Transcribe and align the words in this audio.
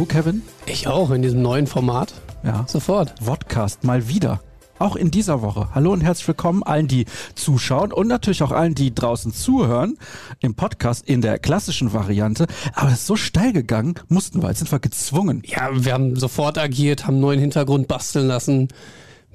du, 0.00 0.06
Kevin? 0.06 0.42
Ich 0.64 0.88
auch, 0.88 1.10
in 1.10 1.20
diesem 1.20 1.42
neuen 1.42 1.66
Format. 1.66 2.14
Ja. 2.42 2.64
Sofort. 2.66 3.12
Vodcast 3.20 3.84
mal 3.84 4.08
wieder. 4.08 4.40
Auch 4.78 4.96
in 4.96 5.10
dieser 5.10 5.42
Woche. 5.42 5.68
Hallo 5.74 5.92
und 5.92 6.00
herzlich 6.00 6.26
willkommen 6.26 6.62
allen, 6.62 6.88
die 6.88 7.04
zuschauen 7.34 7.92
und 7.92 8.08
natürlich 8.08 8.42
auch 8.42 8.50
allen, 8.50 8.74
die 8.74 8.94
draußen 8.94 9.34
zuhören 9.34 9.98
im 10.40 10.54
Podcast 10.54 11.06
in 11.06 11.20
der 11.20 11.38
klassischen 11.38 11.92
Variante. 11.92 12.46
Aber 12.72 12.88
es 12.88 13.00
ist 13.00 13.08
so 13.08 13.16
steil 13.16 13.52
gegangen, 13.52 13.96
mussten 14.08 14.42
wir, 14.42 14.48
jetzt 14.48 14.60
sind 14.60 14.72
wir 14.72 14.78
gezwungen. 14.78 15.42
Ja, 15.44 15.68
wir 15.72 15.92
haben 15.92 16.16
sofort 16.16 16.56
agiert, 16.56 17.06
haben 17.06 17.16
einen 17.16 17.20
neuen 17.20 17.40
Hintergrund 17.40 17.86
basteln 17.86 18.26
lassen, 18.26 18.68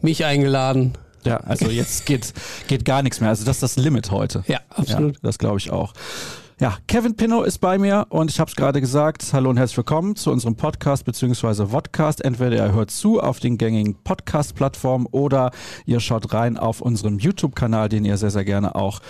mich 0.02 0.26
eingeladen. 0.26 0.94
Ja, 1.26 1.38
also 1.42 1.68
jetzt 1.68 2.08
geht, 2.08 2.34
geht 2.68 2.86
gar 2.86 3.04
nichts 3.04 3.22
mehr. 3.22 3.30
Also 3.30 3.46
das 3.46 3.58
ist 3.58 3.62
das 3.62 3.76
Limit 3.76 4.10
heute. 4.10 4.44
Ja, 4.48 4.62
absolut. 4.70 5.14
Ja, 5.14 5.20
das 5.22 5.38
glaube 5.38 5.60
ich 5.60 5.70
auch. 5.70 5.94
Ja, 6.58 6.78
Kevin 6.88 7.18
Pinnow 7.18 7.46
ist 7.46 7.58
bei 7.58 7.78
mir 7.78 8.06
und 8.08 8.32
ich 8.32 8.40
habe 8.40 8.50
es 8.50 8.56
gerade 8.56 8.80
gesagt. 8.80 9.34
Hallo 9.34 9.50
und 9.50 9.58
herzlich 9.58 9.76
willkommen 9.76 10.16
zu 10.16 10.32
unserem 10.32 10.56
Podcast 10.56 11.04
bzw. 11.04 11.66
Vodcast. 11.66 12.24
Entweder 12.24 12.56
ihr 12.56 12.72
hört 12.72 12.92
zu 12.92 13.20
auf 13.20 13.42
den 13.42 13.58
gängigen 13.58 13.96
Podcast-Plattformen 14.06 15.06
oder 15.12 15.52
ihr 15.86 16.00
schaut 16.00 16.34
rein 16.34 16.56
auf 16.56 16.80
unserem 16.80 17.20
YouTube-Kanal, 17.20 17.90
den 17.90 18.06
ihr 18.06 18.16
sehr, 18.16 18.32
sehr 18.32 18.46
gerne 18.46 18.74
auch 18.76 19.02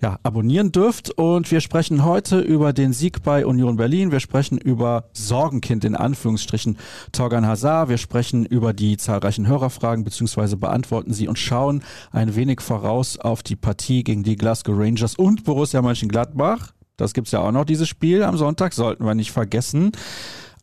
ja, 0.00 0.20
abonnieren 0.22 0.70
dürft. 0.70 1.10
Und 1.10 1.50
wir 1.50 1.60
sprechen 1.60 2.04
heute 2.04 2.38
über 2.38 2.72
den 2.72 2.92
Sieg 2.92 3.24
bei 3.24 3.46
Union 3.46 3.74
Berlin. 3.74 4.12
Wir 4.12 4.20
sprechen 4.20 4.56
über 4.56 5.06
Sorgenkind 5.12 5.84
in 5.84 5.96
Anführungsstrichen 5.96 6.78
Torgan 7.10 7.48
Hazard. 7.48 7.88
Wir 7.88 7.98
sprechen 7.98 8.46
über 8.46 8.72
die 8.72 8.96
zahlreichen 8.96 9.48
Hörerfragen 9.48 10.04
bzw. 10.04 10.54
beantworten 10.54 11.12
sie 11.12 11.26
und 11.26 11.40
schauen 11.40 11.82
ein 12.12 12.36
wenig 12.36 12.60
voraus 12.60 13.18
auf 13.18 13.42
die 13.42 13.56
Partie 13.56 14.04
gegen 14.04 14.22
die 14.22 14.36
Glasgow 14.36 14.78
Rangers 14.78 15.16
und 15.16 15.42
Borussia 15.42 15.82
Mönchengladbach. 15.82 16.72
Das 17.02 17.14
gibt's 17.14 17.32
ja 17.32 17.40
auch 17.40 17.52
noch, 17.52 17.64
dieses 17.64 17.88
Spiel 17.88 18.22
am 18.22 18.36
Sonntag, 18.36 18.72
sollten 18.72 19.04
wir 19.04 19.14
nicht 19.14 19.32
vergessen. 19.32 19.92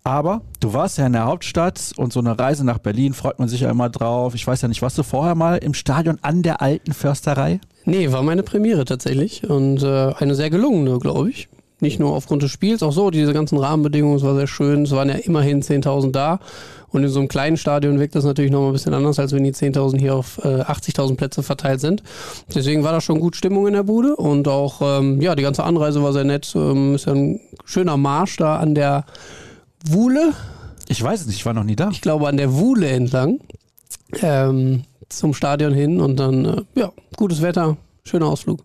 Aber 0.03 0.41
du 0.59 0.73
warst 0.73 0.97
ja 0.97 1.05
in 1.05 1.13
der 1.13 1.25
Hauptstadt 1.25 1.91
und 1.97 2.13
so 2.13 2.19
eine 2.19 2.39
Reise 2.39 2.65
nach 2.65 2.79
Berlin 2.79 3.13
freut 3.13 3.37
man 3.37 3.49
sich 3.49 3.61
ja 3.61 3.69
immer 3.69 3.89
drauf. 3.89 4.33
Ich 4.33 4.47
weiß 4.47 4.61
ja 4.61 4.67
nicht, 4.67 4.81
warst 4.81 4.97
du 4.97 5.03
vorher 5.03 5.35
mal 5.35 5.57
im 5.57 5.73
Stadion 5.73 6.17
an 6.21 6.41
der 6.41 6.61
alten 6.61 6.93
Försterei? 6.93 7.59
Nee, 7.85 8.11
war 8.11 8.23
meine 8.23 8.43
Premiere 8.43 8.85
tatsächlich 8.85 9.47
und 9.49 9.83
äh, 9.83 10.13
eine 10.17 10.35
sehr 10.35 10.49
gelungene, 10.49 10.97
glaube 10.99 11.29
ich. 11.29 11.49
Nicht 11.81 11.99
nur 11.99 12.13
aufgrund 12.13 12.43
des 12.43 12.51
Spiels, 12.51 12.83
auch 12.83 12.91
so, 12.91 13.09
diese 13.09 13.33
ganzen 13.33 13.57
Rahmenbedingungen, 13.57 14.17
es 14.17 14.23
war 14.23 14.35
sehr 14.35 14.47
schön. 14.47 14.83
Es 14.83 14.91
waren 14.91 15.09
ja 15.09 15.15
immerhin 15.15 15.61
10.000 15.61 16.11
da. 16.11 16.39
Und 16.91 17.03
in 17.03 17.09
so 17.09 17.19
einem 17.19 17.27
kleinen 17.27 17.57
Stadion 17.57 17.99
wirkt 17.99 18.15
das 18.15 18.23
natürlich 18.23 18.51
nochmal 18.51 18.69
ein 18.69 18.73
bisschen 18.73 18.93
anders, 18.93 19.19
als 19.19 19.31
wenn 19.33 19.43
die 19.43 19.53
10.000 19.53 19.99
hier 19.99 20.15
auf 20.15 20.39
äh, 20.43 20.61
80.000 20.61 21.15
Plätze 21.15 21.43
verteilt 21.43 21.81
sind. 21.81 22.03
Deswegen 22.53 22.83
war 22.83 22.91
da 22.91 23.01
schon 23.01 23.19
gut 23.19 23.35
Stimmung 23.35 23.67
in 23.67 23.73
der 23.73 23.83
Bude 23.83 24.15
und 24.15 24.47
auch, 24.47 24.81
ähm, 24.81 25.21
ja, 25.21 25.35
die 25.35 25.43
ganze 25.43 25.63
Anreise 25.63 26.01
war 26.03 26.13
sehr 26.13 26.23
nett. 26.23 26.51
Ähm, 26.55 26.95
ist 26.95 27.05
ja 27.05 27.13
ein 27.13 27.39
schöner 27.65 27.97
Marsch 27.97 28.37
da 28.37 28.57
an 28.57 28.75
der 28.75 29.05
Wuhle. 29.85 30.33
Ich 30.87 31.01
weiß 31.01 31.21
es 31.21 31.27
nicht, 31.27 31.37
ich 31.37 31.45
war 31.45 31.53
noch 31.53 31.63
nie 31.63 31.75
da. 31.75 31.89
Ich 31.91 32.01
glaube, 32.01 32.27
an 32.27 32.37
der 32.37 32.53
Wuhle 32.53 32.87
entlang. 32.87 33.39
Ähm, 34.21 34.83
zum 35.09 35.33
Stadion 35.33 35.73
hin 35.73 36.01
und 36.01 36.17
dann, 36.17 36.45
äh, 36.45 36.61
ja, 36.75 36.91
gutes 37.15 37.41
Wetter, 37.41 37.77
schöner 38.03 38.27
Ausflug. 38.27 38.63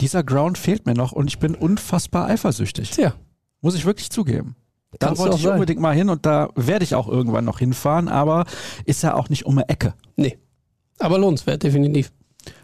Dieser 0.00 0.22
Ground 0.22 0.58
fehlt 0.58 0.86
mir 0.86 0.94
noch 0.94 1.12
und 1.12 1.28
ich 1.28 1.38
bin 1.38 1.54
unfassbar 1.54 2.26
eifersüchtig. 2.26 2.90
Tja. 2.90 3.14
Muss 3.62 3.74
ich 3.74 3.84
wirklich 3.84 4.10
zugeben. 4.10 4.56
Da 4.98 5.16
wollte 5.16 5.36
ich 5.36 5.42
sein. 5.42 5.54
unbedingt 5.54 5.80
mal 5.80 5.94
hin 5.94 6.08
und 6.08 6.26
da 6.26 6.50
werde 6.56 6.84
ich 6.84 6.94
auch 6.94 7.08
irgendwann 7.08 7.44
noch 7.44 7.60
hinfahren, 7.60 8.08
aber 8.08 8.44
ist 8.84 9.02
ja 9.02 9.14
auch 9.14 9.28
nicht 9.28 9.46
um 9.46 9.56
die 9.56 9.68
Ecke. 9.68 9.94
Nee. 10.16 10.38
Aber 10.98 11.18
lohnenswert, 11.18 11.62
definitiv. 11.62 12.12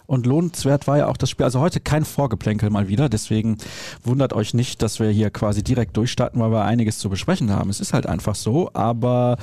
Und 0.06 0.26
lohnenswert 0.26 0.86
war 0.86 0.98
ja 0.98 1.06
auch 1.08 1.16
das 1.16 1.30
Spiel. 1.30 1.44
Also 1.44 1.60
heute 1.60 1.80
kein 1.80 2.04
Vorgeplänkel 2.04 2.70
mal 2.70 2.88
wieder. 2.88 3.08
Deswegen 3.08 3.58
wundert 4.02 4.32
euch 4.32 4.54
nicht, 4.54 4.82
dass 4.82 5.00
wir 5.00 5.10
hier 5.10 5.30
quasi 5.30 5.62
direkt 5.62 5.96
durchstarten, 5.96 6.40
weil 6.40 6.50
wir 6.50 6.64
einiges 6.64 6.98
zu 6.98 7.10
besprechen 7.10 7.50
haben. 7.50 7.70
Es 7.70 7.80
ist 7.80 7.92
halt 7.92 8.06
einfach 8.06 8.34
so. 8.34 8.70
Aber 8.72 9.36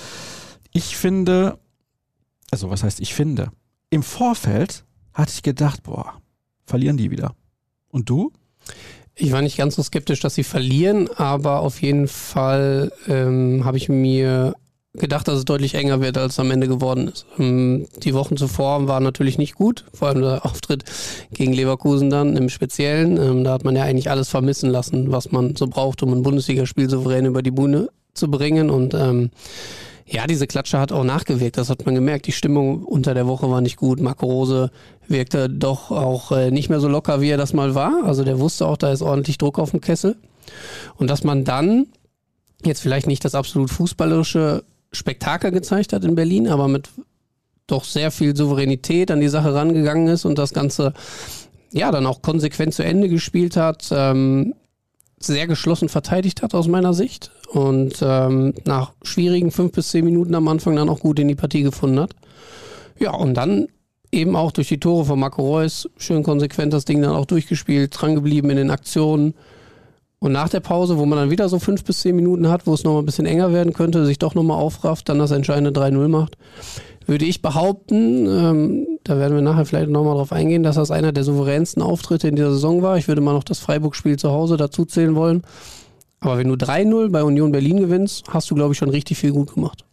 ich 0.71 0.95
finde, 0.95 1.59
also 2.51 2.69
was 2.69 2.83
heißt 2.83 3.01
ich 3.01 3.13
finde? 3.13 3.51
Im 3.89 4.03
Vorfeld 4.03 4.85
hatte 5.13 5.31
ich 5.33 5.43
gedacht, 5.43 5.83
boah, 5.83 6.13
verlieren 6.65 6.97
die 6.97 7.11
wieder. 7.11 7.35
Und 7.89 8.09
du? 8.09 8.31
Ich 9.15 9.31
war 9.31 9.41
nicht 9.41 9.57
ganz 9.57 9.75
so 9.75 9.83
skeptisch, 9.83 10.19
dass 10.21 10.35
sie 10.35 10.43
verlieren, 10.43 11.09
aber 11.15 11.59
auf 11.59 11.81
jeden 11.81 12.07
Fall 12.07 12.91
ähm, 13.07 13.63
habe 13.63 13.77
ich 13.77 13.87
mir 13.87 14.55
gedacht, 14.93 15.27
dass 15.27 15.39
es 15.39 15.45
deutlich 15.45 15.75
enger 15.75 16.01
wird, 16.01 16.17
als 16.17 16.33
es 16.33 16.39
am 16.39 16.51
Ende 16.51 16.67
geworden 16.67 17.07
ist. 17.07 17.25
Ähm, 17.39 17.87
die 18.03 18.13
Wochen 18.13 18.37
zuvor 18.37 18.87
waren 18.87 19.03
natürlich 19.03 19.37
nicht 19.37 19.55
gut, 19.55 19.85
vor 19.93 20.07
allem 20.07 20.21
der 20.21 20.45
Auftritt 20.45 20.83
gegen 21.31 21.53
Leverkusen 21.53 22.09
dann 22.09 22.37
im 22.37 22.49
Speziellen. 22.49 23.17
Ähm, 23.17 23.43
da 23.43 23.53
hat 23.53 23.63
man 23.63 23.75
ja 23.75 23.83
eigentlich 23.83 24.09
alles 24.09 24.29
vermissen 24.29 24.69
lassen, 24.69 25.11
was 25.11 25.31
man 25.31 25.55
so 25.55 25.67
braucht, 25.67 26.03
um 26.03 26.13
ein 26.13 26.23
Bundesligaspiel 26.23 26.89
souverän 26.89 27.25
über 27.25 27.41
die 27.41 27.51
Bühne 27.51 27.89
zu 28.13 28.29
bringen. 28.29 28.69
Und 28.69 28.93
ähm, 28.93 29.31
ja, 30.05 30.27
diese 30.27 30.47
Klatsche 30.47 30.79
hat 30.79 30.91
auch 30.91 31.03
nachgewirkt, 31.03 31.57
das 31.57 31.69
hat 31.69 31.85
man 31.85 31.95
gemerkt. 31.95 32.27
Die 32.27 32.31
Stimmung 32.31 32.83
unter 32.83 33.13
der 33.13 33.27
Woche 33.27 33.49
war 33.49 33.61
nicht 33.61 33.77
gut. 33.77 34.01
Marco 34.01 34.25
Rose 34.25 34.71
wirkte 35.07 35.49
doch 35.49 35.91
auch 35.91 36.31
äh, 36.31 36.51
nicht 36.51 36.69
mehr 36.69 36.79
so 36.79 36.87
locker, 36.87 37.21
wie 37.21 37.29
er 37.29 37.37
das 37.37 37.53
mal 37.53 37.75
war. 37.75 38.03
Also 38.03 38.23
der 38.23 38.39
wusste 38.39 38.67
auch, 38.67 38.77
da 38.77 38.91
ist 38.91 39.01
ordentlich 39.01 39.37
Druck 39.37 39.59
auf 39.59 39.71
dem 39.71 39.81
Kessel. 39.81 40.17
Und 40.97 41.09
dass 41.09 41.23
man 41.23 41.45
dann 41.45 41.87
jetzt 42.65 42.81
vielleicht 42.81 43.07
nicht 43.07 43.23
das 43.23 43.35
absolut 43.35 43.69
fußballerische 43.69 44.63
Spektakel 44.91 45.51
gezeigt 45.51 45.93
hat 45.93 46.03
in 46.03 46.15
Berlin, 46.15 46.47
aber 46.47 46.67
mit 46.67 46.89
doch 47.67 47.85
sehr 47.85 48.11
viel 48.11 48.35
Souveränität 48.35 49.09
an 49.09 49.21
die 49.21 49.29
Sache 49.29 49.53
rangegangen 49.53 50.07
ist 50.07 50.25
und 50.25 50.37
das 50.37 50.53
Ganze 50.53 50.93
ja 51.71 51.91
dann 51.91 52.05
auch 52.05 52.21
konsequent 52.21 52.73
zu 52.73 52.83
Ende 52.83 53.09
gespielt 53.09 53.57
hat, 53.57 53.89
ähm, 53.91 54.53
sehr 55.25 55.47
geschlossen 55.47 55.89
verteidigt 55.89 56.41
hat 56.41 56.53
aus 56.53 56.67
meiner 56.67 56.93
Sicht 56.93 57.31
und 57.51 57.95
ähm, 58.01 58.53
nach 58.65 58.93
schwierigen 59.03 59.51
fünf 59.51 59.73
bis 59.73 59.89
zehn 59.89 60.05
Minuten 60.05 60.35
am 60.35 60.47
Anfang 60.47 60.75
dann 60.75 60.89
auch 60.89 60.99
gut 60.99 61.19
in 61.19 61.27
die 61.27 61.35
Partie 61.35 61.63
gefunden 61.63 61.99
hat. 61.99 62.15
Ja, 62.99 63.13
und 63.13 63.35
dann 63.35 63.67
eben 64.11 64.35
auch 64.35 64.51
durch 64.51 64.69
die 64.69 64.79
Tore 64.79 65.05
von 65.05 65.19
Marco 65.19 65.41
Reus 65.41 65.89
schön 65.97 66.23
konsequent 66.23 66.73
das 66.73 66.85
Ding 66.85 67.01
dann 67.01 67.11
auch 67.11 67.25
durchgespielt, 67.25 67.93
dran 67.99 68.15
geblieben 68.15 68.49
in 68.49 68.57
den 68.57 68.71
Aktionen. 68.71 69.33
Und 70.19 70.31
nach 70.31 70.47
der 70.47 70.61
Pause, 70.61 70.97
wo 70.97 71.05
man 71.05 71.19
dann 71.19 71.31
wieder 71.31 71.49
so 71.49 71.59
fünf 71.59 71.83
bis 71.83 71.99
zehn 71.99 72.15
Minuten 72.15 72.47
hat, 72.47 72.65
wo 72.65 72.73
es 72.73 72.85
nochmal 72.85 73.01
ein 73.01 73.05
bisschen 73.05 73.25
enger 73.25 73.51
werden 73.51 73.73
könnte, 73.73 74.05
sich 74.05 74.19
doch 74.19 74.35
nochmal 74.35 74.57
aufrafft, 74.57 75.09
dann 75.09 75.19
das 75.19 75.31
entscheidende 75.31 75.77
3-0 75.77 76.07
macht, 76.07 76.37
würde 77.05 77.25
ich 77.25 77.41
behaupten, 77.41 78.27
ähm, 78.27 78.87
da 79.03 79.17
werden 79.17 79.35
wir 79.35 79.41
nachher 79.41 79.65
vielleicht 79.65 79.89
nochmal 79.89 80.15
drauf 80.15 80.31
eingehen, 80.31 80.63
dass 80.63 80.75
das 80.75 80.91
einer 80.91 81.11
der 81.11 81.23
souveränsten 81.23 81.81
Auftritte 81.81 82.27
in 82.27 82.35
dieser 82.35 82.51
Saison 82.51 82.81
war. 82.81 82.97
Ich 82.97 83.07
würde 83.07 83.21
mal 83.21 83.33
noch 83.33 83.43
das 83.43 83.59
Freiburg-Spiel 83.59 84.17
zu 84.17 84.31
Hause 84.31 84.57
dazu 84.57 84.85
zählen 84.85 85.15
wollen. 85.15 85.43
Aber 86.19 86.37
wenn 86.37 86.47
du 86.47 86.55
3-0 86.55 87.11
bei 87.11 87.23
Union 87.23 87.51
Berlin 87.51 87.77
gewinnst, 87.77 88.25
hast 88.29 88.49
du, 88.49 88.55
glaube 88.55 88.73
ich, 88.73 88.77
schon 88.77 88.89
richtig 88.89 89.17
viel 89.17 89.33
gut 89.33 89.53
gemacht. 89.53 89.83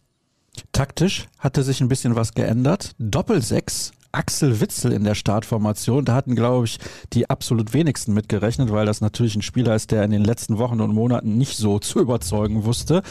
Taktisch 0.71 1.27
hatte 1.39 1.63
sich 1.63 1.81
ein 1.81 1.89
bisschen 1.89 2.15
was 2.15 2.33
geändert. 2.33 2.91
Doppelsechs. 2.99 3.91
Axel 4.13 4.59
Witzel 4.59 4.91
in 4.91 5.03
der 5.03 5.15
Startformation. 5.15 6.03
Da 6.03 6.15
hatten, 6.15 6.35
glaube 6.35 6.65
ich, 6.65 6.79
die 7.13 7.29
absolut 7.29 7.73
wenigsten 7.73 8.13
mitgerechnet, 8.13 8.71
weil 8.71 8.85
das 8.85 9.01
natürlich 9.01 9.35
ein 9.35 9.41
Spieler 9.41 9.75
ist, 9.75 9.91
der 9.91 10.03
in 10.03 10.11
den 10.11 10.23
letzten 10.23 10.57
Wochen 10.57 10.81
und 10.81 10.93
Monaten 10.93 11.37
nicht 11.37 11.57
so 11.57 11.79
zu 11.79 11.99
überzeugen 11.99 12.65
wusste. 12.65 13.03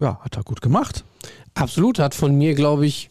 Ja, 0.00 0.20
hat 0.20 0.36
er 0.36 0.42
gut 0.42 0.60
gemacht. 0.60 1.04
Absolut, 1.54 1.98
hat 1.98 2.14
von 2.14 2.34
mir, 2.34 2.54
glaube 2.54 2.86
ich, 2.86 3.10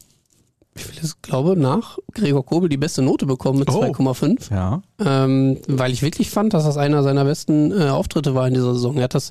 ich 0.76 0.88
will 0.90 0.96
es 1.04 1.22
glaube, 1.22 1.56
nach 1.56 1.98
Gregor 2.14 2.46
Kobel 2.46 2.68
die 2.68 2.78
beste 2.78 3.02
Note 3.02 3.26
bekommen 3.26 3.60
mit 3.60 3.70
Oh. 3.70 3.84
2,5. 3.84 4.52
Ja. 4.54 4.82
ähm, 5.04 5.60
weil 5.68 5.92
ich 5.92 6.02
wirklich 6.02 6.30
fand, 6.30 6.54
dass 6.54 6.64
das 6.64 6.78
einer 6.78 7.04
seiner 7.04 7.26
besten 7.26 7.72
äh, 7.72 7.90
Auftritte 7.90 8.34
war 8.36 8.48
in 8.48 8.54
dieser 8.54 8.74
Saison. 8.74 8.98
Er 8.98 9.04
hat 9.04 9.14
das 9.16 9.30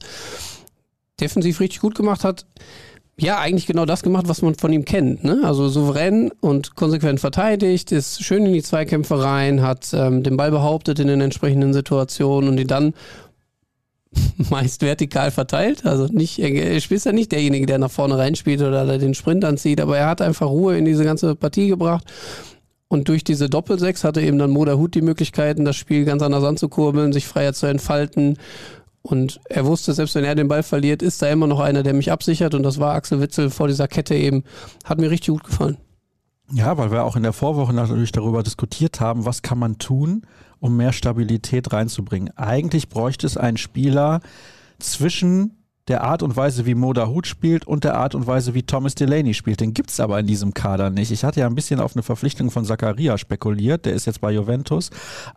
defensiv 1.20 1.60
richtig 1.60 1.80
gut 1.80 1.94
gemacht, 1.94 2.24
hat 2.24 2.46
ja 3.18 3.38
eigentlich 3.38 3.66
genau 3.66 3.84
das 3.84 4.02
gemacht, 4.02 4.28
was 4.28 4.40
man 4.42 4.54
von 4.54 4.72
ihm 4.72 4.84
kennt. 4.84 5.22
Ne? 5.24 5.40
Also 5.44 5.68
souverän 5.68 6.30
und 6.40 6.74
konsequent 6.76 7.20
verteidigt, 7.20 7.92
ist 7.92 8.22
schön 8.24 8.46
in 8.46 8.52
die 8.52 8.62
Zweikämpfe 8.62 9.22
rein, 9.22 9.62
hat 9.62 9.88
ähm, 9.92 10.22
den 10.22 10.36
Ball 10.36 10.50
behauptet 10.50 10.98
in 10.98 11.08
den 11.08 11.20
entsprechenden 11.20 11.72
Situationen 11.74 12.48
und 12.50 12.58
ihn 12.58 12.66
dann 12.68 12.94
meist 14.50 14.82
vertikal 14.82 15.30
verteilt. 15.30 15.86
Also 15.86 16.06
nicht, 16.06 16.38
er 16.38 16.76
ist 16.76 17.06
ja 17.06 17.12
nicht 17.12 17.32
derjenige, 17.32 17.66
der 17.66 17.78
nach 17.78 17.90
vorne 17.90 18.18
reinspielt 18.18 18.60
oder 18.60 18.86
der 18.86 18.98
den 18.98 19.14
Sprint 19.14 19.44
anzieht, 19.44 19.80
aber 19.80 19.98
er 19.98 20.06
hat 20.06 20.20
einfach 20.20 20.46
Ruhe 20.46 20.76
in 20.76 20.84
diese 20.84 21.04
ganze 21.04 21.34
Partie 21.34 21.68
gebracht. 21.68 22.04
Und 22.88 23.08
durch 23.08 23.24
diese 23.24 23.48
Doppelsechs 23.48 24.04
hatte 24.04 24.20
eben 24.20 24.38
dann 24.38 24.50
Moda 24.50 24.74
Hut 24.74 24.94
die 24.94 25.00
Möglichkeiten, 25.00 25.64
das 25.64 25.76
Spiel 25.76 26.04
ganz 26.04 26.22
anders 26.22 26.44
anzukurbeln, 26.44 27.14
sich 27.14 27.26
freier 27.26 27.54
zu 27.54 27.66
entfalten. 27.66 28.36
Und 29.00 29.40
er 29.48 29.64
wusste, 29.64 29.94
selbst 29.94 30.14
wenn 30.14 30.24
er 30.24 30.34
den 30.34 30.48
Ball 30.48 30.62
verliert, 30.62 31.02
ist 31.02 31.22
da 31.22 31.28
immer 31.28 31.46
noch 31.46 31.58
einer, 31.58 31.82
der 31.82 31.94
mich 31.94 32.12
absichert. 32.12 32.54
Und 32.54 32.62
das 32.62 32.78
war 32.78 32.94
Axel 32.94 33.20
Witzel 33.20 33.48
vor 33.48 33.66
dieser 33.66 33.88
Kette 33.88 34.14
eben. 34.14 34.44
Hat 34.84 34.98
mir 34.98 35.10
richtig 35.10 35.32
gut 35.32 35.44
gefallen. 35.44 35.78
Ja, 36.52 36.76
weil 36.76 36.90
wir 36.90 37.04
auch 37.04 37.16
in 37.16 37.22
der 37.22 37.32
Vorwoche 37.32 37.72
natürlich 37.72 38.12
darüber 38.12 38.42
diskutiert 38.42 39.00
haben, 39.00 39.24
was 39.24 39.40
kann 39.40 39.58
man 39.58 39.78
tun, 39.78 40.26
um 40.62 40.76
mehr 40.76 40.92
Stabilität 40.92 41.72
reinzubringen. 41.72 42.30
Eigentlich 42.36 42.88
bräuchte 42.88 43.26
es 43.26 43.36
einen 43.36 43.56
Spieler 43.56 44.20
zwischen 44.78 45.56
der 45.88 46.04
Art 46.04 46.22
und 46.22 46.36
Weise, 46.36 46.66
wie 46.66 46.76
Moda 46.76 47.08
Hut 47.08 47.26
spielt 47.26 47.66
und 47.66 47.82
der 47.82 47.96
Art 47.96 48.14
und 48.14 48.28
Weise, 48.28 48.54
wie 48.54 48.62
Thomas 48.62 48.94
Delaney 48.94 49.34
spielt. 49.34 49.60
Den 49.60 49.74
gibt's 49.74 49.98
aber 49.98 50.20
in 50.20 50.28
diesem 50.28 50.54
Kader 50.54 50.90
nicht. 50.90 51.10
Ich 51.10 51.24
hatte 51.24 51.40
ja 51.40 51.48
ein 51.48 51.56
bisschen 51.56 51.80
auf 51.80 51.96
eine 51.96 52.04
Verpflichtung 52.04 52.52
von 52.52 52.64
Zakaria 52.64 53.18
spekuliert. 53.18 53.86
Der 53.86 53.94
ist 53.94 54.06
jetzt 54.06 54.20
bei 54.20 54.30
Juventus. 54.30 54.90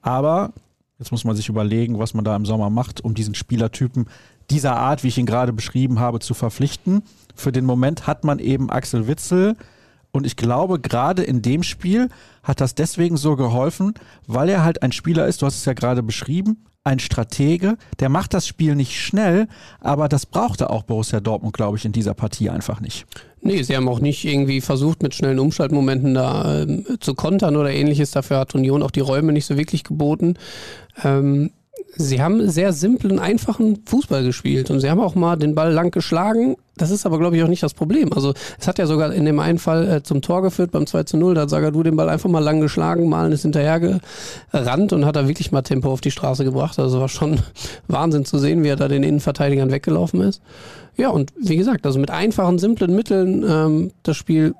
Aber 0.04 0.54
jetzt 1.00 1.12
muss 1.12 1.24
man 1.24 1.36
sich 1.36 1.50
überlegen, 1.50 1.98
was 1.98 2.14
man 2.14 2.24
da 2.24 2.36
im 2.36 2.46
Sommer 2.46 2.70
macht, 2.70 3.04
um 3.04 3.16
diesen 3.16 3.34
Spielertypen 3.34 4.06
dieser 4.52 4.76
Art, 4.76 5.04
wie 5.04 5.08
ich 5.08 5.18
ihn 5.18 5.26
gerade 5.26 5.54
beschrieben 5.54 6.00
habe, 6.00 6.20
zu 6.20 6.36
verpflichten. 6.36 7.02
Für 7.34 7.52
den 7.52 7.66
Moment 7.66 8.06
hat 8.06 8.24
man 8.24 8.38
eben 8.38 8.70
Axel 8.70 9.08
Witzel 9.08 9.58
und 10.16 10.26
ich 10.26 10.36
glaube, 10.36 10.80
gerade 10.80 11.24
in 11.24 11.42
dem 11.42 11.62
Spiel 11.62 12.10
hat 12.42 12.62
das 12.62 12.74
deswegen 12.74 13.18
so 13.18 13.36
geholfen, 13.36 13.94
weil 14.28 14.50
er 14.50 14.64
halt 14.64 14.82
ein 14.82 14.92
Spieler 14.92 15.28
ist, 15.28 15.42
du 15.42 15.46
hast 15.46 15.58
es 15.58 15.66
ja 15.66 15.74
gerade 15.74 16.04
beschrieben, 16.04 16.66
ein 16.86 17.00
Stratege, 17.00 17.78
der 18.00 18.10
macht 18.10 18.34
das 18.34 18.48
Spiel 18.48 18.76
nicht 18.76 19.00
schnell, 19.00 19.48
aber 19.82 20.08
das 20.08 20.26
brauchte 20.26 20.70
auch 20.70 20.84
Borussia 20.84 21.20
Dortmund, 21.20 21.54
glaube 21.54 21.78
ich, 21.78 21.86
in 21.86 21.92
dieser 21.92 22.14
Partie 22.14 22.50
einfach 22.50 22.80
nicht. 22.80 23.06
Nee, 23.42 23.64
sie 23.64 23.76
haben 23.76 23.90
auch 23.90 24.00
nicht 24.00 24.24
irgendwie 24.24 24.62
versucht, 24.62 25.04
mit 25.04 25.14
schnellen 25.14 25.40
Umschaltmomenten 25.40 26.14
da 26.14 26.62
ähm, 26.62 26.86
zu 27.00 27.14
kontern 27.14 27.56
oder 27.58 27.72
ähnliches. 27.72 28.12
Dafür 28.12 28.38
hat 28.38 28.56
Union 28.56 28.84
auch 28.84 28.92
die 28.92 29.02
Räume 29.02 29.34
nicht 29.34 29.46
so 29.46 29.58
wirklich 29.58 29.84
geboten. 29.84 30.36
Ähm, 31.04 31.52
sie 31.98 32.22
haben 32.22 32.50
sehr 32.50 32.74
simplen, 32.74 33.20
einfachen 33.20 33.84
Fußball 33.86 34.24
gespielt 34.24 34.70
und 34.70 34.80
sie 34.80 34.90
haben 34.90 35.00
auch 35.00 35.16
mal 35.16 35.36
den 35.36 35.56
Ball 35.56 35.72
lang 35.72 35.92
geschlagen. 35.92 36.56
Das 36.78 36.92
ist 36.92 37.06
aber, 37.06 37.20
glaube 37.20 37.38
ich, 37.38 37.44
auch 37.44 37.48
nicht 37.48 37.64
das 37.64 37.74
Problem. 37.74 38.12
Also 38.12 38.34
es 38.60 38.68
hat 38.68 38.80
ja 38.80 38.86
sogar 38.86 39.14
in 39.14 39.24
dem 39.26 39.40
einen 39.40 39.60
Fall 39.60 39.90
äh, 39.90 40.04
zum 40.04 40.22
Tor 40.22 40.42
geführt 40.42 40.72
beim 40.72 40.86
2 40.86 41.04
zu 41.04 41.18
0. 41.18 41.34
Da 41.34 41.42
hat 41.42 41.50
Sagadu 41.50 41.84
den 41.84 41.96
Ball 41.96 42.10
einfach 42.10 42.30
mal 42.30 42.44
lang 42.44 42.60
geschlagen, 42.60 43.08
Malen 43.08 43.32
ist 43.32 43.44
hinterher 43.44 43.80
gerannt 44.52 44.92
und 44.92 45.06
hat 45.06 45.16
da 45.16 45.28
wirklich 45.28 45.52
mal 45.52 45.62
Tempo 45.62 45.92
auf 45.92 46.02
die 46.02 46.12
Straße 46.12 46.44
gebracht. 46.44 46.78
Also 46.80 47.00
war 47.00 47.10
schon 47.10 47.40
Wahnsinn 47.88 48.26
zu 48.26 48.38
sehen, 48.38 48.64
wie 48.64 48.70
er 48.70 48.76
da 48.76 48.88
den 48.88 49.04
Innenverteidigern 49.04 49.72
weggelaufen 49.72 50.22
ist. 50.22 50.42
Ja, 50.98 51.10
und 51.10 51.34
wie 51.40 51.58
gesagt, 51.58 51.86
also 51.86 52.00
mit 52.00 52.12
einfachen, 52.12 52.60
simplen 52.60 52.96
Mitteln 52.96 53.46
ähm, 53.48 53.92
das 54.04 54.18
Spiel 54.18 54.54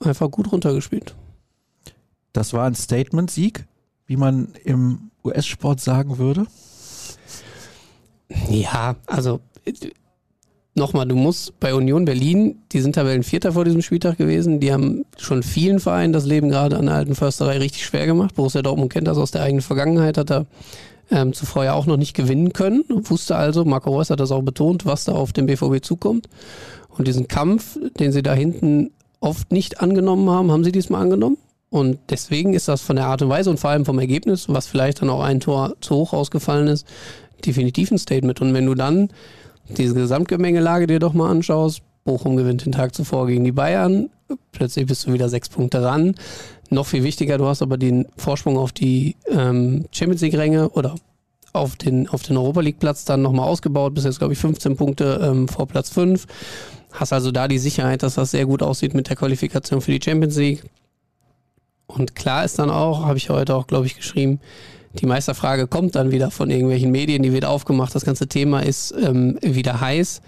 einfach 0.00 0.30
gut 0.30 0.52
runtergespielt. 0.52 1.14
Das 2.32 2.52
war 2.52 2.66
ein 2.66 2.74
Statement-Sieg, 2.74 3.66
wie 4.06 4.16
man 4.16 4.48
im 4.64 5.09
US-Sport 5.24 5.80
sagen 5.80 6.18
würde? 6.18 6.46
Ja, 8.48 8.96
also 9.06 9.40
nochmal, 10.74 11.06
du 11.06 11.16
musst 11.16 11.58
bei 11.60 11.74
Union 11.74 12.04
Berlin, 12.04 12.62
die 12.72 12.80
sind 12.80 12.94
Tabellenvierter 12.94 13.52
vor 13.52 13.64
diesem 13.64 13.82
Spieltag 13.82 14.18
gewesen, 14.18 14.60
die 14.60 14.72
haben 14.72 15.04
schon 15.16 15.42
vielen 15.42 15.80
Vereinen 15.80 16.12
das 16.12 16.26
Leben 16.26 16.48
gerade 16.48 16.76
an 16.78 16.86
der 16.86 16.94
alten 16.94 17.14
Försterei 17.14 17.58
richtig 17.58 17.84
schwer 17.84 18.06
gemacht. 18.06 18.34
Borussia 18.34 18.62
Dortmund 18.62 18.92
kennt 18.92 19.06
das 19.06 19.18
aus 19.18 19.30
der 19.30 19.42
eigenen 19.42 19.62
Vergangenheit, 19.62 20.16
hat 20.16 20.30
er 20.30 20.46
ähm, 21.10 21.32
zuvor 21.32 21.64
ja 21.64 21.74
auch 21.74 21.86
noch 21.86 21.96
nicht 21.96 22.14
gewinnen 22.14 22.52
können, 22.52 22.84
wusste 22.88 23.36
also, 23.36 23.64
Marco 23.64 23.90
Reus 23.90 24.10
hat 24.10 24.20
das 24.20 24.30
auch 24.30 24.42
betont, 24.42 24.86
was 24.86 25.04
da 25.04 25.12
auf 25.12 25.32
den 25.32 25.46
BVB 25.46 25.82
zukommt. 25.82 26.28
Und 26.88 27.08
diesen 27.08 27.28
Kampf, 27.28 27.78
den 27.98 28.12
sie 28.12 28.22
da 28.22 28.32
hinten 28.32 28.90
oft 29.20 29.52
nicht 29.52 29.80
angenommen 29.80 30.28
haben, 30.30 30.50
haben 30.50 30.64
sie 30.64 30.72
diesmal 30.72 31.02
angenommen. 31.02 31.36
Und 31.70 31.98
deswegen 32.10 32.52
ist 32.52 32.66
das 32.66 32.82
von 32.82 32.96
der 32.96 33.06
Art 33.06 33.22
und 33.22 33.28
Weise 33.28 33.48
und 33.48 33.60
vor 33.60 33.70
allem 33.70 33.84
vom 33.84 33.98
Ergebnis, 34.00 34.48
was 34.48 34.66
vielleicht 34.66 35.02
dann 35.02 35.10
auch 35.10 35.22
ein 35.22 35.38
Tor 35.38 35.76
zu 35.80 35.94
hoch 35.94 36.12
ausgefallen 36.12 36.66
ist, 36.66 36.86
definitiv 37.46 37.92
ein 37.92 37.98
Statement. 37.98 38.40
Und 38.40 38.52
wenn 38.54 38.66
du 38.66 38.74
dann 38.74 39.08
diese 39.68 39.94
Gesamtgemengelage 39.94 40.88
dir 40.88 40.98
doch 40.98 41.12
mal 41.12 41.30
anschaust, 41.30 41.82
Bochum 42.04 42.36
gewinnt 42.36 42.64
den 42.64 42.72
Tag 42.72 42.94
zuvor 42.94 43.28
gegen 43.28 43.44
die 43.44 43.52
Bayern, 43.52 44.10
plötzlich 44.52 44.86
bist 44.86 45.06
du 45.06 45.12
wieder 45.12 45.28
sechs 45.28 45.48
Punkte 45.48 45.82
ran. 45.82 46.14
Noch 46.70 46.86
viel 46.86 47.04
wichtiger, 47.04 47.38
du 47.38 47.46
hast 47.46 47.62
aber 47.62 47.78
den 47.78 48.06
Vorsprung 48.16 48.56
auf 48.56 48.72
die 48.72 49.16
ähm, 49.28 49.86
Champions 49.92 50.22
League-Ränge 50.22 50.70
oder 50.70 50.94
auf 51.52 51.76
den, 51.76 52.08
auf 52.08 52.22
den 52.22 52.36
Europa 52.36 52.60
League-Platz 52.60 53.04
dann 53.04 53.22
nochmal 53.22 53.48
ausgebaut, 53.48 53.94
bis 53.94 54.04
jetzt, 54.04 54.18
glaube 54.18 54.32
ich, 54.32 54.38
15 54.38 54.76
Punkte 54.76 55.20
ähm, 55.22 55.48
vor 55.48 55.66
Platz 55.66 55.90
5. 55.90 56.26
Hast 56.92 57.12
also 57.12 57.30
da 57.30 57.48
die 57.48 57.58
Sicherheit, 57.58 58.02
dass 58.02 58.14
das 58.14 58.32
sehr 58.32 58.46
gut 58.46 58.62
aussieht 58.62 58.94
mit 58.94 59.08
der 59.08 59.16
Qualifikation 59.16 59.80
für 59.80 59.92
die 59.92 60.00
Champions 60.02 60.36
League. 60.36 60.64
Und 61.90 62.14
klar 62.14 62.44
ist 62.44 62.58
dann 62.58 62.70
auch, 62.70 63.04
habe 63.04 63.18
ich 63.18 63.30
heute 63.30 63.54
auch, 63.54 63.66
glaube 63.66 63.86
ich, 63.86 63.96
geschrieben, 63.96 64.40
die 64.94 65.06
Meisterfrage 65.06 65.66
kommt 65.66 65.94
dann 65.94 66.10
wieder 66.10 66.30
von 66.30 66.50
irgendwelchen 66.50 66.90
Medien, 66.90 67.22
die 67.22 67.32
wird 67.32 67.44
aufgemacht. 67.44 67.94
Das 67.94 68.04
ganze 68.04 68.26
Thema 68.26 68.60
ist 68.60 68.92
ähm, 69.00 69.38
wieder 69.40 69.80
heiß. 69.80 70.20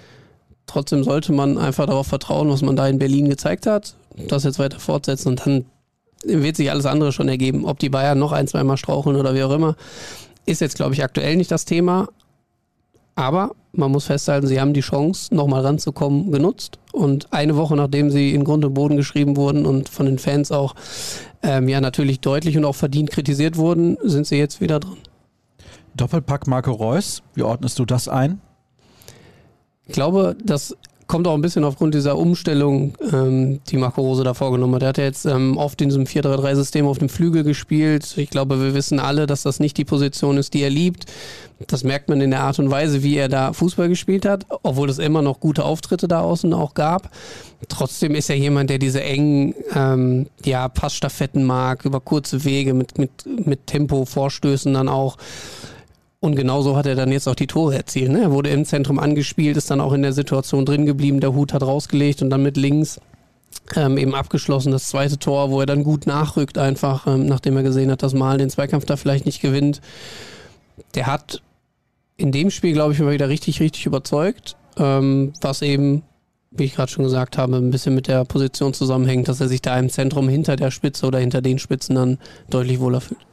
Trotzdem 0.67 1.03
sollte 1.03 1.33
man 1.33 1.59
einfach 1.59 1.87
darauf 1.87 2.07
vertrauen, 2.07 2.49
was 2.49 2.63
man 2.63 2.77
da 2.77 2.87
in 2.87 2.99
Berlin 2.99 3.29
gezeigt 3.29 3.67
hat, 3.67 3.95
das 4.29 4.45
jetzt 4.45 4.61
weiter 4.61 4.79
fortsetzen 4.79 5.29
und 5.29 5.45
dann 5.45 5.65
wird 6.25 6.57
sich 6.57 6.71
alles 6.71 6.87
andere 6.87 7.11
schon 7.11 7.29
ergeben. 7.29 7.65
Ob 7.65 7.81
die 7.81 7.89
Bayern 7.89 8.19
noch 8.19 8.31
ein, 8.31 8.47
zweimal 8.47 8.77
straucheln 8.77 9.17
oder 9.17 9.35
wie 9.35 9.43
auch 9.43 9.51
immer, 9.51 9.77
ist 10.47 10.61
jetzt, 10.61 10.77
glaube 10.77 10.95
ich, 10.95 11.03
aktuell 11.03 11.37
nicht 11.37 11.51
das 11.51 11.65
Thema. 11.65 12.09
Aber 13.15 13.53
man 13.73 13.91
muss 13.91 14.07
festhalten, 14.07 14.47
sie 14.47 14.61
haben 14.61 14.75
die 14.75 14.81
Chance, 14.81 15.35
nochmal 15.35 15.63
ranzukommen, 15.63 16.31
genutzt. 16.31 16.79
Und 16.93 17.33
eine 17.33 17.57
Woche 17.57 17.77
nachdem 17.77 18.11
sie 18.11 18.35
in 18.35 18.45
Grund 18.45 18.65
und 18.65 18.75
Boden 18.75 18.97
geschrieben 18.97 19.37
wurden 19.37 19.67
und 19.67 19.89
von 19.89 20.07
den 20.07 20.19
Fans 20.19 20.53
auch 20.53 20.75
ähm, 21.43 21.69
ja 21.69 21.81
natürlich 21.81 22.21
deutlich 22.21 22.57
und 22.57 22.65
auch 22.65 22.75
verdient 22.75 23.11
kritisiert 23.11 23.57
wurden, 23.57 23.97
sind 24.03 24.27
sie 24.27 24.37
jetzt 24.37 24.61
wieder 24.61 24.81
drin. 24.81 24.99
Doppelpack 25.95 26.47
Marco 26.47 26.73
Reus, 26.73 27.23
wie 27.35 27.43
ordnest 27.43 27.79
du 27.79 27.85
das 27.85 28.09
ein? 28.09 28.41
Ich 29.87 29.93
glaube, 29.93 30.37
dass 30.43 30.77
kommt 31.13 31.29
auch 31.29 31.35
ein 31.35 31.43
bisschen 31.43 31.65
aufgrund 31.65 31.93
dieser 31.93 32.17
Umstellung, 32.17 32.95
ähm, 33.13 33.61
die 33.69 33.77
Marco 33.77 34.01
Rose 34.01 34.25
da 34.25 34.33
vorgenommen 34.33 34.77
hat. 34.77 34.83
Er 34.83 34.89
hat 34.89 34.97
ja 34.97 35.05
jetzt 35.05 35.27
ähm, 35.27 35.59
oft 35.59 35.79
in 35.83 35.91
diesem 35.91 36.05
4-3-3-System 36.05 36.87
auf 36.87 36.97
dem 36.97 37.11
Flügel 37.11 37.45
gespielt. 37.45 38.15
Ich 38.17 38.31
glaube, 38.31 38.59
wir 38.63 38.73
wissen 38.73 38.99
alle, 38.99 39.27
dass 39.27 39.43
das 39.43 39.61
nicht 39.61 39.77
die 39.77 39.85
Position 39.85 40.39
ist, 40.39 40.55
die 40.55 40.63
er 40.63 40.71
liebt. 40.71 41.05
Das 41.67 41.85
merkt 41.85 42.09
man 42.09 42.23
in 42.23 42.31
der 42.31 42.41
Art 42.41 42.59
und 42.59 42.71
Weise, 42.71 43.03
wie 43.03 43.15
er 43.15 43.29
da 43.29 43.53
Fußball 43.53 43.91
gespielt 43.91 44.25
hat, 44.25 44.47
obwohl 44.63 44.89
es 44.89 44.99
immer 44.99 45.21
noch 45.21 45.39
gute 45.39 45.67
Auftritte 45.67 46.09
da 46.09 46.21
außen 46.21 46.55
auch 46.55 46.73
gab. 46.73 47.11
Trotzdem 47.69 48.15
ist 48.15 48.31
er 48.31 48.37
jemand, 48.37 48.71
der 48.71 48.79
diese 48.79 49.03
engen 49.03 49.55
ähm, 49.75 50.29
ja, 50.47 50.67
Passstaffetten 50.71 51.45
mag, 51.45 51.85
über 51.85 52.01
kurze 52.01 52.43
Wege 52.47 52.73
mit, 52.73 52.97
mit, 52.97 53.11
mit 53.27 53.67
Tempo-Vorstößen 53.67 54.73
dann 54.73 54.89
auch. 54.89 55.19
Und 56.23 56.37
genauso 56.37 56.77
hat 56.77 56.87
er 56.87 56.95
dann 56.95 57.11
jetzt 57.11 57.27
auch 57.27 57.35
die 57.35 57.49
Tore 57.49 57.75
erzielt. 57.75 58.13
Ne? 58.13 58.23
Er 58.23 58.31
wurde 58.31 58.49
im 58.51 58.65
Zentrum 58.65 59.01
angespielt, 59.01 59.57
ist 59.57 59.73
dann 59.73 59.81
auch 59.81 59.93
in 59.93 60.03
der 60.03 60.13
Situation 60.13 60.65
drin 60.65 60.87
geblieben, 60.87 61.19
der 61.19 61.35
Hut 61.35 61.53
hat 61.53 61.65
rausgelegt 61.65 62.23
und 62.23 62.31
dann 62.31 62.45
mit 62.45 62.57
links 62.57 63.01
ähm, 63.75 63.99
eben 63.99 64.15
abgeschlossen. 64.15 64.71
Das 64.71 64.87
zweite 64.87 65.19
Tor, 65.19 65.51
wo 65.51 65.59
er 65.59 65.67
dann 65.67 65.83
gut 65.83 66.07
nachrückt, 66.07 66.59
einfach, 66.59 67.09
ähm, 67.09 67.27
nachdem 67.27 67.57
er 67.57 67.65
gesehen 67.65 67.91
hat, 67.91 68.05
dass 68.05 68.15
Mal 68.15 68.39
den 68.39 68.51
Zweikampf 68.51 68.85
da 68.85 68.97
vielleicht 68.97 69.27
nicht 69.27 69.43
gewinnt. 69.43 69.81
Der 70.95 71.09
hat 71.09 71.43
in 72.17 72.31
dem 72.31 72.53
Spiel, 72.53 72.73
glaube 72.73 72.93
ich, 72.93 73.01
immer 73.01 73.11
wieder 73.11 73.29
richtig, 73.29 73.59
richtig 73.59 73.87
überzeugt, 73.87 74.55
ähm, 74.77 75.33
was 75.41 75.61
eben, 75.61 76.05
wie 76.53 76.67
ich 76.67 76.77
gerade 76.77 76.93
schon 76.93 77.03
gesagt 77.03 77.37
habe, 77.37 77.57
ein 77.57 77.73
bisschen 77.73 77.97
mit 77.97 78.07
der 78.07 78.25
Position 78.25 78.75
zusammenhängt, 78.75 79.27
dass 79.27 79.41
er 79.41 79.49
sich 79.49 79.61
da 79.61 79.77
im 79.77 79.91
Zentrum 79.91 80.29
hinter 80.29 80.55
der 80.55 80.71
Spitze 80.71 81.05
oder 81.05 81.19
hinter 81.19 81.43
den 81.43 81.59
Spitzen 81.59 81.97
dann 81.97 82.19
deutlich 82.49 82.79
wohler 82.79 83.01
fühlt. 83.01 83.27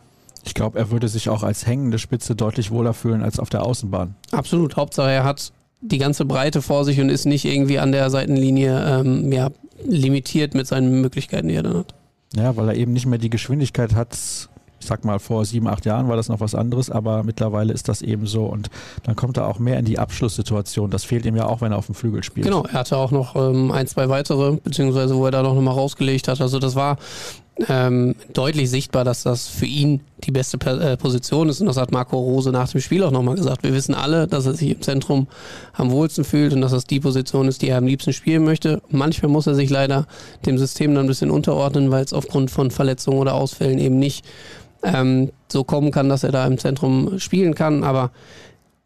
Ich 0.46 0.54
glaube, 0.54 0.80
er 0.80 0.92
würde 0.92 1.08
sich 1.08 1.30
auch 1.30 1.44
als 1.44 1.66
hängende 1.68 2.00
Spitze 2.00 2.36
deutlich 2.36 2.72
wohler 2.72 2.94
fühlen 2.94 3.22
als 3.24 3.40
auf 3.40 3.50
der 3.50 3.64
Außenbahn. 3.64 4.16
Absolut. 4.32 4.78
Hauptsache, 4.78 5.12
er 5.12 5.24
hat 5.24 5.52
die 5.82 5.98
ganze 5.98 6.26
Breite 6.26 6.62
vor 6.62 6.86
sich 6.86 7.00
und 7.00 7.10
ist 7.10 7.26
nicht 7.26 7.46
irgendwie 7.46 7.80
an 7.80 7.92
der 7.92 8.10
Seitenlinie 8.10 9.02
ähm, 9.02 9.32
ja, 9.32 9.50
limitiert 9.86 10.54
mit 10.54 10.68
seinen 10.68 11.02
Möglichkeiten, 11.02 11.48
die 11.48 11.56
er 11.56 11.64
dann 11.64 11.78
hat. 11.78 11.94
Ja, 12.36 12.56
weil 12.58 12.70
er 12.70 12.76
eben 12.76 12.94
nicht 12.94 13.06
mehr 13.06 13.20
die 13.20 13.30
Geschwindigkeit 13.30 13.96
hat. 13.96 14.18
Ich 14.82 14.88
sag 14.88 15.04
mal, 15.04 15.20
vor 15.20 15.44
sieben, 15.44 15.68
acht 15.68 15.86
Jahren 15.86 16.08
war 16.08 16.16
das 16.16 16.30
noch 16.30 16.40
was 16.40 16.56
anderes, 16.56 16.90
aber 16.90 17.24
mittlerweile 17.24 17.74
ist 17.74 17.90
das 17.90 18.02
eben 18.02 18.28
so. 18.28 18.46
Und 18.46 18.70
dann 19.04 19.16
kommt 19.16 19.36
er 19.36 19.48
auch 19.48 19.60
mehr 19.60 19.78
in 19.78 19.84
die 19.84 20.00
Abschlusssituation. 20.00 20.90
Das 20.90 21.04
fehlt 21.04 21.26
ihm 21.26 21.36
ja 21.36 21.48
auch, 21.48 21.60
wenn 21.60 21.74
er 21.74 21.78
auf 21.78 21.88
dem 21.88 21.96
Flügel 21.96 22.24
spielt. 22.24 22.46
Genau, 22.46 22.64
er 22.64 22.74
hatte 22.74 22.96
auch 22.96 23.12
noch 23.12 23.36
ähm, 23.36 23.72
ein, 23.72 23.88
zwei 23.88 24.08
weitere, 24.08 24.54
beziehungsweise 24.56 25.18
wo 25.18 25.26
er 25.26 25.32
da 25.32 25.44
noch 25.44 25.54
mal 25.60 25.72
rausgelegt 25.72 26.30
hat. 26.30 26.40
Also 26.40 26.60
das 26.60 26.76
war 26.76 26.98
ähm, 27.68 28.16
deutlich 28.34 28.70
sichtbar, 28.70 29.04
dass 29.04 29.24
das 29.24 29.48
für 29.48 29.66
ihn 29.66 30.02
die 30.24 30.32
beste 30.32 30.58
äh, 30.66 30.98
Position 30.98 31.50
ist. 31.50 31.62
Und 31.62 31.68
das 31.68 31.78
hat 31.78 31.92
Marco 31.92 32.18
Rose 32.18 32.52
nach 32.52 32.70
dem 32.70 32.82
Spiel 32.82 33.04
auch 33.04 33.12
nochmal 33.12 33.36
gesagt. 33.36 33.64
Wir 33.64 33.74
wissen 33.74 33.94
alle, 33.94 34.28
dass 34.28 34.46
er 34.46 34.54
sich 34.54 34.70
im 34.72 34.82
Zentrum 34.82 35.28
am 35.74 35.92
wohlsten 35.92 36.24
fühlt 36.24 36.54
und 36.54 36.62
dass 36.62 36.72
das 36.72 36.86
die 36.86 37.00
Position 37.00 37.48
ist, 37.48 37.62
die 37.62 37.70
er 37.70 37.78
am 37.78 37.86
liebsten 37.86 38.14
spielen 38.14 38.44
möchte. 38.44 38.82
Manchmal 38.90 39.32
muss 39.32 39.48
er 39.48 39.56
sich 39.56 39.70
leider 39.70 40.08
dem 40.46 40.58
System 40.58 40.96
dann 40.96 41.06
ein 41.06 41.08
bisschen 41.08 41.32
unterordnen, 41.32 41.92
weil 41.92 42.04
es 42.04 42.14
aufgrund 42.14 42.52
von 42.52 42.72
Verletzungen 42.72 43.20
oder 43.20 43.34
Ausfällen 43.34 43.80
eben 43.80 44.00
nicht 44.00 44.26
ähm, 44.84 45.32
so 45.52 45.64
kommen 45.64 45.92
kann, 45.92 46.10
dass 46.10 46.24
er 46.24 46.32
da 46.32 46.46
im 46.46 46.58
Zentrum 46.58 47.20
spielen 47.20 47.56
kann. 47.56 47.84
Aber 47.84 48.12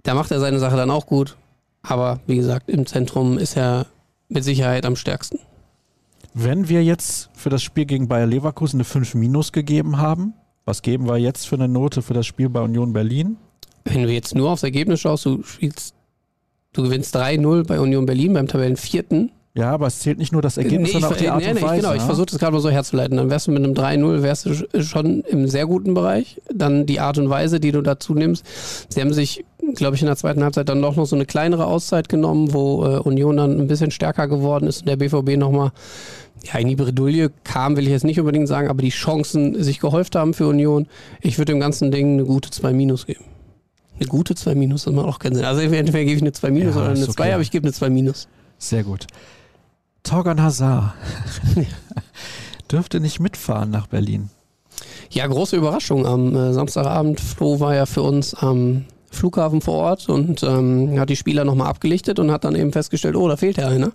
da 0.04 0.16
macht 0.16 0.32
er 0.32 0.40
seine 0.40 0.60
Sache 0.60 0.78
dann 0.78 0.92
auch 0.92 1.06
gut. 1.06 1.36
Aber 1.84 2.20
wie 2.28 2.38
gesagt, 2.38 2.70
im 2.70 2.86
Zentrum 2.86 3.38
ist 3.38 3.58
er 3.58 3.86
mit 4.30 4.44
Sicherheit 4.44 4.86
am 4.86 4.96
stärksten. 4.96 5.40
Wenn 6.34 6.68
wir 6.68 6.84
jetzt 6.84 7.30
für 7.34 7.50
das 7.50 7.62
Spiel 7.62 7.86
gegen 7.86 8.08
Bayer 8.08 8.26
Leverkusen 8.26 8.78
eine 8.78 8.86
5 8.86 9.14
Minus 9.14 9.52
gegeben 9.52 9.98
haben, 9.98 10.34
was 10.66 10.82
geben 10.82 11.08
wir 11.08 11.18
jetzt 11.18 11.48
für 11.48 11.56
eine 11.56 11.68
Note 11.68 12.02
für 12.02 12.16
das 12.16 12.26
Spiel 12.26 12.50
bei 12.50 12.62
Union 12.62 12.92
Berlin? 12.92 13.38
Wenn 13.84 14.04
du 14.04 14.12
jetzt 14.12 14.34
nur 14.34 14.50
aufs 14.50 14.64
Ergebnis 14.64 15.02
schaust, 15.02 15.26
du 15.26 15.44
spielst, 15.44 15.94
du 16.72 16.84
gewinnst 16.84 17.16
3-0 17.16 17.68
bei 17.68 17.80
Union 17.80 18.08
Berlin 18.08 18.34
beim 18.34 18.48
Tabellenvierten. 18.48 19.32
Ja, 19.56 19.70
aber 19.70 19.86
es 19.86 20.00
zählt 20.00 20.18
nicht 20.18 20.32
nur 20.32 20.42
das 20.42 20.58
Ergebnis, 20.58 20.88
nee, 20.88 20.94
sondern 20.94 21.14
auch 21.14 21.18
die 21.18 21.30
Art 21.30 21.44
nee, 21.44 21.50
und 21.50 21.56
nee, 21.56 21.62
Weise. 21.62 21.76
Genau, 21.76 21.90
ja? 21.90 21.96
ich 21.96 22.02
versuche 22.02 22.26
das 22.26 22.40
gerade 22.40 22.54
mal 22.54 22.60
so 22.60 22.72
herzuleiten. 22.72 23.18
Dann 23.18 23.30
wärst 23.30 23.46
du 23.46 23.52
mit 23.52 23.64
einem 23.64 23.74
3-0, 23.74 24.24
wärst 24.24 24.48
du 24.48 24.82
schon 24.82 25.22
im 25.22 25.48
sehr 25.48 25.68
guten 25.68 25.94
Bereich. 25.94 26.42
Dann 26.52 26.88
die 26.88 27.00
Art 27.00 27.20
und 27.20 27.30
Weise, 27.30 27.60
die 27.60 27.72
du 27.72 27.84
dazu 27.84 28.16
nimmst. 28.16 28.46
Sie 28.90 29.00
haben 29.00 29.14
sich, 29.14 29.46
glaube 29.76 29.96
ich, 29.96 30.02
in 30.02 30.08
der 30.08 30.16
zweiten 30.16 30.42
Halbzeit 30.44 30.70
dann 30.70 30.82
doch 30.82 30.96
noch 30.96 31.06
so 31.06 31.16
eine 31.16 31.28
kleinere 31.28 31.68
Auszeit 31.68 32.10
genommen, 32.10 32.52
wo 32.52 32.84
äh, 32.84 32.98
Union 32.98 33.38
dann 33.38 33.60
ein 33.60 33.68
bisschen 33.68 33.92
stärker 33.92 34.28
geworden 34.28 34.66
ist 34.66 34.80
und 34.82 34.88
der 34.90 34.96
BVB 34.96 35.38
nochmal 35.38 35.72
ja, 36.52 36.60
in 36.60 36.68
die 36.68 36.76
Bredouille 36.76 37.32
kam, 37.44 37.78
will 37.78 37.84
ich 37.84 37.92
jetzt 37.92 38.06
nicht 38.06 38.20
unbedingt 38.20 38.48
sagen, 38.48 38.70
aber 38.70 38.82
die 38.82 38.90
Chancen 38.90 39.64
sich 39.64 39.80
gehäuft 39.80 40.16
haben 40.16 40.34
für 40.34 40.48
Union. 40.48 40.88
Ich 41.22 41.38
würde 41.38 41.54
dem 41.54 41.60
ganzen 41.60 41.92
Ding 41.92 42.14
eine 42.14 42.26
gute 42.26 42.50
2 42.50 42.74
Minus 42.74 43.06
geben. 43.06 43.24
Eine 44.00 44.08
gute 44.08 44.34
2 44.34 44.56
Minus, 44.56 44.86
das 44.86 44.94
macht 44.94 45.06
auch 45.06 45.20
keinen 45.20 45.36
Sinn. 45.36 45.46
Also 45.46 45.62
entweder 45.62 46.04
gebe 46.04 46.12
ich 46.12 46.22
eine 46.22 46.32
2 46.32 46.50
Minus 46.50 46.76
Ja, 46.76 46.82
oder 46.82 46.90
eine 46.90 47.00
ist 47.00 47.14
2, 47.14 47.24
okay. 47.24 47.34
aber 47.34 47.44
ich 47.44 47.52
gebe 47.52 47.66
eine 47.66 47.74
2 47.74 47.92
Minus. 47.92 48.28
Sehr 48.58 48.84
gut. 48.84 49.06
Torgan 50.04 50.42
Hazard 50.42 50.94
dürfte 52.72 53.00
nicht 53.00 53.20
mitfahren 53.20 53.72
nach 53.72 53.88
Berlin. 53.88 54.30
Ja, 55.10 55.26
große 55.28 55.56
Überraschung. 55.56 56.06
Am 56.06 56.36
äh, 56.36 56.54
Samstagabend, 56.54 57.20
Flo 57.20 57.60
war 57.60 57.76
ja 57.76 57.86
für 57.86 58.02
uns 58.02 58.34
am 58.34 58.86
Flughafen 59.12 59.62
vor 59.62 59.76
Ort 59.76 60.10
und 60.10 60.44
ähm, 60.44 61.00
hat 61.00 61.10
die 61.10 61.16
Spieler 61.16 61.46
nochmal 61.46 61.68
abgelichtet 61.68 62.20
und 62.20 62.32
hat 62.32 62.44
dann 62.44 62.56
eben 62.56 62.74
festgestellt, 62.74 63.16
oh, 63.16 63.28
da 63.28 63.38
fehlt 63.38 63.58
ja 63.58 63.68
einer. 63.68 63.92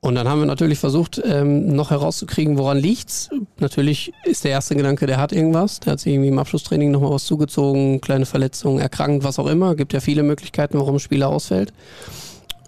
Und 0.00 0.14
dann 0.14 0.28
haben 0.28 0.40
wir 0.40 0.46
natürlich 0.46 0.78
versucht, 0.78 1.20
ähm, 1.24 1.68
noch 1.68 1.90
herauszukriegen, 1.90 2.58
woran 2.58 2.78
liegt's. 2.78 3.28
Natürlich 3.58 4.12
ist 4.24 4.44
der 4.44 4.52
erste 4.52 4.76
Gedanke, 4.76 5.06
der 5.06 5.18
hat 5.18 5.32
irgendwas. 5.32 5.80
Der 5.80 5.92
hat 5.92 6.00
sich 6.00 6.12
irgendwie 6.12 6.28
im 6.28 6.38
Abschlusstraining 6.38 6.90
nochmal 6.90 7.10
was 7.10 7.24
zugezogen, 7.24 8.00
kleine 8.00 8.26
Verletzung, 8.26 8.78
erkrankt, 8.78 9.24
was 9.24 9.38
auch 9.38 9.46
immer. 9.46 9.74
Gibt 9.74 9.92
ja 9.92 10.00
viele 10.00 10.22
Möglichkeiten, 10.22 10.78
warum 10.78 10.96
ein 10.96 11.00
Spieler 11.00 11.28
ausfällt. 11.28 11.72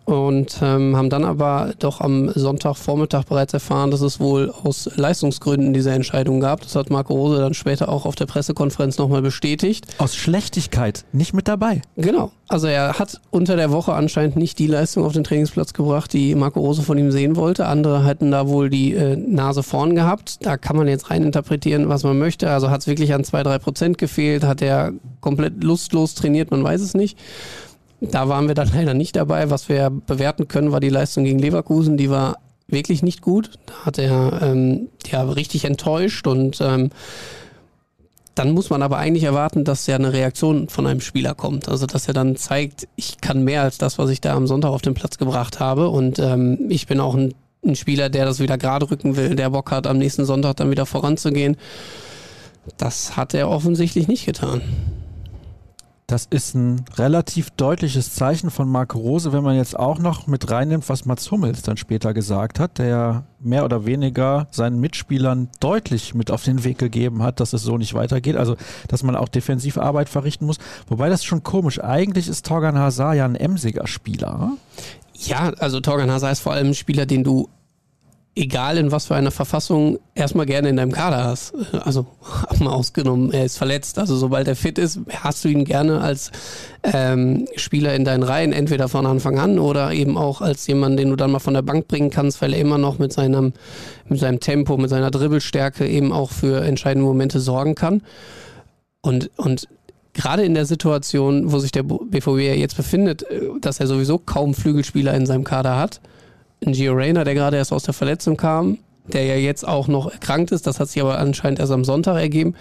Und 0.09 0.61
ähm, 0.63 0.97
haben 0.97 1.11
dann 1.11 1.23
aber 1.23 1.75
doch 1.81 2.01
am 2.01 2.31
Sonntagvormittag 2.35 3.25
bereits 3.25 3.53
erfahren, 3.53 3.91
dass 3.91 4.01
es 4.01 4.19
wohl 4.21 4.51
aus 4.65 4.89
Leistungsgründen 4.97 5.75
diese 5.75 5.91
Entscheidung 5.91 6.41
gab. 6.41 6.63
Das 6.63 6.77
hat 6.77 6.89
Marco 6.89 7.13
Rose 7.13 7.37
dann 7.39 7.53
später 7.53 7.91
auch 7.91 8.07
auf 8.07 8.15
der 8.15 8.25
Pressekonferenz 8.25 8.97
nochmal 8.97 9.21
bestätigt. 9.21 9.85
Aus 9.99 10.17
Schlechtigkeit 10.17 11.05
nicht 11.13 11.35
mit 11.35 11.47
dabei. 11.47 11.83
Genau. 11.97 12.33
Also 12.49 12.69
er 12.69 12.99
hat 12.99 13.21
unter 13.29 13.57
der 13.57 13.71
Woche 13.71 13.93
anscheinend 13.93 14.37
nicht 14.37 14.59
die 14.59 14.67
Leistung 14.67 15.05
auf 15.05 15.13
den 15.13 15.25
Trainingsplatz 15.25 15.75
gebracht, 15.75 16.11
die 16.15 16.35
Marco 16.35 16.61
Rose 16.61 16.81
von 16.81 16.97
ihm 16.97 17.11
sehen 17.13 17.37
wollte. 17.37 17.67
Andere 17.67 18.07
hätten 18.07 18.31
da 18.31 18.49
wohl 18.49 18.71
die 18.71 18.95
äh, 18.95 19.15
Nase 19.15 19.63
vorn 19.63 19.95
gehabt. 19.95 20.39
Da 20.41 20.57
kann 20.57 20.77
man 20.77 20.89
jetzt 20.89 21.11
rein 21.11 21.23
interpretieren, 21.23 21.91
was 21.91 22.03
man 22.03 22.19
möchte. 22.19 22.49
Also 22.49 22.71
hat 22.71 22.81
es 22.81 22.87
wirklich 22.87 23.13
an 23.13 23.25
zwei, 23.25 23.43
drei 23.43 23.59
Prozent 23.59 23.99
gefehlt? 23.99 24.43
Hat 24.43 24.63
er 24.63 24.93
komplett 25.21 25.63
lustlos 25.63 26.15
trainiert? 26.15 26.51
Man 26.51 26.65
weiß 26.65 26.81
es 26.81 26.95
nicht. 26.95 27.19
Da 28.01 28.29
waren 28.29 28.49
wir 28.49 28.55
dann 28.55 28.71
leider 28.75 28.95
nicht 28.95 29.17
dabei. 29.17 29.51
Was 29.51 29.69
wir 29.69 29.91
bewerten 29.91 30.49
können, 30.49 30.73
war 30.73 30.81
die 30.81 30.89
Leistung 30.89 31.25
gegen 31.25 31.39
Leverkusen. 31.39 31.97
Die 31.97 32.11
war 32.11 32.39
wirklich 32.69 33.03
nicht 33.03 33.23
gut. 33.23 33.53
Da 33.67 33.87
hat 33.87 33.99
er 33.99 34.41
ähm, 34.43 34.89
ja 35.07 35.23
richtig 35.23 35.65
enttäuscht 35.65 36.27
und 36.27 36.61
ähm, 36.61 36.91
dann 38.35 38.53
muss 38.53 38.71
man 38.71 38.83
aber 38.83 38.99
eigentlich 38.99 39.25
erwarten, 39.25 39.65
dass 39.65 39.87
ja 39.89 39.97
eine 39.97 40.13
Reaktion 40.13 40.69
von 40.69 40.87
einem 40.87 41.01
Spieler 41.01 41.35
kommt. 41.35 41.69
Also 41.69 41.87
dass 41.87 42.07
er 42.07 42.15
dann 42.15 42.37
zeigt, 42.37 42.87
ich 42.95 43.21
kann 43.21 43.43
mehr 43.43 43.63
als 43.63 43.79
das, 43.79 43.99
was 43.99 44.11
ich 44.11 44.21
da 44.21 44.35
am 44.35 44.47
Sonntag 44.47 44.71
auf 44.71 44.83
den 44.83 44.95
Platz 44.95 45.19
gebracht 45.19 45.59
habe. 45.59 45.89
Und 45.89 46.21
ähm, 46.21 46.67
ich 46.69 46.87
bin 46.87 47.01
auch 47.01 47.17
ein, 47.17 47.35
ein 47.65 47.75
Spieler, 47.75 48.11
der 48.11 48.27
das 48.27 48.39
wieder 48.39 48.57
gerade 48.57 48.89
rücken 48.91 49.17
will, 49.17 49.35
der 49.35 49.51
Bock 49.51 49.73
hat, 49.73 49.89
am 49.89 49.99
nächsten 49.99 50.25
Sonntag 50.25 50.57
dann 50.57 50.71
wieder 50.71 50.87
voranzugehen. 50.87 51.57
Das 52.77 53.17
hat 53.17 53.35
er 53.35 53.49
offensichtlich 53.49 54.07
nicht 54.07 54.25
getan. 54.25 54.61
Das 56.11 56.25
ist 56.31 56.55
ein 56.55 56.87
relativ 56.97 57.51
deutliches 57.51 58.15
Zeichen 58.15 58.51
von 58.51 58.67
Marco 58.67 58.99
Rose, 58.99 59.31
wenn 59.35 59.45
man 59.45 59.57
jetzt 59.57 59.79
auch 59.79 59.99
noch 59.99 60.27
mit 60.27 60.51
reinnimmt, 60.51 60.89
was 60.89 61.05
Mats 61.05 61.31
Hummels 61.31 61.61
dann 61.61 61.77
später 61.77 62.15
gesagt 62.15 62.59
hat, 62.59 62.79
der 62.79 63.25
mehr 63.41 63.63
oder 63.63 63.85
weniger 63.85 64.47
seinen 64.51 64.81
Mitspielern 64.81 65.51
deutlich 65.61 66.15
mit 66.15 66.31
auf 66.31 66.45
den 66.45 66.65
Weg 66.65 66.79
gegeben 66.79 67.23
hat, 67.23 67.41
dass 67.41 67.53
es 67.53 67.63
so 67.63 67.77
nicht 67.77 67.93
weitergeht. 67.93 68.37
Also, 68.37 68.57
dass 68.89 69.03
man 69.03 69.17
auch 69.17 69.29
defensive 69.29 69.83
Arbeit 69.83 70.09
verrichten 70.09 70.47
muss. 70.47 70.57
Wobei 70.87 71.11
das 71.11 71.21
ist 71.21 71.27
schon 71.27 71.43
komisch. 71.43 71.79
Eigentlich 71.79 72.27
ist 72.27 72.47
Torgan 72.47 72.79
Hazard 72.79 73.17
ja 73.17 73.27
ein 73.27 73.37
emsiger 73.37 73.87
Spieler. 73.87 74.53
Ja, 75.13 75.53
also 75.59 75.81
Torgan 75.81 76.11
Hazard 76.11 76.33
ist 76.33 76.41
vor 76.41 76.55
allem 76.55 76.69
ein 76.69 76.75
Spieler, 76.75 77.05
den 77.05 77.23
du 77.23 77.51
egal 78.39 78.79
in 78.79 78.93
was 78.93 79.07
für 79.07 79.17
einer 79.17 79.33
Verfassung, 79.33 79.99
erstmal 80.15 80.47
gerne 80.47 80.69
in 80.69 80.77
deinem 80.77 80.93
Kader 80.93 81.25
hast. 81.25 81.55
Also 81.81 82.07
mal 82.61 82.71
ausgenommen, 82.71 83.33
er 83.33 83.45
ist 83.45 83.59
verletzt. 83.59 83.99
Also 83.99 84.17
sobald 84.17 84.47
er 84.47 84.57
fit 84.57 84.79
ist, 84.79 85.01
hast 85.11 85.45
du 85.45 85.49
ihn 85.49 85.65
gerne 85.65 86.01
als 86.01 86.31
ähm, 86.85 87.47
Spieler 87.57 87.95
in 87.95 88.05
deinen 88.05 88.23
Reihen, 88.23 88.53
entweder 88.53 88.89
von 88.89 89.07
Anfang 89.07 89.39
an 89.39 89.59
oder 89.59 89.93
eben 89.93 90.17
auch 90.17 90.41
als 90.41 90.67
jemand, 90.69 90.99
den 90.99 91.11
du 91.11 91.17
dann 91.17 91.33
mal 91.33 91.41
von 91.41 91.55
der 91.55 91.63
Bank 91.63 91.89
bringen 91.89 92.11
kannst, 92.11 92.41
weil 92.41 92.55
er 92.55 92.61
immer 92.61 92.79
noch 92.79 92.99
mit 92.99 93.13
seinem, 93.13 93.53
mit 94.09 94.21
seinem 94.21 94.39
Tempo, 94.39 94.77
mit 94.77 94.91
seiner 94.91 95.11
Dribbelstärke 95.11 95.87
eben 95.87 96.13
auch 96.13 96.31
für 96.31 96.63
entscheidende 96.65 97.07
Momente 97.07 97.41
sorgen 97.41 97.75
kann. 97.75 98.03
Und, 99.01 99.31
und 99.37 99.69
gerade 100.15 100.45
in 100.45 100.55
der 100.55 100.67
Situation, 100.67 101.51
wo 101.51 101.59
sich 101.59 101.73
der 101.73 101.83
BVB 101.83 102.57
jetzt 102.57 102.77
befindet, 102.77 103.25
dass 103.61 103.81
er 103.81 103.87
sowieso 103.89 104.19
kaum 104.19 104.55
Flügelspieler 104.55 105.15
in 105.15 105.27
seinem 105.27 105.45
Kader 105.45 105.77
hat, 105.77 106.01
Gio 106.61 106.93
Reyna, 106.93 107.25
der 107.25 107.35
gerade 107.35 107.57
erst 107.57 107.73
aus 107.73 107.85
der 107.85 107.95
Verletzung 107.95 108.37
kam, 108.37 108.79
der 109.07 109.25
ja 109.25 109.37
jetzt 109.37 109.67
auch 109.67 109.89
noch 109.89 110.11
erkrankt 110.11 110.53
ist, 110.53 110.67
das 110.67 110.81
hat 110.81 110.89
sich 110.89 111.03
aber 111.03 111.19
anscheinend 111.19 111.61
erst 111.61 111.73
am 111.73 111.85
Sonntag 111.85 112.19
ergeben, 112.19 112.55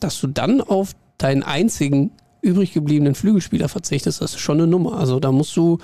dass 0.00 0.20
du 0.20 0.26
dann 0.26 0.60
auf 0.60 0.92
deinen 1.18 1.42
einzigen 1.42 2.10
übrig 2.42 2.72
gebliebenen 2.72 3.14
Flügelspieler 3.14 3.68
verzichtest, 3.68 4.20
das 4.20 4.32
ist 4.32 4.40
schon 4.40 4.58
eine 4.58 4.66
Nummer. 4.66 4.98
Also 4.98 5.20
da 5.20 5.30
musst 5.30 5.56
du 5.56 5.78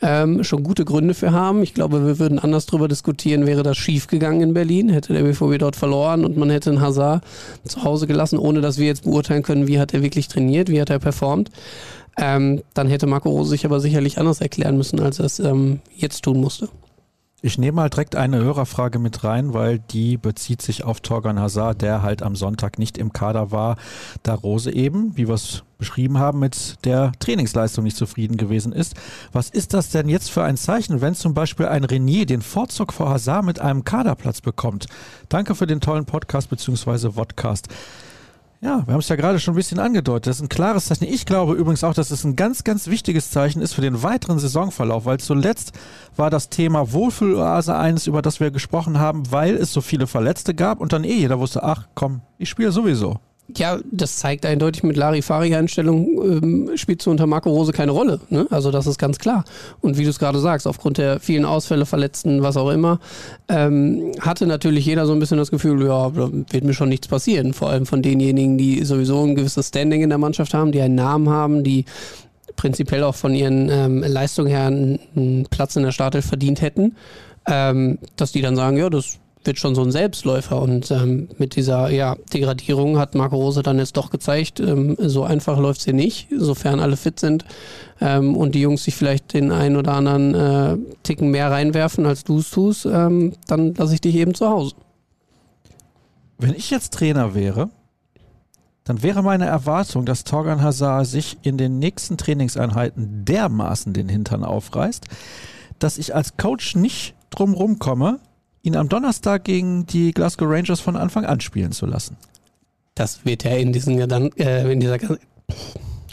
ähm, 0.00 0.42
schon 0.42 0.62
gute 0.62 0.86
Gründe 0.86 1.12
für 1.12 1.32
haben. 1.32 1.62
Ich 1.62 1.74
glaube, 1.74 2.04
wir 2.06 2.18
würden 2.18 2.38
anders 2.38 2.64
drüber 2.64 2.88
diskutieren, 2.88 3.46
wäre 3.46 3.62
das 3.62 3.76
schief 3.76 4.06
gegangen 4.06 4.40
in 4.40 4.54
Berlin, 4.54 4.88
hätte 4.88 5.12
der 5.12 5.22
BVB 5.22 5.58
dort 5.58 5.76
verloren 5.76 6.24
und 6.24 6.38
man 6.38 6.48
hätte 6.48 6.70
einen 6.70 6.80
Hazard 6.80 7.22
zu 7.64 7.84
Hause 7.84 8.06
gelassen, 8.06 8.38
ohne 8.38 8.62
dass 8.62 8.78
wir 8.78 8.86
jetzt 8.86 9.04
beurteilen 9.04 9.42
können, 9.42 9.68
wie 9.68 9.78
hat 9.78 9.92
er 9.92 10.02
wirklich 10.02 10.28
trainiert, 10.28 10.70
wie 10.70 10.80
hat 10.80 10.88
er 10.88 10.98
performt. 10.98 11.50
Ähm, 12.16 12.62
dann 12.72 12.88
hätte 12.88 13.06
Marco 13.06 13.28
Rose 13.28 13.50
sich 13.50 13.66
aber 13.66 13.78
sicherlich 13.78 14.18
anders 14.18 14.40
erklären 14.40 14.78
müssen, 14.78 15.00
als 15.00 15.18
er 15.18 15.26
es 15.26 15.38
ähm, 15.38 15.80
jetzt 15.94 16.22
tun 16.22 16.40
musste. 16.40 16.68
Ich 17.40 17.56
nehme 17.56 17.76
mal 17.76 17.88
direkt 17.88 18.16
eine 18.16 18.38
Hörerfrage 18.38 18.98
mit 18.98 19.22
rein, 19.22 19.54
weil 19.54 19.78
die 19.78 20.16
bezieht 20.16 20.60
sich 20.60 20.82
auf 20.82 21.00
Torgan 21.00 21.38
Hazard, 21.38 21.82
der 21.82 22.02
halt 22.02 22.20
am 22.20 22.34
Sonntag 22.34 22.80
nicht 22.80 22.98
im 22.98 23.12
Kader 23.12 23.52
war, 23.52 23.76
da 24.24 24.34
Rose 24.34 24.72
eben, 24.72 25.16
wie 25.16 25.28
wir 25.28 25.36
es 25.36 25.62
beschrieben 25.78 26.18
haben, 26.18 26.40
mit 26.40 26.84
der 26.84 27.12
Trainingsleistung 27.20 27.84
nicht 27.84 27.96
zufrieden 27.96 28.38
gewesen 28.38 28.72
ist. 28.72 28.96
Was 29.30 29.50
ist 29.50 29.72
das 29.72 29.90
denn 29.90 30.08
jetzt 30.08 30.32
für 30.32 30.42
ein 30.42 30.56
Zeichen, 30.56 31.00
wenn 31.00 31.14
zum 31.14 31.32
Beispiel 31.32 31.66
ein 31.66 31.84
Renier 31.84 32.26
den 32.26 32.42
Vorzug 32.42 32.92
vor 32.92 33.10
Hazard 33.10 33.44
mit 33.44 33.60
einem 33.60 33.84
Kaderplatz 33.84 34.40
bekommt? 34.40 34.88
Danke 35.28 35.54
für 35.54 35.68
den 35.68 35.80
tollen 35.80 36.06
Podcast 36.06 36.50
bzw. 36.50 37.12
Vodcast. 37.12 37.68
Ja, 38.60 38.84
wir 38.84 38.94
haben 38.94 39.00
es 39.00 39.08
ja 39.08 39.14
gerade 39.14 39.38
schon 39.38 39.54
ein 39.54 39.56
bisschen 39.56 39.78
angedeutet. 39.78 40.26
Das 40.26 40.36
ist 40.36 40.42
ein 40.42 40.48
klares 40.48 40.86
Zeichen. 40.86 41.04
Ich 41.04 41.26
glaube 41.26 41.54
übrigens 41.54 41.84
auch, 41.84 41.94
dass 41.94 42.10
es 42.10 42.24
ein 42.24 42.34
ganz, 42.34 42.64
ganz 42.64 42.88
wichtiges 42.88 43.30
Zeichen 43.30 43.62
ist 43.62 43.72
für 43.72 43.82
den 43.82 44.02
weiteren 44.02 44.40
Saisonverlauf, 44.40 45.04
weil 45.04 45.20
zuletzt 45.20 45.72
war 46.16 46.28
das 46.28 46.48
Thema 46.48 46.92
Wohlfühloase 46.92 47.76
eines, 47.76 48.08
über 48.08 48.20
das 48.20 48.40
wir 48.40 48.50
gesprochen 48.50 48.98
haben, 48.98 49.30
weil 49.30 49.54
es 49.54 49.72
so 49.72 49.80
viele 49.80 50.08
Verletzte 50.08 50.54
gab 50.54 50.80
und 50.80 50.92
dann 50.92 51.04
eh 51.04 51.14
jeder 51.14 51.38
wusste, 51.38 51.62
ach 51.62 51.86
komm, 51.94 52.20
ich 52.36 52.48
spiele 52.48 52.72
sowieso. 52.72 53.20
Ja, 53.56 53.78
das 53.90 54.16
zeigt 54.16 54.44
eindeutig 54.44 54.82
mit 54.82 54.98
Larifari-Einstellung, 54.98 56.06
ähm, 56.22 56.70
spielst 56.76 57.06
du 57.06 57.10
unter 57.10 57.26
Marco 57.26 57.48
Rose 57.48 57.72
keine 57.72 57.92
Rolle. 57.92 58.20
Ne? 58.28 58.46
Also 58.50 58.70
das 58.70 58.86
ist 58.86 58.98
ganz 58.98 59.18
klar. 59.18 59.44
Und 59.80 59.96
wie 59.96 60.04
du 60.04 60.10
es 60.10 60.18
gerade 60.18 60.38
sagst, 60.38 60.66
aufgrund 60.66 60.98
der 60.98 61.18
vielen 61.18 61.46
Ausfälle, 61.46 61.86
Verletzten, 61.86 62.42
was 62.42 62.58
auch 62.58 62.68
immer, 62.68 63.00
ähm, 63.48 64.12
hatte 64.20 64.46
natürlich 64.46 64.84
jeder 64.84 65.06
so 65.06 65.14
ein 65.14 65.18
bisschen 65.18 65.38
das 65.38 65.50
Gefühl, 65.50 65.86
ja, 65.86 66.14
wird 66.14 66.64
mir 66.64 66.74
schon 66.74 66.90
nichts 66.90 67.08
passieren. 67.08 67.54
Vor 67.54 67.70
allem 67.70 67.86
von 67.86 68.02
denjenigen, 68.02 68.58
die 68.58 68.84
sowieso 68.84 69.24
ein 69.24 69.34
gewisses 69.34 69.68
Standing 69.68 70.02
in 70.02 70.10
der 70.10 70.18
Mannschaft 70.18 70.52
haben, 70.52 70.70
die 70.70 70.82
einen 70.82 70.96
Namen 70.96 71.30
haben, 71.30 71.64
die 71.64 71.86
prinzipiell 72.56 73.02
auch 73.02 73.14
von 73.14 73.34
ihren 73.34 73.70
ähm, 73.70 74.04
Leistungen 74.06 74.48
her 74.48 74.66
einen, 74.66 74.98
einen 75.16 75.46
Platz 75.46 75.74
in 75.76 75.84
der 75.84 75.92
Startelf 75.92 76.26
verdient 76.26 76.60
hätten, 76.60 76.96
ähm, 77.46 77.98
dass 78.16 78.32
die 78.32 78.42
dann 78.42 78.56
sagen, 78.56 78.76
ja, 78.76 78.90
das 78.90 79.18
wird 79.48 79.58
schon 79.58 79.74
so 79.74 79.82
ein 79.82 79.90
Selbstläufer. 79.90 80.62
Und 80.62 80.92
ähm, 80.92 81.28
mit 81.38 81.56
dieser 81.56 81.90
ja, 81.90 82.14
Degradierung 82.32 82.98
hat 82.98 83.16
Marco 83.16 83.34
Rose 83.34 83.64
dann 83.64 83.78
jetzt 83.78 83.96
doch 83.96 84.10
gezeigt, 84.10 84.60
ähm, 84.60 84.96
so 85.00 85.24
einfach 85.24 85.58
läuft 85.58 85.80
es 85.80 85.84
hier 85.86 85.94
nicht, 85.94 86.28
sofern 86.36 86.78
alle 86.78 86.96
fit 86.96 87.18
sind 87.18 87.44
ähm, 88.00 88.36
und 88.36 88.54
die 88.54 88.60
Jungs 88.60 88.84
sich 88.84 88.94
vielleicht 88.94 89.34
den 89.34 89.50
einen 89.50 89.76
oder 89.76 89.94
anderen 89.94 90.34
äh, 90.34 90.76
Ticken 91.02 91.30
mehr 91.32 91.50
reinwerfen, 91.50 92.06
als 92.06 92.22
du 92.22 92.38
es 92.38 92.50
tust, 92.50 92.86
ähm, 92.86 93.32
dann 93.48 93.74
lasse 93.74 93.94
ich 93.94 94.00
dich 94.00 94.14
eben 94.14 94.34
zu 94.34 94.48
Hause. 94.48 94.76
Wenn 96.38 96.54
ich 96.54 96.70
jetzt 96.70 96.94
Trainer 96.94 97.34
wäre, 97.34 97.70
dann 98.84 99.02
wäre 99.02 99.22
meine 99.22 99.46
Erwartung, 99.46 100.06
dass 100.06 100.24
Torgan 100.24 100.62
Hazard 100.62 101.06
sich 101.06 101.38
in 101.42 101.58
den 101.58 101.78
nächsten 101.78 102.16
Trainingseinheiten 102.16 103.24
dermaßen 103.24 103.92
den 103.92 104.08
Hintern 104.08 104.44
aufreißt, 104.44 105.04
dass 105.78 105.98
ich 105.98 106.14
als 106.14 106.36
Coach 106.36 106.76
nicht 106.76 107.14
drumrum 107.30 107.78
komme, 107.78 108.20
ihn 108.62 108.76
am 108.76 108.88
Donnerstag 108.88 109.44
gegen 109.44 109.86
die 109.86 110.12
Glasgow 110.12 110.48
Rangers 110.48 110.80
von 110.80 110.96
Anfang 110.96 111.24
an 111.24 111.40
spielen 111.40 111.72
zu 111.72 111.86
lassen. 111.86 112.16
Das 112.94 113.24
wird 113.24 113.44
ja 113.44 113.52
in, 113.52 113.72
diesen 113.72 113.96
Gedan 113.96 114.30
äh, 114.36 114.70
in 114.72 114.80
dieser 114.80 114.98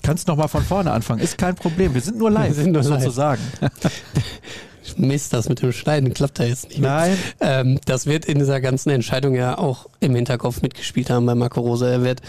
Kannst 0.04 0.28
noch 0.28 0.38
mal 0.38 0.48
von 0.48 0.64
vorne 0.64 0.92
anfangen, 0.92 1.20
ist 1.20 1.38
kein 1.38 1.56
Problem. 1.56 1.96
Wir 1.96 2.02
sind 2.02 2.18
nur 2.20 2.30
live, 2.30 2.50
Wir 2.50 2.64
sind 2.64 2.74
nur 2.74 2.84
sozusagen. 2.84 3.42
Mist, 4.98 5.34
das 5.34 5.50
mit 5.50 5.64
dem 5.64 5.72
Schneiden 5.72 6.14
klappt 6.14 6.40
da 6.40 6.44
jetzt 6.44 6.70
nicht. 6.70 6.80
mehr. 6.80 6.92
Nein, 6.92 7.18
Ähm, 7.40 7.80
das 7.86 8.06
wird 8.06 8.26
in 8.26 8.38
dieser 8.38 8.62
ganzen 8.62 8.92
Entscheidung 8.92 9.34
ja 9.34 9.58
auch 9.58 9.88
im 10.00 10.14
Hinterkopf 10.14 10.62
mitgespielt 10.62 11.10
haben 11.10 11.26
bei 11.26 11.34
Marco 11.34 11.60
Rose. 11.60 11.90
Er 11.90 12.04
wird 12.04 12.22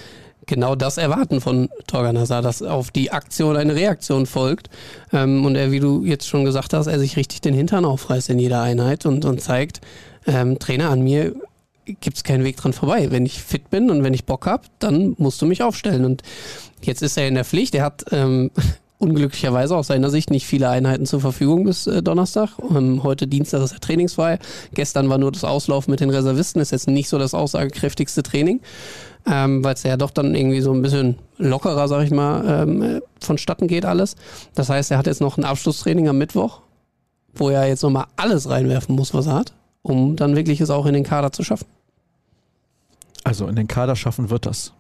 genau 0.47 0.75
das 0.75 0.99
erwarten 0.99 1.41
von 1.41 1.69
Torgan 1.87 2.19
Hazard, 2.19 2.45
dass 2.45 2.63
auf 2.63 2.91
die 2.91 3.11
Aktion 3.11 3.57
eine 3.57 3.75
Reaktion 3.75 4.27
folgt. 4.27 4.71
Ähm, 5.13 5.45
und 5.45 5.57
er, 5.57 5.73
wie 5.73 5.81
du 5.81 6.05
jetzt 6.05 6.29
schon 6.29 6.45
gesagt 6.45 6.73
hast, 6.73 6.87
er 6.87 6.99
sich 6.99 7.17
richtig 7.17 7.41
den 7.41 7.55
Hintern 7.55 7.85
aufreißt 7.85 8.31
in 8.31 8.39
jeder 8.39 8.63
Einheit 8.63 9.07
und, 9.07 9.25
und 9.25 9.41
zeigt, 9.41 9.81
ähm, 10.27 10.59
Trainer, 10.59 10.91
an 10.91 11.03
mir 11.03 11.35
gibt 12.01 12.17
es 12.17 12.25
keinen 12.25 12.45
Weg 12.45 12.57
dran 12.57 12.73
vorbei. 12.73 13.11
Wenn 13.11 13.27
ich 13.27 13.43
fit 13.43 13.71
bin 13.71 13.91
und 13.91 14.03
wenn 14.03 14.15
ich 14.15 14.25
Bock 14.25 14.47
habe, 14.47 14.65
dann 14.79 15.15
musst 15.19 15.41
du 15.41 15.47
mich 15.47 15.63
aufstellen. 15.63 16.05
Und 16.05 16.23
jetzt 16.83 17.03
ist 17.03 17.17
er 17.17 17.29
in 17.29 17.35
der 17.35 17.45
Pflicht. 17.45 17.75
Er 17.75 17.85
hat 17.85 18.05
ähm, 18.11 18.51
unglücklicherweise 18.99 19.77
aus 19.77 19.89
seiner 19.89 20.11
Sicht 20.11 20.31
nicht 20.31 20.47
viele 20.47 20.69
Einheiten 20.69 21.07
zur 21.07 21.21
Verfügung 21.21 21.65
bis 21.65 21.87
äh, 21.87 22.03
Donnerstag. 22.03 22.51
Ähm, 22.71 23.03
heute 23.03 23.27
Dienstag 23.27 23.63
ist 23.63 23.73
er 23.73 23.81
trainingsfrei. 23.81 24.39
Gestern 24.75 25.09
war 25.09 25.19
nur 25.19 25.33
das 25.33 25.45
Auslaufen 25.45 25.91
mit 25.91 26.01
den 26.01 26.11
Reservisten. 26.11 26.61
Ist 26.61 26.73
jetzt 26.73 26.89
nicht 26.89 27.09
so 27.09 27.19
das 27.19 27.35
aussagekräftigste 27.35 28.23
Training, 28.23 28.61
ähm, 29.29 29.65
weil 29.65 29.75
es 29.75 29.83
ja 29.83 29.97
doch 29.97 30.11
dann 30.11 30.35
irgendwie 30.35 30.61
so 30.61 30.73
ein 30.73 30.83
bisschen 30.83 31.19
lockerer, 31.39 31.89
sag 31.89 32.05
ich 32.05 32.11
mal, 32.11 32.63
ähm, 32.63 33.03
vonstatten 33.21 33.67
geht 33.67 33.85
alles. 33.85 34.17
Das 34.55 34.69
heißt, 34.69 34.91
er 34.91 34.99
hat 34.99 35.07
jetzt 35.07 35.21
noch 35.21 35.37
ein 35.37 35.45
Abschlusstraining 35.45 36.09
am 36.09 36.19
Mittwoch, 36.19 36.61
wo 37.35 37.51
er 37.51 37.67
jetzt 37.67 37.83
nochmal 37.83 38.07
alles 38.17 38.49
reinwerfen 38.49 38.95
muss, 38.95 39.15
was 39.15 39.27
er 39.27 39.35
hat, 39.35 39.53
um 39.83 40.17
dann 40.17 40.37
wirklich 40.37 40.61
es 40.61 40.71
auch 40.71 40.87
in 40.87 40.95
den 40.95 41.05
Kader 41.05 41.33
zu 41.33 41.43
schaffen. 41.43 41.67
Also 43.25 43.49
in 43.49 43.57
den 43.57 43.67
Kader 43.67 43.97
schaffen 43.97 44.31
wird 44.31 44.47
das. 44.47 44.73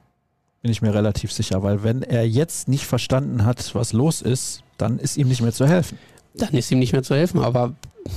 Bin 0.62 0.70
ich 0.70 0.82
mir 0.82 0.94
relativ 0.94 1.32
sicher, 1.32 1.62
weil 1.62 1.82
wenn 1.82 2.02
er 2.02 2.26
jetzt 2.26 2.68
nicht 2.68 2.86
verstanden 2.86 3.44
hat, 3.44 3.74
was 3.74 3.92
los 3.92 4.22
ist, 4.22 4.62
dann 4.78 4.98
ist 4.98 5.16
ihm 5.16 5.28
nicht 5.28 5.42
mehr 5.42 5.52
zu 5.52 5.66
helfen. 5.66 5.98
Dann 6.34 6.54
ist 6.54 6.70
ihm 6.70 6.78
nicht 6.78 6.92
mehr 6.92 7.02
zu 7.02 7.14
helfen, 7.14 7.40
aber 7.40 7.74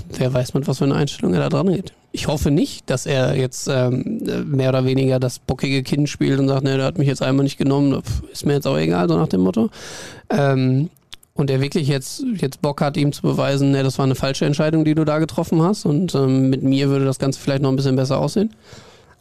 wer 0.09 0.33
weiß 0.33 0.53
mit 0.53 0.67
was 0.67 0.77
für 0.77 0.83
eine 0.83 0.95
Einstellung 0.95 1.33
er 1.33 1.39
da 1.41 1.49
dran 1.49 1.73
geht. 1.73 1.93
Ich 2.11 2.27
hoffe 2.27 2.49
nicht, 2.49 2.89
dass 2.89 3.05
er 3.05 3.35
jetzt 3.35 3.67
ähm, 3.67 4.21
mehr 4.45 4.69
oder 4.69 4.85
weniger 4.85 5.19
das 5.19 5.39
bockige 5.39 5.83
Kind 5.83 6.09
spielt 6.09 6.39
und 6.39 6.47
sagt, 6.47 6.63
ne, 6.63 6.77
der 6.77 6.85
hat 6.85 6.97
mich 6.97 7.07
jetzt 7.07 7.21
einmal 7.21 7.43
nicht 7.43 7.57
genommen, 7.57 8.01
ist 8.31 8.45
mir 8.45 8.53
jetzt 8.53 8.67
auch 8.67 8.77
egal, 8.77 9.07
so 9.07 9.15
nach 9.15 9.27
dem 9.27 9.41
Motto. 9.41 9.69
Ähm, 10.29 10.89
und 11.35 11.49
er 11.49 11.61
wirklich 11.61 11.87
jetzt, 11.87 12.23
jetzt 12.35 12.61
Bock 12.61 12.81
hat, 12.81 12.97
ihm 12.97 13.13
zu 13.13 13.21
beweisen, 13.21 13.71
ne, 13.71 13.83
das 13.83 13.97
war 13.97 14.05
eine 14.05 14.15
falsche 14.15 14.45
Entscheidung, 14.45 14.83
die 14.85 14.95
du 14.95 15.05
da 15.05 15.19
getroffen 15.19 15.61
hast 15.61 15.85
und 15.85 16.13
ähm, 16.15 16.49
mit 16.49 16.63
mir 16.63 16.89
würde 16.89 17.05
das 17.05 17.19
Ganze 17.19 17.39
vielleicht 17.39 17.61
noch 17.61 17.69
ein 17.69 17.75
bisschen 17.75 17.95
besser 17.95 18.17
aussehen. 18.19 18.53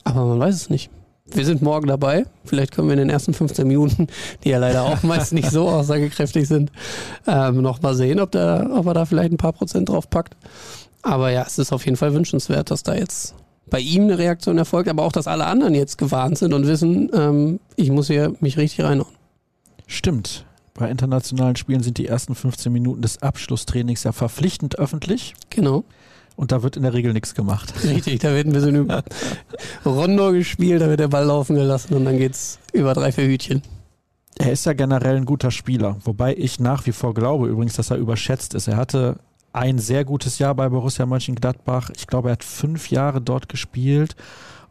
Aber 0.04 0.24
man 0.24 0.38
weiß 0.40 0.54
es 0.54 0.70
nicht. 0.70 0.90
Wir 1.30 1.44
sind 1.44 1.60
morgen 1.60 1.86
dabei. 1.86 2.24
Vielleicht 2.44 2.72
können 2.72 2.88
wir 2.88 2.94
in 2.94 3.00
den 3.00 3.10
ersten 3.10 3.34
15 3.34 3.68
Minuten, 3.68 4.06
die 4.42 4.48
ja 4.48 4.58
leider 4.58 4.82
auch 4.84 5.02
meist 5.02 5.32
nicht 5.32 5.50
so 5.50 5.68
aussagekräftig 5.68 6.48
sind, 6.48 6.72
ähm, 7.26 7.60
noch 7.60 7.82
mal 7.82 7.94
sehen, 7.94 8.18
ob, 8.18 8.30
der, 8.32 8.70
ob 8.74 8.86
er 8.86 8.94
da 8.94 9.04
vielleicht 9.04 9.32
ein 9.32 9.36
paar 9.36 9.52
Prozent 9.52 9.90
drauf 9.90 10.08
packt. 10.08 10.36
Aber 11.02 11.30
ja, 11.30 11.44
es 11.46 11.58
ist 11.58 11.72
auf 11.72 11.84
jeden 11.84 11.96
Fall 11.96 12.14
wünschenswert, 12.14 12.70
dass 12.70 12.82
da 12.82 12.94
jetzt 12.94 13.34
bei 13.70 13.80
ihm 13.80 14.04
eine 14.04 14.18
Reaktion 14.18 14.58
erfolgt, 14.58 14.88
aber 14.88 15.02
auch, 15.02 15.12
dass 15.12 15.26
alle 15.26 15.46
anderen 15.46 15.74
jetzt 15.74 15.98
gewarnt 15.98 16.38
sind 16.38 16.52
und 16.52 16.66
wissen, 16.66 17.10
ähm, 17.14 17.60
ich 17.76 17.90
muss 17.90 18.08
hier 18.08 18.34
mich 18.40 18.56
richtig 18.56 18.84
reinhauen. 18.84 19.14
Stimmt. 19.86 20.46
Bei 20.74 20.88
internationalen 20.90 21.56
Spielen 21.56 21.82
sind 21.82 21.98
die 21.98 22.06
ersten 22.06 22.34
15 22.34 22.72
Minuten 22.72 23.02
des 23.02 23.20
Abschlusstrainings 23.20 24.04
ja 24.04 24.12
verpflichtend 24.12 24.78
öffentlich. 24.78 25.34
Genau. 25.50 25.84
Und 26.36 26.52
da 26.52 26.62
wird 26.62 26.76
in 26.76 26.84
der 26.84 26.94
Regel 26.94 27.12
nichts 27.12 27.34
gemacht. 27.34 27.74
Richtig, 27.84 28.20
da 28.20 28.32
wird 28.32 28.46
ein 28.46 28.52
bisschen 28.52 28.76
über 28.76 29.02
Rondo 29.84 30.30
gespielt, 30.32 30.80
da 30.80 30.88
wird 30.88 31.00
der 31.00 31.08
Ball 31.08 31.24
laufen 31.24 31.56
gelassen 31.56 31.94
und 31.94 32.04
dann 32.04 32.16
geht's 32.16 32.60
über 32.72 32.94
drei, 32.94 33.10
vier 33.10 33.26
Hütchen. 33.26 33.62
Er 34.38 34.52
ist 34.52 34.64
ja 34.66 34.72
generell 34.72 35.16
ein 35.16 35.24
guter 35.24 35.50
Spieler, 35.50 35.96
wobei 36.04 36.36
ich 36.36 36.60
nach 36.60 36.86
wie 36.86 36.92
vor 36.92 37.12
glaube 37.12 37.48
übrigens, 37.48 37.74
dass 37.74 37.90
er 37.90 37.96
überschätzt 37.96 38.54
ist. 38.54 38.68
Er 38.68 38.76
hatte 38.76 39.18
ein 39.58 39.78
sehr 39.78 40.04
gutes 40.04 40.38
Jahr 40.38 40.54
bei 40.54 40.68
Borussia 40.68 41.04
Mönchengladbach. 41.04 41.90
Ich 41.96 42.06
glaube, 42.06 42.28
er 42.28 42.32
hat 42.32 42.44
fünf 42.44 42.90
Jahre 42.90 43.20
dort 43.20 43.48
gespielt. 43.48 44.14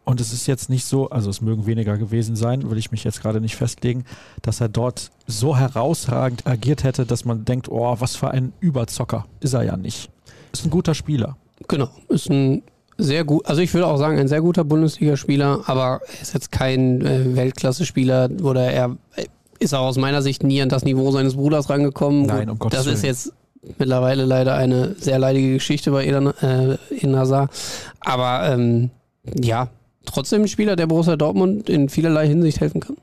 Und 0.06 0.22
es 0.22 0.32
ist 0.32 0.48
jetzt 0.48 0.70
nicht 0.70 0.86
so, 0.86 1.10
also 1.10 1.30
es 1.30 1.42
mögen 1.42 1.66
weniger 1.66 1.98
gewesen 1.98 2.38
sein, 2.38 2.70
will 2.70 2.78
ich 2.78 2.92
mich 2.92 3.04
jetzt 3.04 3.22
gerade 3.22 3.42
nicht 3.42 3.58
festlegen, 3.58 4.06
dass 4.42 4.62
er 4.62 4.70
dort 4.70 5.12
so 5.26 5.58
herausragend 5.58 6.48
agiert 6.48 6.86
hätte, 6.86 7.06
dass 7.06 7.26
man 7.26 7.44
denkt, 7.44 7.68
oh, 7.68 7.98
was 8.00 8.16
für 8.16 8.32
ein 8.32 8.54
Überzocker. 8.62 9.26
Ist 9.42 9.54
er 9.54 9.64
ja 9.64 9.76
nicht. 9.76 10.10
Ist 10.54 10.64
ein 10.64 10.70
guter 10.70 10.96
Spieler. 10.96 11.36
Genau, 11.68 11.90
ist 12.08 12.30
ein 12.30 12.64
sehr 12.98 13.26
gut, 13.26 13.46
also 13.46 13.62
ich 13.62 13.74
würde 13.74 13.88
auch 13.88 13.98
sagen, 13.98 14.18
ein 14.18 14.30
sehr 14.30 14.42
guter 14.42 14.64
Bundesligaspieler, 14.64 15.64
aber 15.66 16.00
er 16.08 16.22
ist 16.22 16.34
jetzt 16.34 16.54
kein 16.54 17.06
äh, 17.06 17.36
Weltklasse-Spieler 17.36 18.30
oder 18.42 18.72
er 18.72 18.96
äh, 19.18 19.26
ist 19.60 19.74
auch 19.74 19.88
aus 19.88 19.98
meiner 19.98 20.22
Sicht 20.22 20.42
nie 20.44 20.62
an 20.62 20.70
das 20.70 20.86
Niveau 20.86 21.12
seines 21.12 21.36
Bruders 21.36 21.70
rangekommen. 21.70 22.28
Nein, 22.28 22.50
um 22.50 22.60
Gottes 22.60 22.86
Das 22.86 22.88
ist 22.88 23.04
jetzt 23.04 23.34
mittlerweile 23.78 24.26
leider 24.26 24.56
eine 24.56 24.96
sehr 24.96 25.20
leidige 25.20 25.54
Geschichte 25.54 25.92
bei 25.92 26.06
Eden, 26.06 26.28
äh, 26.42 26.78
in 26.90 27.12
Nazar. 27.12 27.50
Aber 28.00 28.50
ähm, 28.50 28.90
ja, 29.36 29.70
trotzdem 30.06 30.44
ein 30.44 30.48
Spieler, 30.48 30.76
der 30.76 30.88
Borussia 30.88 31.16
Dortmund 31.16 31.70
in 31.70 31.90
vielerlei 31.90 32.28
Hinsicht 32.28 32.60
helfen 32.60 32.82
kann. 32.82 32.98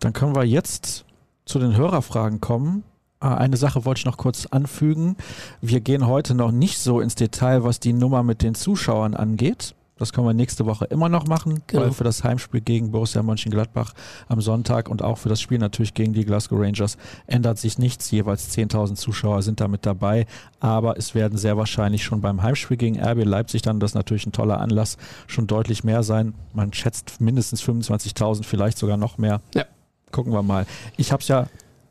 Dann 0.00 0.12
können 0.12 0.36
wir 0.36 0.44
jetzt 0.44 1.04
zu 1.44 1.58
den 1.58 1.76
Hörerfragen 1.76 2.40
kommen. 2.40 2.84
Ah, 3.20 3.34
eine 3.34 3.56
Sache 3.56 3.84
wollte 3.84 4.00
ich 4.00 4.04
noch 4.04 4.16
kurz 4.16 4.46
anfügen. 4.46 5.16
Wir 5.60 5.80
gehen 5.80 6.06
heute 6.06 6.34
noch 6.34 6.52
nicht 6.52 6.78
so 6.78 7.00
ins 7.00 7.16
Detail, 7.16 7.64
was 7.64 7.80
die 7.80 7.92
Nummer 7.92 8.22
mit 8.22 8.42
den 8.42 8.54
Zuschauern 8.54 9.14
angeht. 9.14 9.74
Das 9.98 10.12
können 10.12 10.26
wir 10.26 10.34
nächste 10.34 10.66
Woche 10.66 10.84
immer 10.86 11.08
noch 11.08 11.26
machen, 11.26 11.62
genau. 11.66 11.82
weil 11.82 11.92
für 11.92 12.04
das 12.04 12.24
Heimspiel 12.24 12.60
gegen 12.60 12.90
Borussia 12.90 13.22
Mönchengladbach 13.22 13.94
am 14.28 14.40
Sonntag 14.40 14.88
und 14.88 15.02
auch 15.02 15.18
für 15.18 15.28
das 15.28 15.40
Spiel 15.40 15.58
natürlich 15.58 15.94
gegen 15.94 16.12
die 16.12 16.24
Glasgow 16.24 16.58
Rangers 16.60 16.96
ändert 17.26 17.58
sich 17.58 17.78
nichts. 17.78 18.10
Jeweils 18.10 18.56
10.000 18.56 18.94
Zuschauer 18.94 19.42
sind 19.42 19.60
damit 19.60 19.86
dabei, 19.86 20.26
aber 20.60 20.96
es 20.96 21.14
werden 21.14 21.36
sehr 21.36 21.56
wahrscheinlich 21.56 22.04
schon 22.04 22.20
beim 22.20 22.42
Heimspiel 22.42 22.76
gegen 22.76 23.00
RB 23.00 23.24
Leipzig 23.24 23.62
dann, 23.62 23.80
das 23.80 23.90
ist 23.90 23.94
natürlich 23.94 24.26
ein 24.26 24.32
toller 24.32 24.60
Anlass, 24.60 24.96
schon 25.26 25.46
deutlich 25.46 25.84
mehr 25.84 26.02
sein. 26.02 26.34
Man 26.52 26.72
schätzt 26.72 27.20
mindestens 27.20 27.62
25.000, 27.62 28.44
vielleicht 28.44 28.78
sogar 28.78 28.96
noch 28.96 29.18
mehr. 29.18 29.40
Ja. 29.54 29.64
Gucken 30.10 30.32
wir 30.32 30.42
mal. 30.42 30.66
Ich 30.96 31.12
habe 31.12 31.20
es 31.20 31.28
ja 31.28 31.48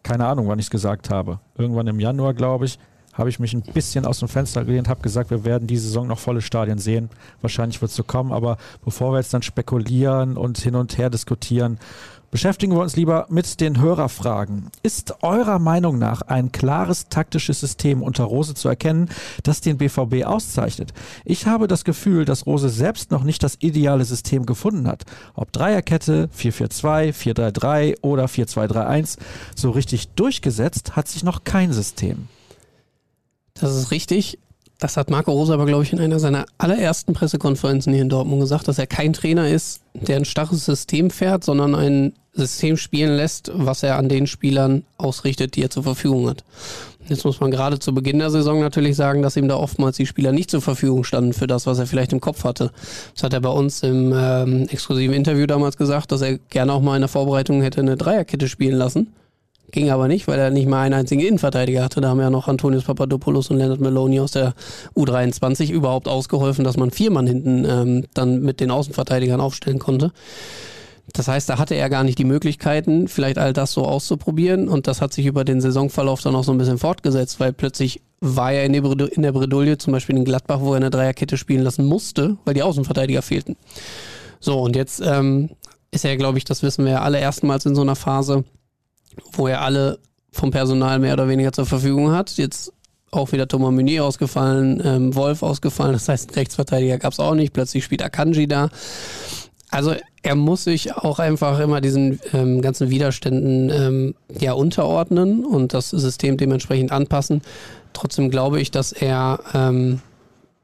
keine 0.08 0.26
Ahnung, 0.26 0.48
wann 0.48 0.58
ich 0.58 0.68
es 0.68 0.70
gesagt 0.70 1.10
habe. 1.10 1.40
Irgendwann 1.58 1.88
im 1.88 2.00
Januar, 2.00 2.34
glaube 2.34 2.66
ich, 2.66 2.80
habe 3.18 3.30
ich 3.30 3.40
mich 3.40 3.54
ein 3.54 3.62
bisschen 3.62 4.06
aus 4.06 4.20
dem 4.20 4.28
Fenster 4.28 4.64
gelehnt, 4.64 4.88
habe 4.88 5.02
gesagt, 5.02 5.32
wir 5.32 5.44
werden 5.44 5.68
diese 5.68 5.88
Saison 5.88 6.08
noch 6.08 6.20
volle 6.20 6.42
Stadien 6.42 6.78
sehen. 6.78 7.10
Wahrscheinlich 7.42 7.82
wird 7.82 7.90
es 7.90 7.98
so 7.98 8.04
kommen, 8.04 8.32
aber 8.32 8.58
bevor 8.86 9.12
wir 9.14 9.18
jetzt 9.18 9.34
dann 9.34 9.42
spekulieren 9.42 10.38
und 10.38 10.60
hin 10.60 10.76
und 10.76 10.98
her 10.98 11.10
diskutieren, 11.10 11.80
Beschäftigen 12.30 12.74
wir 12.74 12.82
uns 12.82 12.98
lieber 12.98 13.26
mit 13.30 13.62
den 13.62 13.80
Hörerfragen. 13.80 14.70
Ist 14.84 15.24
eurer 15.24 15.60
Meinung 15.60 15.98
nach 15.98 16.22
ein 16.24 16.52
klares 16.52 17.08
taktisches 17.08 17.62
System 17.62 18.04
unter 18.04 18.26
Rose 18.26 18.54
zu 18.54 18.68
erkennen, 18.68 19.10
das 19.44 19.62
den 19.62 19.78
BVB 19.78 20.26
auszeichnet? 20.26 20.94
Ich 21.24 21.48
habe 21.48 21.68
das 21.68 21.86
Gefühl, 21.86 22.26
dass 22.26 22.46
Rose 22.46 22.68
selbst 22.68 23.12
noch 23.12 23.24
nicht 23.24 23.44
das 23.44 23.56
ideale 23.62 24.04
System 24.04 24.46
gefunden 24.46 24.90
hat. 24.90 25.06
Ob 25.36 25.54
Dreierkette, 25.54 26.30
4-4-2, 26.38 27.14
4-3-3 27.14 28.02
oder 28.02 28.26
4-2-3-1, 28.26 29.18
so 29.56 29.72
richtig 29.72 30.10
durchgesetzt 30.10 30.98
hat 30.98 31.08
sich 31.08 31.24
noch 31.24 31.46
kein 31.46 31.72
System. 31.72 32.28
Das 33.60 33.76
ist 33.76 33.92
richtig. 33.92 34.40
Das 34.80 34.96
hat 34.96 35.10
Marco 35.10 35.32
Rose 35.32 35.54
aber, 35.54 35.66
glaube 35.66 35.84
ich, 35.84 35.92
in 35.92 36.00
einer 36.00 36.20
seiner 36.20 36.46
allerersten 36.60 37.14
Pressekonferenzen 37.14 37.94
hier 37.94 38.04
in 38.04 38.10
Dortmund 38.10 38.42
gesagt, 38.42 38.68
dass 38.68 38.78
er 38.78 38.86
kein 38.86 39.12
Trainer 39.12 39.50
ist, 39.50 39.82
der 39.96 40.18
ein 40.18 40.26
starres 40.26 40.66
System 40.66 41.10
fährt, 41.10 41.44
sondern 41.44 41.74
ein 41.74 42.14
System 42.34 42.78
spielen 42.78 43.16
lässt, 43.16 43.52
was 43.56 43.82
er 43.82 43.98
an 43.98 44.08
den 44.08 44.28
Spielern 44.28 44.84
ausrichtet, 44.98 45.56
die 45.56 45.64
er 45.64 45.72
zur 45.72 45.82
Verfügung 45.82 46.30
hat. 46.30 46.44
Jetzt 47.08 47.26
muss 47.26 47.40
man 47.40 47.50
gerade 47.50 47.80
zu 47.80 47.94
Beginn 47.94 48.20
der 48.20 48.30
Saison 48.30 48.60
natürlich 48.60 48.96
sagen, 48.96 49.24
dass 49.24 49.38
ihm 49.38 49.48
da 49.48 49.56
oftmals 49.56 49.98
die 49.98 50.06
Spieler 50.06 50.32
nicht 50.32 50.52
zur 50.52 50.62
Verfügung 50.62 51.04
standen 51.04 51.34
für 51.34 51.48
das, 51.48 51.66
was 51.66 51.80
er 51.80 51.88
vielleicht 51.88 52.14
im 52.14 52.22
Kopf 52.22 52.44
hatte. 52.44 52.72
Das 53.16 53.24
hat 53.24 53.34
er 53.34 53.40
bei 53.40 53.50
uns 53.50 53.82
im 53.82 54.14
ähm, 54.16 54.68
exklusiven 54.70 55.16
Interview 55.16 55.48
damals 55.48 55.78
gesagt, 55.78 56.12
dass 56.12 56.22
er 56.22 56.38
gerne 56.38 56.74
auch 56.74 56.82
mal 56.82 56.96
in 56.96 57.02
der 57.02 57.08
Vorbereitung 57.08 57.62
hätte 57.64 57.82
eine 57.82 57.98
Dreierkette 57.98 58.48
spielen 58.48 58.78
lassen 58.78 59.14
Ging 59.72 59.90
aber 59.90 60.08
nicht, 60.08 60.28
weil 60.28 60.40
er 60.40 60.50
nicht 60.50 60.68
mal 60.68 60.84
einen 60.84 60.94
einzigen 60.94 61.22
Innenverteidiger 61.22 61.84
hatte. 61.84 62.00
Da 62.00 62.10
haben 62.10 62.22
ja 62.22 62.30
noch 62.30 62.48
Antonius 62.48 62.86
Papadopoulos 62.86 63.50
und 63.50 63.58
Leonard 63.58 63.82
Meloni 63.82 64.20
aus 64.22 64.32
der 64.32 64.54
U23 64.96 65.72
überhaupt 65.72 66.08
ausgeholfen, 66.08 66.64
dass 66.64 66.78
man 66.78 66.92
vier 66.92 67.12
Mann 67.12 67.28
hinten 67.28 67.66
ähm, 67.66 68.06
dann 68.14 68.42
mit 68.42 68.62
den 68.62 68.72
Außenverteidigern 68.72 69.42
aufstellen 69.42 69.80
konnte. 69.80 70.14
Das 71.14 71.28
heißt, 71.28 71.50
da 71.50 71.58
hatte 71.58 71.76
er 71.76 71.90
gar 71.90 72.04
nicht 72.04 72.18
die 72.18 72.26
Möglichkeiten, 72.26 73.08
vielleicht 73.08 73.38
all 73.38 73.54
das 73.54 73.72
so 73.74 73.86
auszuprobieren. 73.86 74.70
Und 74.70 74.88
das 74.88 75.02
hat 75.02 75.14
sich 75.14 75.26
über 75.26 75.44
den 75.44 75.60
Saisonverlauf 75.60 76.22
dann 76.22 76.36
auch 76.36 76.44
so 76.44 76.52
ein 76.54 76.58
bisschen 76.58 76.78
fortgesetzt, 76.78 77.40
weil 77.40 77.52
plötzlich 77.54 78.02
war 78.20 78.52
er 78.52 78.66
in 78.66 78.74
der, 78.74 78.82
Bredouille, 79.32 79.78
zum 79.78 79.94
Beispiel 79.94 80.18
in 80.18 80.26
Gladbach, 80.26 80.60
wo 80.62 80.72
er 80.72 80.78
eine 80.78 80.90
Dreierkette 80.90 81.38
spielen 81.38 81.64
lassen 81.64 81.86
musste, 81.86 82.38
weil 82.46 82.54
die 82.54 82.64
Außenverteidiger 82.64 83.22
fehlten. 83.22 83.56
So, 84.40 84.60
und 84.60 84.76
jetzt 84.76 85.02
ähm, 85.06 85.50
ist 85.92 86.04
er, 86.04 86.18
glaube 86.18 86.38
ich, 86.38 86.46
das 86.46 86.64
wissen 86.64 86.86
wir 86.86 86.94
ja 86.94 87.02
alle 87.02 87.20
erstmals 87.20 87.66
in 87.66 87.76
so 87.76 87.82
einer 87.82 87.96
Phase, 87.96 88.44
wo 89.34 89.48
er 89.48 89.62
alle 89.62 90.00
vom 90.32 90.52
Personal 90.52 91.00
mehr 91.00 91.14
oder 91.14 91.28
weniger 91.28 91.52
zur 91.52 91.66
Verfügung 91.66 92.12
hat. 92.12 92.38
Jetzt 92.38 92.72
auch 93.12 93.32
wieder 93.32 93.48
Thomas 93.48 93.72
Meunier 93.72 94.06
ausgefallen, 94.06 94.82
ähm, 94.84 95.16
Wolf 95.16 95.44
ausgefallen, 95.44 95.94
das 95.94 96.10
heißt, 96.10 96.36
Rechtsverteidiger 96.36 96.98
gab 96.98 97.14
es 97.14 97.20
auch 97.20 97.36
nicht, 97.36 97.54
plötzlich 97.54 97.84
spielt 97.84 98.04
Akanji 98.04 98.48
da. 98.48 98.70
Also 99.70 99.96
er 100.24 100.36
muss 100.36 100.64
sich 100.64 100.96
auch 100.96 101.20
einfach 101.20 101.60
immer 101.60 101.82
diesen 101.82 102.20
ähm, 102.34 102.62
ganzen 102.62 102.90
Widerständen 102.90 103.70
ähm, 103.70 104.16
ja 104.40 104.54
unterordnen 104.54 105.46
und 105.46 105.74
das 105.74 105.90
System 105.90 106.38
dementsprechend 106.38 106.92
anpassen. 106.92 107.42
Trotzdem 107.94 108.30
glaube 108.30 108.62
ich, 108.62 108.72
dass 108.72 108.92
er 108.92 109.40
ähm, 109.54 110.02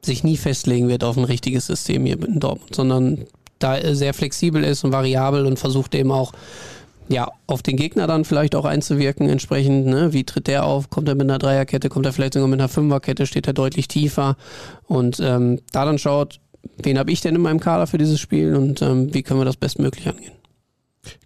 sich 0.02 0.24
nie 0.24 0.36
festlegen 0.36 0.88
wird 0.88 1.04
auf 1.04 1.16
ein 1.16 1.24
richtiges 1.24 1.66
System 1.66 2.04
hier 2.04 2.22
in 2.22 2.40
Dortmund, 2.40 2.74
sondern 2.74 3.26
da 3.58 3.76
er 3.76 3.94
sehr 3.94 4.14
flexibel 4.14 4.62
ist 4.62 4.84
und 4.84 4.92
variabel 4.92 5.46
und 5.46 5.58
versucht 5.58 5.94
eben 5.94 6.12
auch 6.12 6.32
ja, 7.08 7.30
auf 7.46 7.62
den 7.62 7.76
Gegner 7.76 8.06
dann 8.06 8.24
vielleicht 8.24 8.54
auch 8.54 8.64
einzuwirken 8.64 9.28
entsprechend. 9.28 9.86
Ne? 9.86 10.12
Wie 10.12 10.24
tritt 10.24 10.46
der 10.46 10.64
auf? 10.64 10.90
Kommt 10.90 11.08
er 11.08 11.14
mit 11.14 11.28
einer 11.28 11.38
Dreierkette? 11.38 11.88
Kommt 11.88 12.06
er 12.06 12.12
vielleicht 12.12 12.34
sogar 12.34 12.48
mit 12.48 12.60
einer 12.60 12.68
Fünferkette? 12.68 13.26
Steht 13.26 13.46
er 13.46 13.52
deutlich 13.52 13.88
tiefer? 13.88 14.36
Und 14.86 15.20
ähm, 15.20 15.60
da 15.72 15.84
dann 15.84 15.98
schaut, 15.98 16.40
wen 16.82 16.98
habe 16.98 17.12
ich 17.12 17.20
denn 17.20 17.34
in 17.34 17.42
meinem 17.42 17.60
Kader 17.60 17.86
für 17.86 17.98
dieses 17.98 18.20
Spiel 18.20 18.54
und 18.54 18.80
ähm, 18.80 19.12
wie 19.12 19.22
können 19.22 19.40
wir 19.40 19.44
das 19.44 19.56
bestmöglich 19.56 20.08
angehen. 20.08 20.32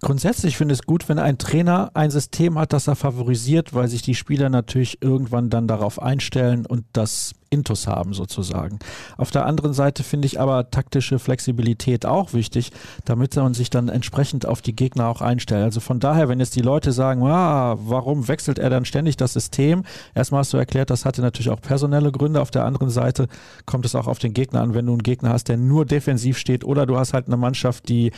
Grundsätzlich 0.01 0.57
finde 0.57 0.75
ich 0.75 0.81
es 0.81 0.87
gut, 0.87 1.09
wenn 1.09 1.21
ein 1.21 1.39
Trainer 1.39 1.93
ein 1.95 2.11
System 2.11 2.59
hat, 2.59 2.73
das 2.73 2.89
er 2.89 2.97
favorisiert, 2.97 3.75
weil 3.75 3.87
sich 3.87 4.03
die 4.03 4.17
Spieler 4.17 4.49
natürlich 4.49 4.99
irgendwann 5.01 5.51
dann 5.51 5.69
darauf 5.69 6.03
einstellen 6.03 6.67
und 6.67 6.85
das 6.93 7.35
Intus 7.51 7.87
haben 7.87 8.13
sozusagen. 8.13 8.79
Auf 9.17 9.31
der 9.31 9.47
anderen 9.47 9.73
Seite 9.73 10.03
finde 10.03 10.27
ich 10.27 10.41
aber 10.41 10.71
taktische 10.71 11.19
Flexibilität 11.19 12.07
auch 12.07 12.33
wichtig, 12.33 12.73
damit 13.05 13.37
man 13.37 13.55
sich 13.55 13.71
dann 13.71 13.89
entsprechend 13.89 14.47
auf 14.47 14.63
die 14.63 14.77
Gegner 14.77 15.09
auch 15.09 15.21
einstellt. 15.21 15.65
Also 15.65 15.81
von 15.81 16.01
daher, 16.01 16.29
wenn 16.29 16.41
jetzt 16.41 16.57
die 16.57 16.63
Leute 16.63 16.93
sagen, 16.93 17.23
ah, 17.25 17.77
warum 17.81 18.29
wechselt 18.29 18.59
er 18.59 18.71
dann 18.71 18.85
ständig 18.85 19.17
das 19.17 19.33
System? 19.33 19.85
Erstmal 20.15 20.41
hast 20.41 20.53
du 20.53 20.57
erklärt, 20.57 20.91
das 20.91 21.05
hatte 21.05 21.23
natürlich 21.23 21.51
auch 21.51 21.61
personelle 21.61 22.13
Gründe. 22.13 22.41
Auf 22.41 22.51
der 22.51 22.65
anderen 22.65 22.91
Seite 22.91 23.29
kommt 23.67 23.87
es 23.87 23.95
auch 23.95 24.07
auf 24.07 24.19
den 24.19 24.35
Gegner 24.35 24.61
an, 24.61 24.75
wenn 24.75 24.87
du 24.87 24.93
einen 24.93 25.03
Gegner 25.03 25.31
hast, 25.31 25.49
der 25.49 25.57
nur 25.57 25.85
defensiv 25.85 26.39
steht 26.39 26.65
oder 26.65 26.87
du 26.87 26.99
hast 26.99 27.15
halt 27.15 27.27
eine 27.27 27.37
Mannschaft, 27.37 27.89
die 27.89 28.13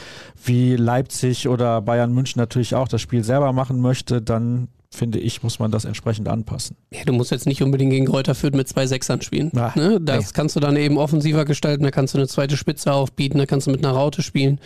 wie 0.44 0.76
Leipzig 0.76 1.48
oder 1.48 1.80
Bayern 1.82 2.12
München 2.12 2.40
natürlich 2.40 2.74
auch 2.74 2.88
das 2.88 3.00
Spiel 3.00 3.24
selber 3.24 3.52
machen 3.52 3.80
möchte, 3.80 4.22
dann 4.22 4.68
finde 4.92 5.18
ich, 5.18 5.42
muss 5.42 5.58
man 5.58 5.70
das 5.70 5.84
entsprechend 5.84 6.28
anpassen. 6.28 6.76
Ja, 6.92 7.04
du 7.04 7.12
musst 7.12 7.30
jetzt 7.30 7.46
nicht 7.46 7.62
unbedingt 7.62 7.92
gegen 7.92 8.06
Kräuter 8.06 8.34
Fürth 8.34 8.54
mit 8.54 8.68
zwei 8.68 8.86
Sechsern 8.86 9.22
spielen. 9.22 9.50
Ach, 9.56 9.76
ne? 9.76 10.00
Das 10.00 10.26
nee. 10.26 10.30
kannst 10.34 10.56
du 10.56 10.60
dann 10.60 10.76
eben 10.76 10.98
offensiver 10.98 11.44
gestalten, 11.44 11.84
da 11.84 11.90
kannst 11.90 12.14
du 12.14 12.18
eine 12.18 12.28
zweite 12.28 12.56
Spitze 12.56 12.92
aufbieten, 12.92 13.38
da 13.38 13.46
kannst 13.46 13.66
du 13.66 13.70
mit 13.70 13.84
einer 13.84 13.94
Raute 13.94 14.22
spielen. 14.22 14.60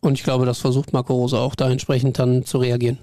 Und 0.00 0.14
ich 0.14 0.24
glaube, 0.24 0.46
das 0.46 0.58
versucht 0.58 0.92
Marco 0.92 1.14
Rose 1.14 1.38
auch 1.38 1.54
da 1.54 1.70
entsprechend 1.70 2.18
dann 2.18 2.44
zu 2.44 2.58
reagieren. 2.58 2.98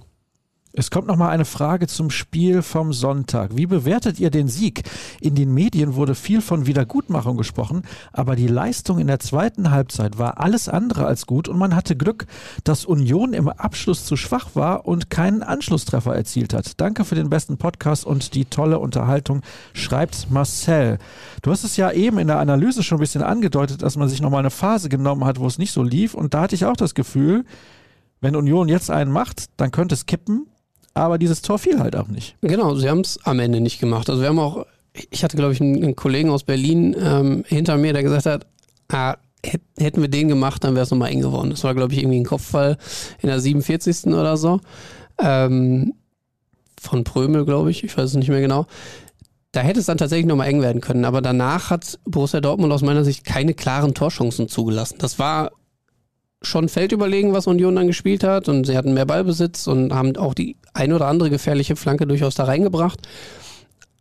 Es 0.71 0.91
kommt 0.91 1.07
noch 1.07 1.15
mal 1.15 1.29
eine 1.29 1.45
Frage 1.45 1.87
zum 1.87 2.11
Spiel 2.11 2.61
vom 2.61 2.93
Sonntag. 2.93 3.57
Wie 3.57 3.65
bewertet 3.65 4.19
ihr 4.19 4.29
den 4.29 4.47
Sieg? 4.47 4.83
In 5.19 5.33
den 5.33 5.51
Medien 5.51 5.95
wurde 5.95 6.13
viel 6.13 6.41
von 6.41 6.67
Wiedergutmachung 6.67 7.37
gesprochen, 7.37 7.81
aber 8.13 8.35
die 8.35 8.45
Leistung 8.45 8.99
in 8.99 9.07
der 9.07 9.19
zweiten 9.19 9.71
Halbzeit 9.71 10.19
war 10.19 10.39
alles 10.39 10.69
andere 10.69 11.07
als 11.07 11.25
gut 11.25 11.47
und 11.47 11.57
man 11.57 11.75
hatte 11.75 11.95
Glück, 11.95 12.27
dass 12.65 12.85
Union 12.85 13.33
im 13.33 13.49
Abschluss 13.49 14.05
zu 14.05 14.15
schwach 14.15 14.49
war 14.53 14.85
und 14.85 15.09
keinen 15.09 15.41
Anschlusstreffer 15.41 16.15
erzielt 16.15 16.53
hat. 16.53 16.79
Danke 16.79 17.03
für 17.03 17.15
den 17.15 17.31
besten 17.31 17.57
Podcast 17.57 18.05
und 18.05 18.35
die 18.35 18.45
tolle 18.45 18.77
Unterhaltung, 18.77 19.41
schreibt 19.73 20.29
Marcel. 20.29 20.99
Du 21.41 21.49
hast 21.49 21.63
es 21.63 21.77
ja 21.77 21.91
eben 21.91 22.19
in 22.19 22.27
der 22.27 22.37
Analyse 22.37 22.83
schon 22.83 22.99
ein 22.99 23.01
bisschen 23.01 23.23
angedeutet, 23.23 23.81
dass 23.81 23.97
man 23.97 24.07
sich 24.07 24.21
noch 24.21 24.29
mal 24.29 24.37
eine 24.37 24.51
Phase 24.51 24.87
genommen 24.87 25.25
hat, 25.25 25.39
wo 25.39 25.47
es 25.47 25.57
nicht 25.57 25.71
so 25.71 25.81
lief 25.81 26.13
und 26.13 26.35
da 26.35 26.41
hatte 26.41 26.53
ich 26.53 26.65
auch 26.65 26.77
das 26.77 26.93
Gefühl, 26.93 27.43
wenn 28.21 28.35
Union 28.35 28.69
jetzt 28.69 28.91
einen 28.91 29.11
macht, 29.11 29.45
dann 29.57 29.71
könnte 29.71 29.95
es 29.95 30.05
kippen 30.05 30.45
aber 30.93 31.17
dieses 31.17 31.41
Tor 31.41 31.59
fiel 31.59 31.79
halt 31.79 31.95
auch 31.95 32.07
nicht. 32.07 32.35
Genau, 32.41 32.75
sie 32.75 32.89
haben 32.89 33.01
es 33.01 33.19
am 33.23 33.39
Ende 33.39 33.61
nicht 33.61 33.79
gemacht. 33.79 34.09
Also 34.09 34.21
wir 34.21 34.29
haben 34.29 34.39
auch, 34.39 34.65
ich 35.11 35.23
hatte 35.23 35.37
glaube 35.37 35.53
ich 35.53 35.61
einen, 35.61 35.95
Kollegen 35.95 36.29
aus 36.29 36.43
Berlin 36.43 36.95
ähm, 36.99 37.43
hinter 37.47 37.77
mir, 37.77 37.93
der 37.93 38.03
gesagt 38.03 38.25
hat, 38.25 38.47
ah, 38.91 39.17
hätten 39.43 40.01
wir 40.01 40.09
den 40.09 40.27
gemacht, 40.27 40.63
dann 40.63 40.75
wäre 40.75 40.83
es 40.83 40.91
nochmal 40.91 41.11
eng 41.11 41.21
geworden. 41.21 41.51
Das 41.51 41.63
war 41.63 41.75
glaube 41.75 41.93
ich 41.93 41.99
irgendwie 41.99 42.19
ein 42.19 42.25
Kopfball 42.25 42.77
in 43.21 43.29
der 43.29 43.39
47. 43.39 44.07
oder 44.07 44.35
so. 44.37 44.59
Ähm, 45.19 45.93
von 46.79 47.03
Prömel, 47.03 47.45
glaube 47.45 47.71
ich, 47.71 47.83
ich 47.83 47.97
weiß 47.97 48.11
es 48.11 48.15
nicht 48.15 48.29
mehr 48.29 48.41
genau. 48.41 48.65
Da 49.51 49.61
hätte 49.61 49.79
es 49.79 49.87
dann 49.87 49.97
tatsächlich 49.97 50.27
nochmal 50.27 50.47
eng 50.47 50.61
werden 50.61 50.81
können, 50.81 51.05
aber 51.05 51.21
danach 51.21 51.71
hat 51.71 51.99
Borussia 52.05 52.39
Dortmund 52.39 52.71
aus 52.71 52.83
meiner 52.83 53.03
Sicht 53.03 53.25
keine 53.25 53.53
klaren 53.53 53.95
Torchancen 53.95 54.47
zugelassen. 54.47 54.97
Das 54.99 55.17
war 55.17 55.51
schon 56.41 56.69
Feldüberlegen, 56.69 57.33
was 57.33 57.47
Union 57.47 57.75
dann 57.75 57.87
gespielt 57.87 58.23
hat 58.23 58.47
und 58.47 58.65
sie 58.65 58.77
hatten 58.77 58.93
mehr 58.93 59.05
Ballbesitz 59.05 59.67
und 59.67 59.93
haben 59.93 60.15
auch 60.17 60.33
die 60.33 60.55
ein 60.73 60.93
oder 60.93 61.07
andere 61.07 61.29
gefährliche 61.29 61.75
Flanke 61.75 62.07
durchaus 62.07 62.35
da 62.35 62.45
reingebracht. 62.45 63.07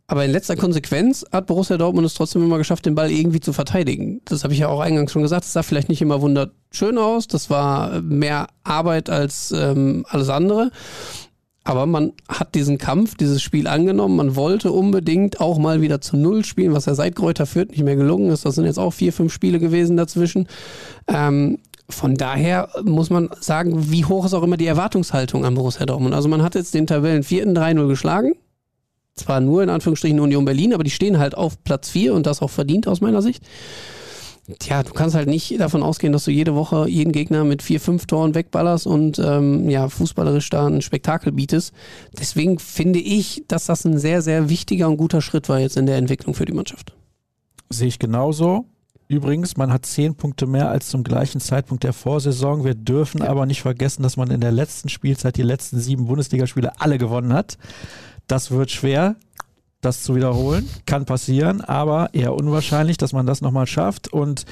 Aber 0.09 0.25
in 0.25 0.31
letzter 0.31 0.55
Konsequenz 0.55 1.23
hat 1.31 1.45
Borussia 1.45 1.77
Dortmund 1.77 2.07
es 2.07 2.15
trotzdem 2.15 2.43
immer 2.43 2.57
geschafft, 2.57 2.87
den 2.87 2.95
Ball 2.95 3.11
irgendwie 3.11 3.41
zu 3.41 3.53
verteidigen. 3.53 4.21
Das 4.25 4.43
habe 4.43 4.53
ich 4.53 4.59
ja 4.59 4.67
auch 4.67 4.79
eingangs 4.79 5.11
schon 5.11 5.21
gesagt. 5.21 5.43
Das 5.43 5.53
sah 5.53 5.61
vielleicht 5.61 5.87
nicht 5.87 6.01
immer 6.01 6.19
wunderschön 6.21 6.97
aus. 6.97 7.27
Das 7.27 7.51
war 7.51 8.01
mehr 8.01 8.47
Arbeit 8.63 9.11
als 9.11 9.51
ähm, 9.51 10.05
alles 10.09 10.29
andere. 10.29 10.71
Aber 11.63 11.85
man 11.85 12.13
hat 12.27 12.55
diesen 12.55 12.79
Kampf, 12.79 13.13
dieses 13.13 13.43
Spiel 13.43 13.67
angenommen. 13.67 14.15
Man 14.15 14.35
wollte 14.35 14.71
unbedingt 14.71 15.39
auch 15.39 15.59
mal 15.59 15.81
wieder 15.81 16.01
zu 16.01 16.17
Null 16.17 16.43
spielen, 16.43 16.73
was 16.73 16.87
ja 16.87 16.95
seit 16.95 17.15
Kräuter 17.15 17.45
führt 17.45 17.69
nicht 17.69 17.83
mehr 17.83 17.95
gelungen 17.95 18.31
ist. 18.31 18.45
Das 18.45 18.55
sind 18.55 18.65
jetzt 18.65 18.79
auch 18.79 18.91
vier, 18.91 19.13
fünf 19.13 19.31
Spiele 19.31 19.59
gewesen 19.59 19.95
dazwischen. 19.95 20.47
Ähm, 21.07 21.59
von 21.89 22.15
daher 22.15 22.69
muss 22.83 23.09
man 23.09 23.29
sagen, 23.39 23.91
wie 23.91 24.05
hoch 24.05 24.25
ist 24.25 24.33
auch 24.33 24.43
immer 24.43 24.57
die 24.57 24.67
Erwartungshaltung 24.67 25.45
an 25.45 25.55
Borussia 25.55 25.85
Dortmund. 25.85 26.13
Also 26.13 26.29
man 26.29 26.43
hat 26.43 26.55
jetzt 26.55 26.73
den 26.73 26.87
Tabellen 26.87 27.23
vierten 27.23 27.57
3-0 27.57 27.87
geschlagen. 27.87 28.33
Zwar 29.15 29.41
nur 29.41 29.63
in 29.63 29.69
Anführungsstrichen 29.69 30.19
Union 30.19 30.45
Berlin, 30.45 30.73
aber 30.73 30.83
die 30.83 30.91
stehen 30.91 31.19
halt 31.19 31.35
auf 31.35 31.63
Platz 31.63 31.89
4 31.89 32.13
und 32.13 32.25
das 32.25 32.41
auch 32.41 32.49
verdient 32.49 32.87
aus 32.87 33.01
meiner 33.01 33.21
Sicht. 33.21 33.43
Tja, 34.57 34.81
du 34.81 34.93
kannst 34.93 35.15
halt 35.15 35.27
nicht 35.27 35.59
davon 35.59 35.83
ausgehen, 35.83 36.11
dass 36.11 36.25
du 36.25 36.31
jede 36.31 36.55
Woche 36.55 36.87
jeden 36.87 37.11
Gegner 37.11 37.43
mit 37.43 37.61
vier, 37.61 37.79
fünf 37.79 38.07
Toren 38.07 38.33
wegballerst 38.33 38.87
und 38.87 39.19
ähm, 39.19 39.69
ja, 39.69 39.89
fußballerisch 39.89 40.49
da 40.49 40.65
ein 40.65 40.81
Spektakel 40.81 41.31
bietest. 41.31 41.73
Deswegen 42.17 42.57
finde 42.57 42.99
ich, 42.99 43.43
dass 43.47 43.65
das 43.65 43.85
ein 43.85 43.99
sehr, 43.99 44.23
sehr 44.23 44.49
wichtiger 44.49 44.87
und 44.87 44.97
guter 44.97 45.21
Schritt 45.21 45.49
war 45.49 45.59
jetzt 45.59 45.77
in 45.77 45.85
der 45.85 45.97
Entwicklung 45.97 46.33
für 46.33 46.45
die 46.45 46.53
Mannschaft. 46.53 46.95
Sehe 47.69 47.89
ich 47.89 47.99
genauso. 47.99 48.65
Übrigens, 49.11 49.57
man 49.57 49.73
hat 49.73 49.87
zehn 49.87 50.13
Punkte 50.13 50.45
mehr 50.45 50.69
als 50.69 50.89
zum 50.89 51.03
gleichen 51.03 51.41
Zeitpunkt 51.41 51.83
der 51.83 51.93
Vorsaison. 51.93 52.63
Wir 52.63 52.75
dürfen 52.75 53.23
ja. 53.23 53.29
aber 53.29 53.47
nicht 53.47 53.63
vergessen, 53.63 54.03
dass 54.03 54.17
man 54.17 54.29
in 54.29 54.39
der 54.39 54.51
letzten 54.51 54.87
Spielzeit 54.87 55.35
die 55.35 55.41
letzten 55.41 55.79
sieben 55.79 56.05
Bundesligaspiele 56.05 56.79
alle 56.79 56.99
gewonnen 56.99 57.33
hat. 57.33 57.57
Das 58.27 58.51
wird 58.51 58.69
schwer, 58.69 59.15
das 59.81 60.03
zu 60.03 60.15
wiederholen. 60.15 60.69
Kann 60.85 61.05
passieren, 61.05 61.61
aber 61.61 62.13
eher 62.13 62.35
unwahrscheinlich, 62.35 62.97
dass 62.97 63.11
man 63.11 63.25
das 63.25 63.41
nochmal 63.41 63.65
schafft. 63.65 64.13
Und 64.13 64.45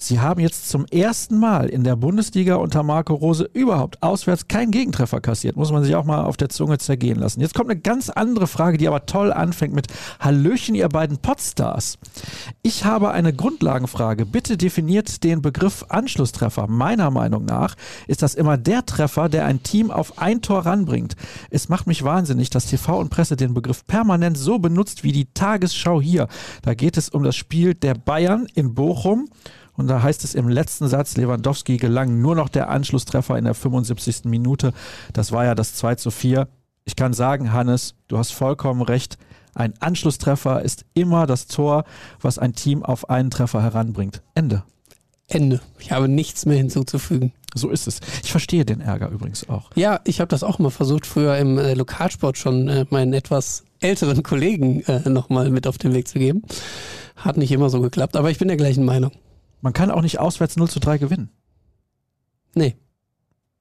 Sie 0.00 0.20
haben 0.20 0.40
jetzt 0.40 0.68
zum 0.68 0.86
ersten 0.86 1.38
Mal 1.38 1.68
in 1.68 1.82
der 1.82 1.96
Bundesliga 1.96 2.54
unter 2.54 2.84
Marco 2.84 3.14
Rose 3.14 3.50
überhaupt 3.52 4.00
auswärts 4.00 4.46
keinen 4.46 4.70
Gegentreffer 4.70 5.20
kassiert. 5.20 5.56
Muss 5.56 5.72
man 5.72 5.82
sich 5.82 5.96
auch 5.96 6.04
mal 6.04 6.22
auf 6.22 6.36
der 6.36 6.50
Zunge 6.50 6.78
zergehen 6.78 7.18
lassen. 7.18 7.40
Jetzt 7.40 7.54
kommt 7.54 7.68
eine 7.68 7.80
ganz 7.80 8.08
andere 8.08 8.46
Frage, 8.46 8.78
die 8.78 8.86
aber 8.86 9.06
toll 9.06 9.32
anfängt 9.32 9.74
mit 9.74 9.88
Hallöchen, 10.20 10.76
ihr 10.76 10.88
beiden 10.88 11.18
Podstars. 11.18 11.98
Ich 12.62 12.84
habe 12.84 13.10
eine 13.10 13.32
Grundlagenfrage. 13.32 14.24
Bitte 14.24 14.56
definiert 14.56 15.24
den 15.24 15.42
Begriff 15.42 15.84
Anschlusstreffer. 15.88 16.68
Meiner 16.68 17.10
Meinung 17.10 17.44
nach 17.44 17.74
ist 18.06 18.22
das 18.22 18.36
immer 18.36 18.56
der 18.56 18.86
Treffer, 18.86 19.28
der 19.28 19.46
ein 19.46 19.64
Team 19.64 19.90
auf 19.90 20.18
ein 20.18 20.42
Tor 20.42 20.64
ranbringt. 20.64 21.16
Es 21.50 21.68
macht 21.68 21.88
mich 21.88 22.04
wahnsinnig, 22.04 22.50
dass 22.50 22.66
TV 22.66 23.00
und 23.00 23.10
Presse 23.10 23.34
den 23.34 23.52
Begriff 23.52 23.84
permanent 23.84 24.38
so 24.38 24.60
benutzt 24.60 25.02
wie 25.02 25.12
die 25.12 25.26
Tagesschau 25.34 26.00
hier. 26.00 26.28
Da 26.62 26.74
geht 26.74 26.96
es 26.96 27.08
um 27.08 27.24
das 27.24 27.34
Spiel 27.34 27.74
der 27.74 27.94
Bayern 27.94 28.46
in 28.54 28.74
Bochum 28.74 29.28
und 29.78 29.86
da 29.86 30.02
heißt 30.02 30.24
es 30.24 30.34
im 30.34 30.48
letzten 30.48 30.88
Satz, 30.88 31.16
Lewandowski 31.16 31.76
gelang 31.76 32.20
nur 32.20 32.34
noch 32.34 32.48
der 32.48 32.68
Anschlusstreffer 32.68 33.38
in 33.38 33.44
der 33.44 33.54
75. 33.54 34.24
Minute. 34.24 34.72
Das 35.12 35.30
war 35.30 35.44
ja 35.44 35.54
das 35.54 35.74
2 35.74 35.94
zu 35.94 36.10
4. 36.10 36.48
Ich 36.84 36.96
kann 36.96 37.12
sagen, 37.12 37.52
Hannes, 37.52 37.94
du 38.08 38.18
hast 38.18 38.32
vollkommen 38.32 38.82
recht. 38.82 39.18
Ein 39.54 39.74
Anschlusstreffer 39.78 40.62
ist 40.62 40.84
immer 40.94 41.26
das 41.26 41.46
Tor, 41.46 41.84
was 42.20 42.38
ein 42.38 42.54
Team 42.54 42.82
auf 42.82 43.08
einen 43.08 43.30
Treffer 43.30 43.62
heranbringt. 43.62 44.20
Ende. 44.34 44.64
Ende. 45.28 45.60
Ich 45.78 45.92
habe 45.92 46.08
nichts 46.08 46.44
mehr 46.44 46.56
hinzuzufügen. 46.56 47.32
So 47.54 47.68
ist 47.70 47.86
es. 47.86 48.00
Ich 48.24 48.32
verstehe 48.32 48.64
den 48.64 48.80
Ärger 48.80 49.10
übrigens 49.10 49.48
auch. 49.48 49.70
Ja, 49.76 50.00
ich 50.04 50.20
habe 50.20 50.28
das 50.28 50.42
auch 50.42 50.58
mal 50.58 50.70
versucht, 50.70 51.06
früher 51.06 51.38
im 51.38 51.56
äh, 51.56 51.74
Lokalsport 51.74 52.36
schon 52.36 52.68
äh, 52.68 52.84
meinen 52.90 53.12
etwas 53.12 53.62
älteren 53.78 54.22
Kollegen 54.24 54.80
äh, 54.82 55.08
nochmal 55.08 55.50
mit 55.50 55.68
auf 55.68 55.78
den 55.78 55.94
Weg 55.94 56.08
zu 56.08 56.18
geben. 56.18 56.42
Hat 57.14 57.36
nicht 57.36 57.52
immer 57.52 57.70
so 57.70 57.80
geklappt, 57.80 58.16
aber 58.16 58.30
ich 58.30 58.38
bin 58.38 58.48
der 58.48 58.56
gleichen 58.56 58.84
Meinung. 58.84 59.12
Man 59.60 59.72
kann 59.72 59.90
auch 59.90 60.02
nicht 60.02 60.18
auswärts 60.18 60.56
0 60.56 60.68
zu 60.68 60.80
3 60.80 60.98
gewinnen. 60.98 61.30
Nee. 62.54 62.76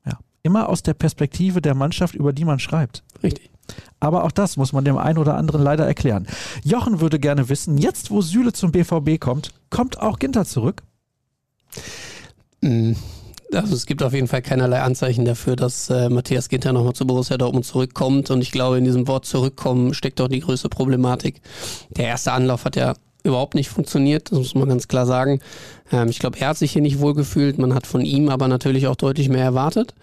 Ja. 0.05 0.19
Immer 0.43 0.69
aus 0.69 0.83
der 0.83 0.93
Perspektive 0.93 1.61
der 1.61 1.75
Mannschaft, 1.75 2.15
über 2.15 2.33
die 2.33 2.45
man 2.45 2.59
schreibt. 2.59 3.03
Richtig. 3.23 3.51
Aber 3.99 4.23
auch 4.23 4.31
das 4.31 4.57
muss 4.57 4.73
man 4.73 4.85
dem 4.85 4.97
einen 4.97 5.17
oder 5.17 5.35
anderen 5.35 5.61
leider 5.61 5.85
erklären. 5.85 6.27
Jochen 6.63 7.01
würde 7.01 7.19
gerne 7.19 7.49
wissen, 7.49 7.77
jetzt 7.77 8.11
wo 8.11 8.21
Süle 8.21 8.53
zum 8.53 8.71
BVB 8.71 9.19
kommt, 9.19 9.51
kommt 9.69 9.99
auch 9.99 10.19
Ginter 10.19 10.45
zurück? 10.45 10.83
Mm, 12.61 12.93
also 13.53 13.75
es 13.75 13.85
gibt 13.85 14.03
auf 14.03 14.13
jeden 14.13 14.27
Fall 14.27 14.41
keinerlei 14.41 14.81
Anzeichen 14.81 15.25
dafür, 15.25 15.55
dass 15.55 15.89
äh, 15.89 16.09
Matthias 16.09 16.49
Ginter 16.49 16.73
nochmal 16.73 16.93
zu 16.93 17.05
Borussia 17.05 17.37
Dortmund 17.37 17.65
zurückkommt. 17.65 18.29
Und 18.29 18.41
ich 18.41 18.51
glaube, 18.51 18.77
in 18.77 18.85
diesem 18.85 19.07
Wort 19.07 19.25
zurückkommen 19.25 19.93
steckt 19.93 20.21
auch 20.21 20.27
die 20.27 20.39
größte 20.39 20.69
Problematik. 20.69 21.41
Der 21.89 22.05
erste 22.05 22.31
Anlauf 22.31 22.65
hat 22.65 22.75
ja 22.75 22.93
überhaupt 23.27 23.55
nicht 23.55 23.69
funktioniert, 23.69 24.31
das 24.31 24.39
muss 24.39 24.55
man 24.55 24.69
ganz 24.69 24.87
klar 24.87 25.05
sagen. 25.05 25.39
Ähm, 25.91 26.09
ich 26.09 26.19
glaube, 26.19 26.39
er 26.39 26.49
hat 26.49 26.57
sich 26.57 26.71
hier 26.71 26.81
nicht 26.81 26.99
wohlgefühlt, 26.99 27.57
man 27.57 27.73
hat 27.73 27.87
von 27.87 28.01
ihm 28.01 28.29
aber 28.29 28.47
natürlich 28.47 28.87
auch 28.87 28.95
deutlich 28.95 29.29
mehr 29.29 29.43
erwartet. 29.43 29.93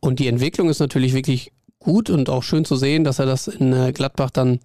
Und 0.00 0.18
die 0.18 0.28
Entwicklung 0.28 0.68
ist 0.68 0.80
natürlich 0.80 1.14
wirklich 1.14 1.52
gut 1.78 2.10
und 2.10 2.28
auch 2.28 2.42
schön 2.42 2.64
zu 2.64 2.76
sehen, 2.76 3.04
dass 3.04 3.18
er 3.18 3.26
das 3.26 3.46
in 3.46 3.72
äh, 3.72 3.92
Gladbach 3.92 4.30
dann 4.30 4.60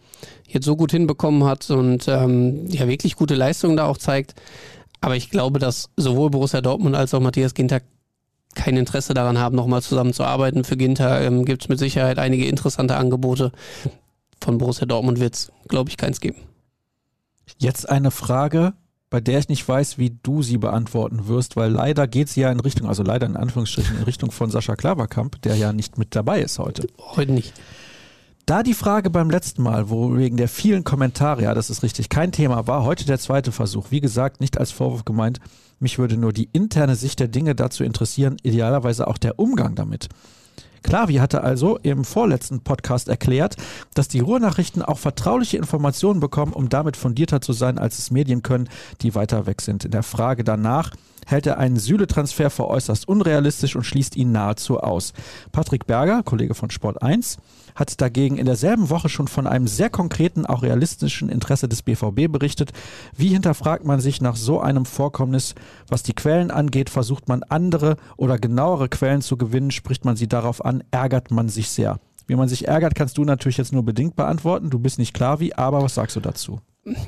jetzt 0.48 0.66
so 0.66 0.76
gut 0.76 0.92
hinbekommen 0.92 1.44
hat 1.44 1.70
und 1.70 2.08
ähm, 2.08 2.68
ja 2.70 2.88
wirklich 2.88 3.16
gute 3.16 3.36
Leistungen 3.36 3.78
da 3.78 3.86
auch 3.86 3.98
zeigt. 3.98 4.36
Aber 5.02 5.16
ich 5.16 5.30
glaube, 5.30 5.60
dass 5.60 5.90
sowohl 5.96 6.30
Borussia 6.30 6.62
Dortmund 6.62 6.96
als 6.96 7.14
auch 7.14 7.20
Matthias 7.20 7.54
Ginter 7.54 7.82
kein 8.56 8.78
Interesse 8.78 9.14
daran 9.14 9.38
haben, 9.38 9.56
nochmal 9.56 9.82
zusammenzuarbeiten. 9.82 10.64
Für 10.64 10.76
Ginter 10.76 11.22
ähm, 11.22 11.46
gibt 11.46 11.64
es 11.64 11.70
mit 11.70 11.80
Sicherheit 11.80 12.18
einige 12.18 12.46
interessante 12.46 12.98
Angebote. 12.98 13.52
Von 14.42 14.58
Borussia 14.58 14.86
Dortmund 14.86 15.20
wird 15.20 15.36
es, 15.36 15.52
glaube 15.68 15.90
ich, 15.90 15.98
keins 15.98 16.20
geben. 16.20 16.49
Jetzt 17.62 17.90
eine 17.90 18.10
Frage, 18.10 18.74
bei 19.10 19.20
der 19.20 19.40
ich 19.40 19.50
nicht 19.50 19.68
weiß, 19.68 19.98
wie 19.98 20.18
du 20.24 20.42
sie 20.42 20.58
beantworten 20.58 21.28
wirst, 21.28 21.58
weil 21.58 21.72
leider 21.72 22.08
geht 22.08 22.30
sie 22.30 22.42
ja 22.42 22.52
in 22.52 22.62
Richtung, 22.62 22.88
also 22.88 23.04
leider 23.04 23.28
in 23.28 23.36
Anführungsstrichen, 23.36 23.98
in 23.98 24.04
Richtung 24.04 24.32
von 24.32 24.50
Sascha 24.50 24.76
Klaverkamp, 24.76 25.42
der 25.42 25.56
ja 25.56 25.74
nicht 25.74 25.98
mit 25.98 26.16
dabei 26.16 26.42
ist 26.42 26.58
heute. 26.58 26.88
Heute 26.98 27.34
nicht. 27.34 27.54
Da 28.46 28.64
die 28.64 28.74
Frage 28.74 29.10
beim 29.10 29.30
letzten 29.30 29.62
Mal, 29.62 29.90
wo 29.90 30.16
wegen 30.16 30.38
der 30.38 30.48
vielen 30.48 30.86
Kommentare, 30.86 31.44
ja, 31.44 31.54
das 31.54 31.70
ist 31.70 31.84
richtig, 31.84 32.08
kein 32.08 32.32
Thema 32.32 32.66
war, 32.66 32.84
heute 32.84 33.06
der 33.06 33.20
zweite 33.20 33.52
Versuch. 33.52 33.92
Wie 33.92 34.00
gesagt, 34.00 34.40
nicht 34.40 34.58
als 34.58 34.72
Vorwurf 34.72 35.04
gemeint. 35.04 35.40
Mich 35.80 36.00
würde 36.00 36.18
nur 36.18 36.34
die 36.34 36.50
interne 36.54 36.96
Sicht 36.96 37.20
der 37.20 37.28
Dinge 37.28 37.56
dazu 37.56 37.84
interessieren, 37.84 38.38
idealerweise 38.42 39.06
auch 39.08 39.18
der 39.18 39.38
Umgang 39.38 39.76
damit. 39.76 40.08
Klavi 40.84 41.16
hatte 41.16 41.44
also 41.44 41.78
im 41.78 42.04
vorletzten 42.04 42.62
Podcast 42.62 43.08
erklärt, 43.08 43.56
dass 43.94 44.08
die 44.08 44.20
Ruhrnachrichten 44.20 44.82
auch 44.82 44.98
vertrauliche 44.98 45.58
Informationen 45.58 46.20
bekommen, 46.20 46.54
um 46.54 46.70
damit 46.70 46.98
fundierter 46.98 47.42
zu 47.42 47.54
sein, 47.54 47.78
als 47.78 48.00
es 48.00 48.12
Medien 48.12 48.44
können, 48.44 48.70
die 49.02 49.16
weiter 49.16 49.46
weg 49.46 49.62
sind. 49.62 49.86
In 49.86 49.92
der 49.92 50.04
Frage 50.04 50.44
danach 50.44 50.92
hält 51.26 51.46
er 51.46 51.58
einen 51.58 51.78
Süle-Transfer 51.78 52.50
für 52.50 52.68
äußerst 52.68 53.08
unrealistisch 53.08 53.76
und 53.76 53.84
schließt 53.84 54.16
ihn 54.16 54.32
nahezu 54.32 54.80
aus. 54.80 55.14
Patrick 55.52 55.86
Berger, 55.86 56.24
Kollege 56.24 56.56
von 56.56 56.72
Sport 56.72 57.02
1, 57.02 57.38
hat 57.76 58.02
dagegen 58.02 58.38
in 58.38 58.46
derselben 58.46 58.90
Woche 58.90 59.10
schon 59.10 59.28
von 59.28 59.48
einem 59.48 59.68
sehr 59.68 59.90
konkreten, 59.90 60.46
auch 60.46 60.64
realistischen 60.64 61.30
Interesse 61.30 61.68
des 61.68 61.82
BVB 61.82 62.32
berichtet. 62.32 62.72
Wie 63.16 63.30
hinterfragt 63.30 63.86
man 63.86 64.00
sich 64.00 64.22
nach 64.22 64.36
so 64.36 64.60
einem 64.60 64.86
Vorkommnis? 64.86 65.56
Was 65.88 66.04
die 66.04 66.14
Quellen 66.14 66.52
angeht, 66.52 66.90
versucht 66.90 67.28
man 67.28 67.44
andere 67.44 67.98
oder 68.18 68.38
genauere 68.38 68.90
Quellen 68.90 69.22
zu 69.22 69.38
gewinnen, 69.38 69.72
spricht 69.72 70.06
man 70.06 70.16
sie 70.16 70.28
darauf 70.28 70.64
an, 70.64 70.84
ärgert 70.92 71.32
man 71.32 71.50
sich 71.50 71.70
sehr. 71.70 72.00
Wie 72.28 72.36
man 72.36 72.48
sich 72.48 72.68
ärgert, 72.68 72.94
kannst 72.94 73.18
du 73.18 73.24
natürlich 73.24 73.58
jetzt 73.58 73.74
nur 73.74 73.84
bedingt 73.84 74.16
beantworten. 74.16 74.70
Du 74.70 74.78
bist 74.78 75.00
nicht 75.00 75.16
klar 75.16 75.40
wie, 75.40 75.56
aber 75.56 75.82
was 75.82 75.96
sagst 75.96 76.16
du 76.16 76.20
dazu? 76.20 76.60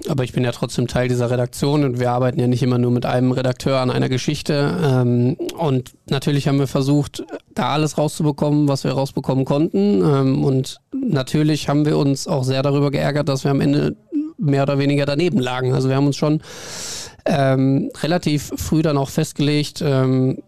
Aber 0.10 0.24
ich 0.24 0.34
bin 0.34 0.44
ja 0.44 0.52
trotzdem 0.52 0.88
Teil 0.88 1.08
dieser 1.08 1.32
Redaktion 1.32 1.84
und 1.84 2.00
wir 2.00 2.12
arbeiten 2.12 2.40
ja 2.40 2.48
nicht 2.48 2.62
immer 2.62 2.78
nur 2.78 2.92
mit 2.92 3.06
einem 3.06 3.32
Redakteur 3.32 3.80
an 3.80 3.90
einer 3.90 4.10
Geschichte. 4.10 4.78
Ähm, 4.84 5.38
und 5.58 5.94
natürlich 6.10 6.48
haben 6.48 6.60
wir 6.60 6.68
versucht, 6.68 7.24
da 7.56 7.70
alles 7.70 7.98
rauszubekommen, 7.98 8.68
was 8.68 8.84
wir 8.84 8.92
rausbekommen 8.92 9.46
konnten. 9.46 10.02
Ähm, 10.02 10.44
und 10.44 10.82
natürlich 10.94 11.70
haben 11.70 11.86
wir 11.86 11.98
uns 11.98 12.28
auch 12.28 12.44
sehr 12.44 12.64
darüber 12.64 12.92
geärgert, 12.92 13.30
dass 13.30 13.44
wir 13.44 13.52
am 13.52 13.62
Ende 13.62 13.96
mehr 14.38 14.64
oder 14.64 14.78
weniger 14.78 15.06
daneben 15.06 15.40
lagen. 15.40 15.74
Also 15.74 15.90
wir 15.90 15.96
haben 15.96 16.08
uns 16.08 16.18
schon 16.18 16.42
ähm, 17.26 17.90
relativ 18.02 18.52
früh 18.58 18.82
dann 18.82 18.98
auch 18.98 19.10
festgelegt, 19.10 19.82
ähm, 19.82 20.40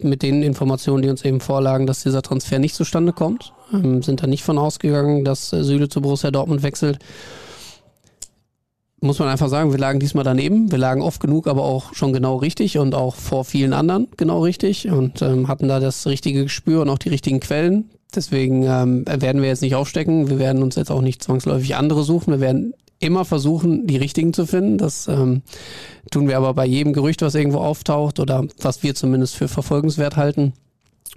mit 0.00 0.22
den 0.22 0.44
Informationen, 0.44 1.02
die 1.02 1.08
uns 1.08 1.24
eben 1.24 1.40
vorlagen, 1.40 1.86
dass 1.86 2.04
dieser 2.04 2.22
Transfer 2.22 2.60
nicht 2.60 2.74
zustande 2.74 3.12
kommt. 3.12 3.52
Ähm, 3.72 4.02
sind 4.02 4.22
da 4.22 4.26
nicht 4.26 4.44
von 4.44 4.58
ausgegangen, 4.58 5.24
dass 5.24 5.52
äh, 5.52 5.64
Süle 5.64 5.88
zu 5.88 6.00
Borussia 6.00 6.30
Dortmund 6.30 6.62
wechselt 6.62 6.98
muss 9.00 9.18
man 9.18 9.28
einfach 9.28 9.48
sagen, 9.48 9.70
wir 9.70 9.78
lagen 9.78 10.00
diesmal 10.00 10.24
daneben. 10.24 10.70
Wir 10.72 10.78
lagen 10.78 11.02
oft 11.02 11.20
genug, 11.20 11.46
aber 11.46 11.62
auch 11.62 11.94
schon 11.94 12.12
genau 12.12 12.36
richtig 12.36 12.78
und 12.78 12.94
auch 12.94 13.14
vor 13.14 13.44
vielen 13.44 13.72
anderen 13.72 14.08
genau 14.16 14.42
richtig 14.42 14.88
und 14.88 15.22
ähm, 15.22 15.48
hatten 15.48 15.68
da 15.68 15.80
das 15.80 16.06
richtige 16.06 16.44
Gespür 16.44 16.82
und 16.82 16.88
auch 16.88 16.98
die 16.98 17.08
richtigen 17.08 17.40
Quellen. 17.40 17.90
Deswegen 18.14 18.64
ähm, 18.64 19.04
werden 19.06 19.42
wir 19.42 19.48
jetzt 19.48 19.62
nicht 19.62 19.74
aufstecken. 19.74 20.30
Wir 20.30 20.38
werden 20.38 20.62
uns 20.62 20.76
jetzt 20.76 20.90
auch 20.90 21.02
nicht 21.02 21.22
zwangsläufig 21.22 21.76
andere 21.76 22.02
suchen. 22.02 22.32
Wir 22.32 22.40
werden 22.40 22.74
immer 23.00 23.24
versuchen, 23.24 23.86
die 23.86 23.96
richtigen 23.96 24.32
zu 24.32 24.46
finden. 24.46 24.78
Das 24.78 25.06
ähm, 25.06 25.42
tun 26.10 26.26
wir 26.26 26.36
aber 26.36 26.54
bei 26.54 26.66
jedem 26.66 26.92
Gerücht, 26.92 27.22
was 27.22 27.34
irgendwo 27.34 27.58
auftaucht 27.58 28.18
oder 28.18 28.46
was 28.60 28.82
wir 28.82 28.94
zumindest 28.94 29.36
für 29.36 29.46
verfolgenswert 29.46 30.16
halten. 30.16 30.54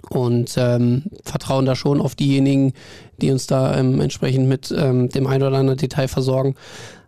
Und 0.08 0.54
ähm, 0.58 1.04
vertrauen 1.24 1.64
da 1.64 1.76
schon 1.76 2.00
auf 2.00 2.14
diejenigen, 2.14 2.72
die 3.20 3.30
uns 3.30 3.46
da 3.46 3.78
ähm, 3.78 4.00
entsprechend 4.00 4.48
mit 4.48 4.74
ähm, 4.76 5.08
dem 5.08 5.26
ein 5.26 5.42
oder 5.42 5.56
anderen 5.56 5.78
Detail 5.78 6.08
versorgen 6.08 6.56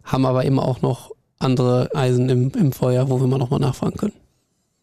haben 0.05 0.27
aber 0.27 0.45
immer 0.45 0.62
auch 0.62 0.83
noch 0.83 1.12
andere 1.38 1.90
Eisen 1.95 2.29
im, 2.29 2.51
im 2.51 2.73
Feuer, 2.73 3.09
wo 3.11 3.21
wir 3.21 3.27
mal 3.27 3.38
nochmal 3.38 3.61
nachfragen 3.61 3.97
können. 3.97 4.14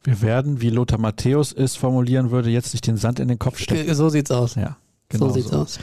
Wir 0.03 0.21
werden, 0.21 0.61
wie 0.61 0.69
Lothar 0.69 0.99
Matthäus 0.99 1.53
es 1.53 1.75
formulieren 1.75 2.31
würde, 2.31 2.49
jetzt 2.49 2.73
nicht 2.73 2.87
den 2.87 2.97
Sand 2.97 3.19
in 3.19 3.27
den 3.27 3.39
Kopf 3.39 3.59
stecken. 3.59 3.93
So 3.93 4.09
sieht's 4.09 4.31
aus. 4.31 4.55
Ja, 4.55 4.77
genau 5.09 5.27
so 5.27 5.33
sieht's 5.33 5.49
so. 5.49 5.57
aus. 5.59 5.79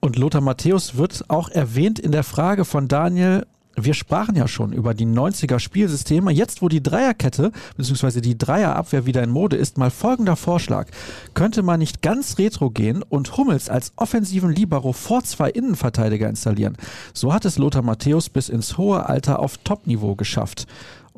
Und 0.00 0.16
Lothar 0.16 0.40
Matthäus 0.40 0.96
wird 0.96 1.24
auch 1.28 1.48
erwähnt 1.48 1.98
in 1.98 2.12
der 2.12 2.24
Frage 2.24 2.64
von 2.64 2.88
Daniel, 2.88 3.46
wir 3.84 3.94
sprachen 3.94 4.36
ja 4.36 4.48
schon 4.48 4.72
über 4.72 4.94
die 4.94 5.06
90er 5.06 5.58
Spielsysteme. 5.58 6.30
Jetzt, 6.30 6.62
wo 6.62 6.68
die 6.68 6.82
Dreierkette 6.82 7.52
bzw. 7.76 8.20
die 8.20 8.38
Dreierabwehr 8.38 9.06
wieder 9.06 9.22
in 9.22 9.30
Mode 9.30 9.56
ist, 9.56 9.78
mal 9.78 9.90
folgender 9.90 10.36
Vorschlag. 10.36 10.88
Könnte 11.34 11.62
man 11.62 11.80
nicht 11.80 12.02
ganz 12.02 12.38
retro 12.38 12.70
gehen 12.70 13.02
und 13.02 13.36
Hummels 13.36 13.68
als 13.68 13.92
offensiven 13.96 14.50
Libero 14.50 14.92
vor 14.92 15.24
zwei 15.24 15.50
Innenverteidiger 15.50 16.28
installieren? 16.28 16.76
So 17.12 17.32
hat 17.32 17.44
es 17.44 17.58
Lothar 17.58 17.82
Matthäus 17.82 18.28
bis 18.28 18.48
ins 18.48 18.78
hohe 18.78 19.06
Alter 19.06 19.38
auf 19.38 19.58
Topniveau 19.58 20.14
geschafft. 20.14 20.66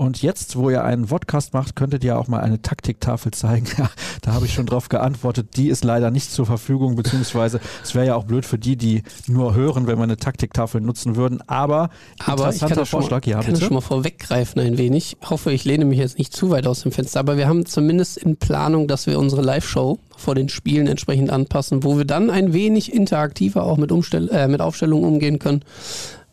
Und 0.00 0.22
jetzt, 0.22 0.56
wo 0.56 0.70
ihr 0.70 0.82
einen 0.82 1.08
Vodcast 1.08 1.52
macht, 1.52 1.76
könntet 1.76 2.04
ihr 2.04 2.18
auch 2.18 2.26
mal 2.26 2.40
eine 2.40 2.62
Taktiktafel 2.62 3.32
zeigen. 3.32 3.66
Ja, 3.76 3.90
da 4.22 4.32
habe 4.32 4.46
ich 4.46 4.54
schon 4.54 4.64
drauf 4.64 4.88
geantwortet. 4.88 5.56
Die 5.56 5.68
ist 5.68 5.84
leider 5.84 6.10
nicht 6.10 6.32
zur 6.32 6.46
Verfügung, 6.46 6.96
beziehungsweise 6.96 7.60
es 7.82 7.94
wäre 7.94 8.06
ja 8.06 8.14
auch 8.14 8.24
blöd 8.24 8.46
für 8.46 8.58
die, 8.58 8.76
die 8.76 9.02
nur 9.26 9.54
hören, 9.54 9.86
wenn 9.86 9.98
wir 9.98 10.04
eine 10.04 10.16
Taktiktafel 10.16 10.80
nutzen 10.80 11.16
würden. 11.16 11.42
Aber, 11.46 11.90
aber 12.24 12.50
ich 12.50 12.60
kann 12.60 12.86
Vorschlag, 12.86 13.26
mal, 13.26 13.30
ja, 13.30 13.42
kann 13.42 13.52
bitte. 13.52 13.66
schon 13.66 13.74
mal 13.74 13.82
vorweggreifen 13.82 14.60
ein 14.62 14.78
wenig. 14.78 15.18
Ich 15.20 15.28
hoffe, 15.28 15.52
ich 15.52 15.66
lehne 15.66 15.84
mich 15.84 15.98
jetzt 15.98 16.16
nicht 16.16 16.34
zu 16.34 16.48
weit 16.48 16.66
aus 16.66 16.80
dem 16.80 16.92
Fenster, 16.92 17.20
aber 17.20 17.36
wir 17.36 17.46
haben 17.46 17.66
zumindest 17.66 18.16
in 18.16 18.38
Planung, 18.38 18.88
dass 18.88 19.06
wir 19.06 19.18
unsere 19.18 19.42
Live-Show 19.42 19.98
vor 20.16 20.34
den 20.34 20.48
Spielen 20.48 20.86
entsprechend 20.86 21.28
anpassen, 21.28 21.84
wo 21.84 21.98
wir 21.98 22.06
dann 22.06 22.30
ein 22.30 22.54
wenig 22.54 22.94
interaktiver 22.94 23.64
auch 23.64 23.76
mit, 23.76 23.92
Umstell 23.92 24.30
äh, 24.30 24.48
mit 24.48 24.62
Aufstellungen 24.62 25.06
umgehen 25.06 25.38
können 25.38 25.62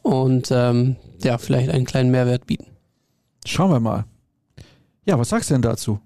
und 0.03 0.47
ähm, 0.51 0.95
ja, 1.21 1.38
vielleicht 1.38 1.69
einen 1.69 1.86
kleinen 1.86 2.12
Mehrwert 2.12 2.47
bieten. 2.47 2.77
Schauen 3.47 3.71
wir 3.71 3.79
mal. 3.79 4.05
Ja, 5.05 5.17
was 5.17 5.29
sagst 5.29 5.49
du 5.49 5.53
denn 5.53 5.62
dazu? 5.62 5.99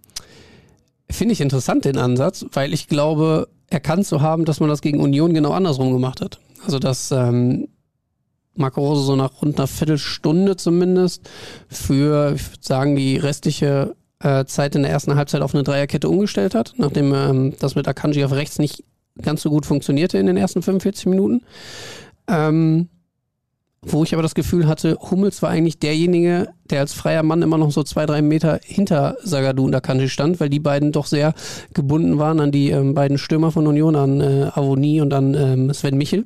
Finde 1.10 1.34
ich 1.34 1.41
interessant 1.41 1.86
den 1.86 1.97
Ansatz, 1.97 2.45
weil 2.54 2.73
ich 2.73 2.88
glaube, 2.88 3.49
erkannt 3.67 4.06
zu 4.06 4.21
haben, 4.21 4.45
dass 4.45 4.60
man 4.60 4.69
das 4.69 4.82
gegen 4.82 5.01
Union 5.01 5.34
genau 5.34 5.51
andersrum 5.51 5.91
gemacht 5.91 6.21
hat. 6.21 6.39
Also 6.63 6.77
dass 6.77 7.12
ähm, 7.12 7.67
Marco 8.54 8.82
Rose 8.82 9.04
so 9.04 9.15
nach 9.15 9.41
rund 9.41 9.58
einer 9.58 9.67
Viertelstunde 9.67 10.56
zumindest 10.56 11.27
für, 11.67 12.34
ich 12.36 12.47
würde 12.51 12.63
sagen, 12.63 12.95
die 12.95 13.17
restliche 13.17 13.95
äh, 14.19 14.45
Zeit 14.45 14.75
in 14.75 14.84
der 14.84 14.91
ersten 14.91 15.15
Halbzeit 15.15 15.41
auf 15.41 15.56
eine 15.56 15.63
Dreierkette 15.63 16.08
umgestellt 16.08 16.54
hat, 16.54 16.73
nachdem 16.77 17.13
ähm, 17.15 17.54
das 17.60 17.73
mit 17.73 17.88
Akanji 17.88 18.23
auf 18.23 18.34
rechts 18.34 18.60
nicht 18.60 18.84
ganz 19.19 19.41
so 19.41 19.49
gut 19.49 19.65
funktionierte 19.65 20.19
in 20.19 20.27
den 20.27 20.38
ersten 20.38 20.62
45 20.62 21.08
Minuten. 21.08 21.41
Ähm, 22.27 22.88
wo 23.84 24.04
ich 24.04 24.13
aber 24.13 24.22
das 24.22 24.36
Gefühl 24.36 24.67
hatte, 24.67 24.98
Hummels 25.00 25.41
war 25.41 25.50
eigentlich 25.50 25.80
derjenige, 25.80 26.50
der 26.70 26.82
als 26.82 26.94
freier 26.94 27.24
Mann 27.24 27.41
immer 27.41 27.58
noch 27.58 27.72
so 27.72 27.82
zwei, 27.82 28.06
drei 28.06 28.22
Meter 28.22 28.60
hinter 28.63 29.17
Sagadu 29.24 29.65
und 29.65 29.74
Akanji 29.74 30.08
stand, 30.08 30.39
weil 30.39 30.50
die 30.50 30.60
beiden 30.60 30.91
doch 30.91 31.08
sehr 31.08 31.34
gebunden 31.74 32.20
waren 32.20 32.39
an 32.39 32.52
die 32.52 32.70
ähm, 32.70 32.94
beiden 32.94 33.17
Stürmer 33.17 33.52
von 33.52 33.65
Union, 33.65 33.96
an 33.96 34.22
äh, 34.22 34.52
Avoni 34.54 35.02
und 35.02 35.13
an 35.13 35.34
ähm, 35.34 35.74
Sven 35.74 35.98
Michel. 35.98 36.26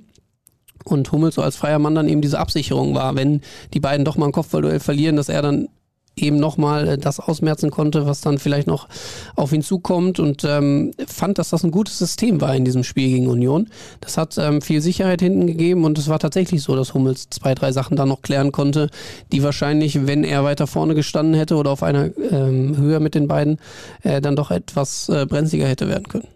Und 0.84 1.12
Hummels 1.12 1.36
so 1.36 1.42
als 1.42 1.56
freier 1.56 1.80
Mann 1.80 1.96
dann 1.96 2.10
eben 2.10 2.22
diese 2.22 2.40
Absicherung 2.40 2.94
war, 2.94 3.16
wenn 3.16 3.42
die 3.74 3.80
beiden 3.80 4.06
doch 4.06 4.18
mal 4.18 4.28
ein 4.28 4.32
Kopfballduell 4.34 4.82
verlieren, 4.82 5.16
dass 5.16 5.30
er 5.30 5.42
dann 5.42 5.70
eben 6.16 6.38
nochmal 6.38 6.88
äh, 6.88 6.98
das 6.98 7.20
ausmerzen 7.20 7.72
konnte, 7.72 8.06
was 8.06 8.22
dann 8.22 8.38
vielleicht 8.38 8.68
noch 8.68 8.88
auf 9.36 9.54
ihn 9.54 9.62
zukommt 9.62 10.20
und 10.20 10.44
ähm, 10.44 10.92
fand, 11.08 11.38
dass 11.38 11.50
das 11.50 11.64
ein 11.64 11.72
gutes 11.72 11.98
System 11.98 12.42
war 12.42 12.56
in 12.56 12.66
diesem 12.66 12.84
Spiel 12.84 13.10
gegen 13.10 13.28
Union. 13.28 13.70
Das 14.02 14.18
hat 14.18 14.38
ähm, 14.38 14.62
viel 14.62 14.82
Sicherheit 14.82 15.22
hinten 15.22 15.48
gegeben 15.48 15.84
und 15.84 15.98
es 15.98 16.08
war 16.08 16.20
tatsächlich 16.20 16.64
so, 16.64 16.76
dass 16.76 16.94
Hummels 16.94 17.30
zwei, 17.30 17.56
drei 17.56 17.72
Sachen 17.72 17.98
dann 17.98 18.10
noch 18.10 18.22
klären 18.22 18.52
konnte, 18.52 18.90
die 19.32 19.44
wahrscheinlich, 19.44 20.08
wenn 20.08 20.24
er 20.24 20.44
weiter 20.44 20.68
vorne 20.68 20.96
gestanden 20.96 21.36
hätte 21.36 21.56
oder 21.56 21.72
auf 21.72 21.84
einer 21.84 22.12
ähm, 22.32 22.78
Höhe 22.78 23.00
mit 23.00 23.16
den 23.16 23.28
beiden, 23.28 23.58
äh, 24.04 24.22
dann 24.22 24.36
doch 24.36 24.52
etwas 24.52 25.10
äh, 25.10 25.26
brenzliger 25.26 25.68
hätte 25.68 25.88
werden 25.88 26.08
können. 26.08 26.28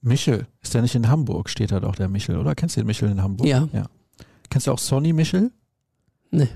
Michel, 0.00 0.46
ist 0.62 0.74
der 0.74 0.82
nicht 0.82 0.94
in 0.94 1.08
Hamburg? 1.08 1.50
Steht 1.50 1.72
da 1.72 1.80
doch 1.80 1.96
der 1.96 2.08
Michel, 2.08 2.38
oder? 2.38 2.54
Kennst 2.54 2.76
du 2.76 2.80
den 2.80 2.86
Michel 2.86 3.10
in 3.10 3.22
Hamburg? 3.22 3.48
Ja. 3.48 3.68
ja. 3.72 3.86
Kennst 4.48 4.66
du 4.66 4.72
auch 4.72 4.78
Sonny 4.78 5.12
Michel? 5.12 5.50
Nee. 6.30 6.48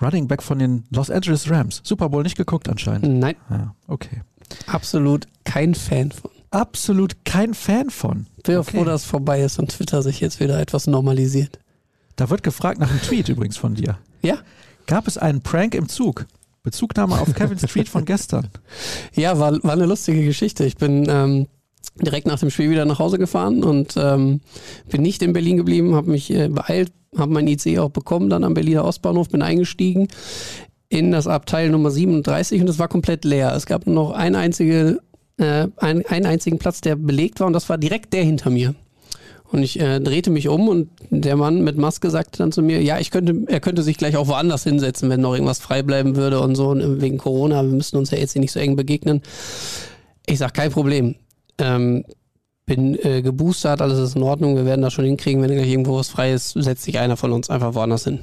Running 0.00 0.28
Back 0.28 0.42
von 0.42 0.58
den 0.58 0.84
Los 0.90 1.10
Angeles 1.10 1.50
Rams. 1.50 1.80
Super 1.84 2.08
Bowl 2.08 2.22
nicht 2.22 2.36
geguckt 2.36 2.68
anscheinend. 2.68 3.20
Nein. 3.20 3.36
Ja, 3.50 3.74
okay. 3.86 4.22
Absolut 4.66 5.26
kein 5.44 5.74
Fan 5.74 6.12
von. 6.12 6.30
Absolut 6.50 7.24
kein 7.24 7.54
Fan 7.54 7.90
von. 7.90 8.26
Bin 8.42 8.56
okay. 8.56 8.78
froh, 8.78 8.84
dass 8.84 9.02
es 9.02 9.06
vorbei 9.06 9.42
ist 9.42 9.58
und 9.58 9.70
Twitter 9.70 10.02
sich 10.02 10.20
jetzt 10.20 10.40
wieder 10.40 10.58
etwas 10.58 10.86
normalisiert. 10.86 11.58
Da 12.16 12.28
wird 12.28 12.42
gefragt 12.42 12.80
nach 12.80 12.90
einem 12.90 13.00
Tweet 13.02 13.28
übrigens 13.28 13.56
von 13.56 13.74
dir. 13.74 13.98
Ja. 14.22 14.38
Gab 14.86 15.06
es 15.06 15.16
einen 15.16 15.42
Prank 15.42 15.74
im 15.74 15.88
Zug? 15.88 16.26
Bezugnahme 16.62 17.18
auf 17.18 17.34
Kevin's 17.34 17.62
Tweet 17.62 17.88
von 17.88 18.04
gestern. 18.04 18.48
Ja, 19.14 19.38
war, 19.38 19.62
war 19.62 19.72
eine 19.72 19.86
lustige 19.86 20.24
Geschichte. 20.24 20.64
Ich 20.64 20.76
bin 20.76 21.06
ähm, 21.08 21.46
direkt 22.00 22.26
nach 22.26 22.38
dem 22.38 22.50
Spiel 22.50 22.70
wieder 22.70 22.84
nach 22.84 22.98
Hause 22.98 23.18
gefahren 23.18 23.62
und 23.62 23.94
ähm, 23.96 24.40
bin 24.88 25.02
nicht 25.02 25.22
in 25.22 25.32
Berlin 25.32 25.56
geblieben, 25.56 25.94
habe 25.94 26.10
mich 26.10 26.30
äh, 26.30 26.48
beeilt, 26.48 26.92
habe 27.16 27.32
mein 27.32 27.48
IC 27.48 27.78
auch 27.78 27.90
bekommen, 27.90 28.30
dann 28.30 28.44
am 28.44 28.54
Berliner 28.54 28.84
Ostbahnhof, 28.84 29.28
bin 29.28 29.42
eingestiegen 29.42 30.08
in 30.88 31.12
das 31.12 31.26
Abteil 31.26 31.70
Nummer 31.70 31.90
37 31.90 32.60
und 32.60 32.68
es 32.68 32.78
war 32.78 32.88
komplett 32.88 33.24
leer. 33.24 33.54
Es 33.54 33.66
gab 33.66 33.86
nur 33.86 33.94
noch 33.94 34.10
ein 34.10 34.34
einzige, 34.34 35.00
äh, 35.38 35.68
ein, 35.76 36.04
einen 36.06 36.26
einzigen 36.26 36.58
Platz, 36.58 36.80
der 36.80 36.96
belegt 36.96 37.40
war 37.40 37.46
und 37.46 37.52
das 37.52 37.68
war 37.68 37.78
direkt 37.78 38.12
der 38.12 38.24
hinter 38.24 38.50
mir. 38.50 38.74
Und 39.52 39.62
ich 39.62 39.80
äh, 39.80 40.00
drehte 40.00 40.30
mich 40.30 40.48
um 40.48 40.68
und 40.68 40.90
der 41.10 41.36
Mann 41.36 41.62
mit 41.62 41.76
Maske 41.76 42.10
sagte 42.10 42.38
dann 42.38 42.52
zu 42.52 42.62
mir, 42.62 42.82
ja, 42.82 42.98
ich 42.98 43.10
könnte, 43.10 43.44
er 43.46 43.60
könnte 43.60 43.82
sich 43.82 43.96
gleich 43.98 44.16
auch 44.16 44.28
woanders 44.28 44.62
hinsetzen, 44.62 45.10
wenn 45.10 45.20
noch 45.20 45.34
irgendwas 45.34 45.58
frei 45.58 45.82
bleiben 45.82 46.14
würde 46.14 46.40
und 46.40 46.54
so, 46.54 46.68
und 46.68 47.00
wegen 47.00 47.18
Corona, 47.18 47.62
wir 47.62 47.72
müssten 47.72 47.96
uns 47.96 48.10
ja 48.10 48.18
jetzt 48.18 48.32
hier 48.32 48.40
nicht 48.40 48.52
so 48.52 48.60
eng 48.60 48.76
begegnen. 48.76 49.22
Ich 50.26 50.38
sag, 50.38 50.54
kein 50.54 50.70
Problem. 50.70 51.16
Ähm, 51.60 52.04
bin 52.66 52.94
äh, 53.04 53.20
geboostert, 53.20 53.82
alles 53.82 53.98
ist 53.98 54.14
in 54.14 54.22
Ordnung, 54.22 54.54
wir 54.54 54.64
werden 54.64 54.82
das 54.82 54.92
schon 54.92 55.04
hinkriegen, 55.04 55.42
wenn 55.42 55.50
gleich 55.50 55.68
irgendwo 55.68 55.96
was 55.96 56.08
frei 56.08 56.32
ist, 56.32 56.50
setzt 56.50 56.84
sich 56.84 57.00
einer 57.00 57.16
von 57.16 57.32
uns 57.32 57.50
einfach 57.50 57.74
woanders 57.74 58.04
hin. 58.04 58.20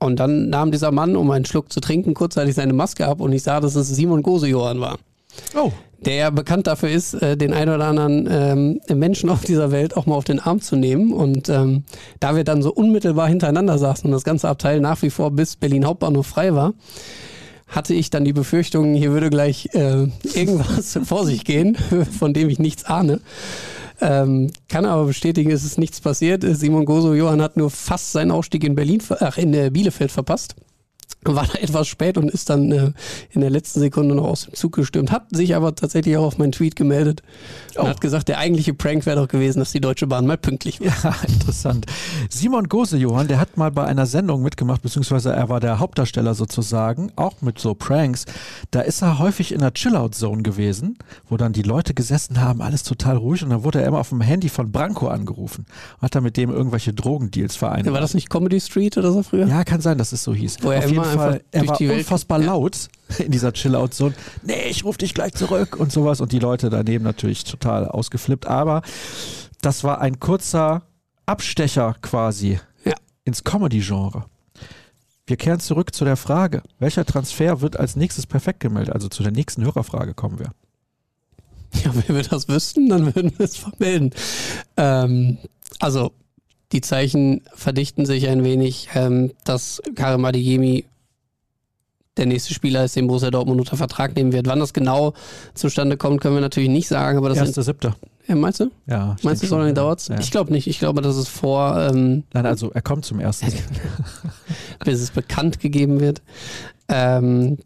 Und 0.00 0.18
dann 0.18 0.48
nahm 0.48 0.72
dieser 0.72 0.90
Mann, 0.90 1.14
um 1.14 1.30
einen 1.30 1.44
Schluck 1.44 1.72
zu 1.72 1.78
trinken, 1.80 2.14
kurzzeitig 2.14 2.56
seine 2.56 2.72
Maske 2.72 3.06
ab 3.06 3.20
und 3.20 3.32
ich 3.32 3.44
sah, 3.44 3.60
dass 3.60 3.76
es 3.76 3.88
Simon 3.88 4.22
Gose-Johann 4.22 4.80
war. 4.80 4.98
Oh. 5.54 5.70
Der 6.00 6.14
ja 6.14 6.30
bekannt 6.30 6.66
dafür 6.66 6.90
ist, 6.90 7.14
äh, 7.14 7.36
den 7.36 7.52
ein 7.52 7.68
oder 7.68 7.86
anderen 7.86 8.28
ähm, 8.30 8.80
Menschen 8.98 9.30
auf 9.30 9.44
dieser 9.44 9.70
Welt 9.72 9.96
auch 9.96 10.06
mal 10.06 10.14
auf 10.14 10.24
den 10.24 10.40
Arm 10.40 10.60
zu 10.60 10.76
nehmen. 10.76 11.12
Und 11.12 11.48
ähm, 11.48 11.84
da 12.20 12.36
wir 12.36 12.44
dann 12.44 12.62
so 12.62 12.72
unmittelbar 12.72 13.28
hintereinander 13.28 13.78
saßen 13.78 14.06
und 14.06 14.12
das 14.12 14.24
ganze 14.24 14.48
Abteil 14.48 14.80
nach 14.80 15.02
wie 15.02 15.10
vor 15.10 15.32
bis 15.32 15.56
Berlin 15.56 15.84
Hauptbahnhof 15.84 16.26
frei 16.26 16.54
war, 16.54 16.74
hatte 17.68 17.94
ich 17.94 18.10
dann 18.10 18.24
die 18.24 18.32
Befürchtung, 18.32 18.94
hier 18.94 19.12
würde 19.12 19.30
gleich 19.30 19.68
äh, 19.74 20.06
irgendwas 20.34 20.98
vor 21.04 21.24
sich 21.24 21.44
gehen, 21.44 21.76
von 22.18 22.32
dem 22.32 22.48
ich 22.48 22.58
nichts 22.58 22.84
ahne. 22.84 23.20
Ähm, 24.00 24.50
kann 24.68 24.84
aber 24.84 25.06
bestätigen, 25.06 25.50
es 25.50 25.64
ist 25.64 25.78
nichts 25.78 26.00
passiert. 26.00 26.44
Simon 26.46 26.84
Goso 26.84 27.14
Johann 27.14 27.42
hat 27.42 27.56
nur 27.56 27.70
fast 27.70 28.12
seinen 28.12 28.30
Ausstieg 28.30 28.62
in 28.64 28.74
Berlin, 28.74 29.02
ach, 29.20 29.38
in 29.38 29.52
äh, 29.54 29.70
Bielefeld 29.70 30.12
verpasst 30.12 30.54
war 31.24 31.46
da 31.46 31.58
etwas 31.60 31.88
spät 31.88 32.18
und 32.18 32.30
ist 32.30 32.50
dann 32.50 32.70
äh, 32.72 32.92
in 33.30 33.40
der 33.40 33.50
letzten 33.50 33.80
Sekunde 33.80 34.14
noch 34.14 34.24
aus 34.24 34.42
dem 34.42 34.54
Zug 34.54 34.72
gestürmt, 34.72 35.10
hat 35.10 35.24
sich 35.30 35.54
aber 35.54 35.74
tatsächlich 35.74 36.16
auch 36.16 36.24
auf 36.24 36.38
meinen 36.38 36.52
Tweet 36.52 36.76
gemeldet 36.76 37.22
und 37.76 37.84
oh. 37.84 37.88
hat 37.88 38.00
gesagt, 38.00 38.28
der 38.28 38.38
eigentliche 38.38 38.74
Prank 38.74 39.06
wäre 39.06 39.20
doch 39.20 39.28
gewesen, 39.28 39.58
dass 39.58 39.72
die 39.72 39.80
Deutsche 39.80 40.06
Bahn 40.06 40.26
mal 40.26 40.38
pünktlich 40.38 40.80
war. 40.80 40.86
Ja, 40.86 41.16
interessant. 41.26 41.86
Simon 42.30 42.68
Gose-Johann, 42.68 43.28
der 43.28 43.40
hat 43.40 43.56
mal 43.56 43.70
bei 43.70 43.84
einer 43.84 44.06
Sendung 44.06 44.42
mitgemacht, 44.42 44.82
beziehungsweise 44.82 45.32
er 45.32 45.48
war 45.48 45.60
der 45.60 45.78
Hauptdarsteller 45.78 46.34
sozusagen, 46.34 47.12
auch 47.16 47.40
mit 47.40 47.58
so 47.58 47.74
Pranks. 47.74 48.24
Da 48.70 48.80
ist 48.80 49.02
er 49.02 49.18
häufig 49.18 49.52
in 49.52 49.60
der 49.60 49.74
Chill-Out-Zone 49.74 50.42
gewesen, 50.42 50.98
wo 51.28 51.36
dann 51.36 51.52
die 51.52 51.62
Leute 51.62 51.94
gesessen 51.94 52.40
haben, 52.40 52.62
alles 52.62 52.82
total 52.82 53.16
ruhig 53.16 53.42
und 53.42 53.50
dann 53.50 53.64
wurde 53.64 53.80
er 53.80 53.88
immer 53.88 53.98
auf 53.98 54.10
dem 54.10 54.20
Handy 54.20 54.48
von 54.48 54.70
Branko 54.72 55.08
angerufen 55.08 55.66
und 55.96 56.02
hat 56.02 56.14
dann 56.14 56.22
mit 56.22 56.36
dem 56.36 56.50
irgendwelche 56.50 56.92
Drogendeals 56.92 57.56
vereinbart. 57.56 57.94
War 57.94 58.00
das 58.00 58.14
nicht 58.14 58.30
Comedy 58.30 58.60
Street 58.60 58.96
oder 58.96 59.12
so 59.12 59.22
früher? 59.22 59.46
Ja, 59.46 59.64
kann 59.64 59.80
sein, 59.80 59.98
dass 59.98 60.12
es 60.12 60.22
so 60.22 60.34
hieß. 60.34 60.58
Wo 60.62 60.70
er 60.70 60.84
auf 60.84 60.90
jeden 61.04 61.18
Fall, 61.18 61.44
er 61.50 61.68
war 61.68 61.80
unfassbar 61.80 62.38
laut 62.38 62.88
in 63.18 63.32
dieser 63.32 63.52
Chill-Out-Zone. 63.52 64.14
Nee, 64.42 64.68
ich 64.68 64.84
rufe 64.84 64.98
dich 64.98 65.14
gleich 65.14 65.32
zurück 65.34 65.76
und 65.76 65.92
sowas. 65.92 66.20
Und 66.20 66.32
die 66.32 66.38
Leute 66.38 66.70
daneben 66.70 67.04
natürlich 67.04 67.44
total 67.44 67.86
ausgeflippt. 67.88 68.46
Aber 68.46 68.82
das 69.60 69.84
war 69.84 70.00
ein 70.00 70.20
kurzer 70.20 70.82
Abstecher 71.26 71.96
quasi 72.00 72.60
ja. 72.84 72.94
ins 73.24 73.44
Comedy-Genre. 73.44 74.24
Wir 75.26 75.36
kehren 75.36 75.60
zurück 75.60 75.94
zu 75.94 76.06
der 76.06 76.16
Frage, 76.16 76.62
welcher 76.78 77.04
Transfer 77.04 77.60
wird 77.60 77.78
als 77.78 77.96
nächstes 77.96 78.26
perfekt 78.26 78.60
gemeldet? 78.60 78.94
Also 78.94 79.08
zu 79.08 79.22
der 79.22 79.32
nächsten 79.32 79.62
Hörerfrage 79.62 80.14
kommen 80.14 80.38
wir. 80.38 80.52
Ja, 81.84 81.92
wenn 81.94 82.16
wir 82.16 82.22
das 82.22 82.48
wüssten, 82.48 82.88
dann 82.88 83.14
würden 83.14 83.32
wir 83.36 83.44
es 83.44 83.56
vermelden. 83.56 84.14
Ähm, 84.78 85.36
also, 85.80 86.12
die 86.72 86.80
Zeichen 86.80 87.42
verdichten 87.54 88.06
sich 88.06 88.28
ein 88.28 88.44
wenig, 88.44 88.88
ähm, 88.94 89.32
dass 89.44 89.80
Karim 89.94 90.24
Adeyemi 90.24 90.84
der 92.18 92.26
nächste 92.26 92.52
Spieler 92.52 92.84
ist, 92.84 92.96
den 92.96 93.06
Borussia 93.06 93.30
Dortmund 93.30 93.60
unter 93.60 93.76
Vertrag 93.76 94.14
nehmen 94.16 94.32
wird. 94.32 94.46
Wann 94.46 94.58
das 94.58 94.72
genau 94.72 95.14
zustande 95.54 95.96
kommt, 95.96 96.20
können 96.20 96.34
wir 96.34 96.40
natürlich 96.40 96.68
nicht 96.68 96.88
sagen. 96.88 97.16
Aber 97.16 97.28
das 97.28 97.38
Erste, 97.38 97.62
siebte. 97.62 97.94
Ja, 98.26 98.34
meinst 98.34 98.60
du? 98.60 98.70
Ja. 98.86 99.16
Meinst 99.22 99.42
du, 99.42 99.46
so 99.46 99.56
lange 99.56 99.72
dauert 99.72 100.00
es? 100.00 100.08
Ja. 100.08 100.18
Ich 100.18 100.30
glaube 100.30 100.52
nicht. 100.52 100.66
Ich 100.66 100.78
glaube, 100.78 101.00
dass 101.00 101.16
es 101.16 101.28
vor. 101.28 101.78
Ähm, 101.80 102.24
Nein, 102.34 102.44
also 102.44 102.70
er 102.72 102.82
kommt 102.82 103.04
zum 103.04 103.20
ersten. 103.20 103.46
bis 104.84 105.00
es 105.00 105.10
bekannt 105.10 105.60
gegeben 105.60 106.00
wird. 106.00 106.20
Ähm, 106.88 107.58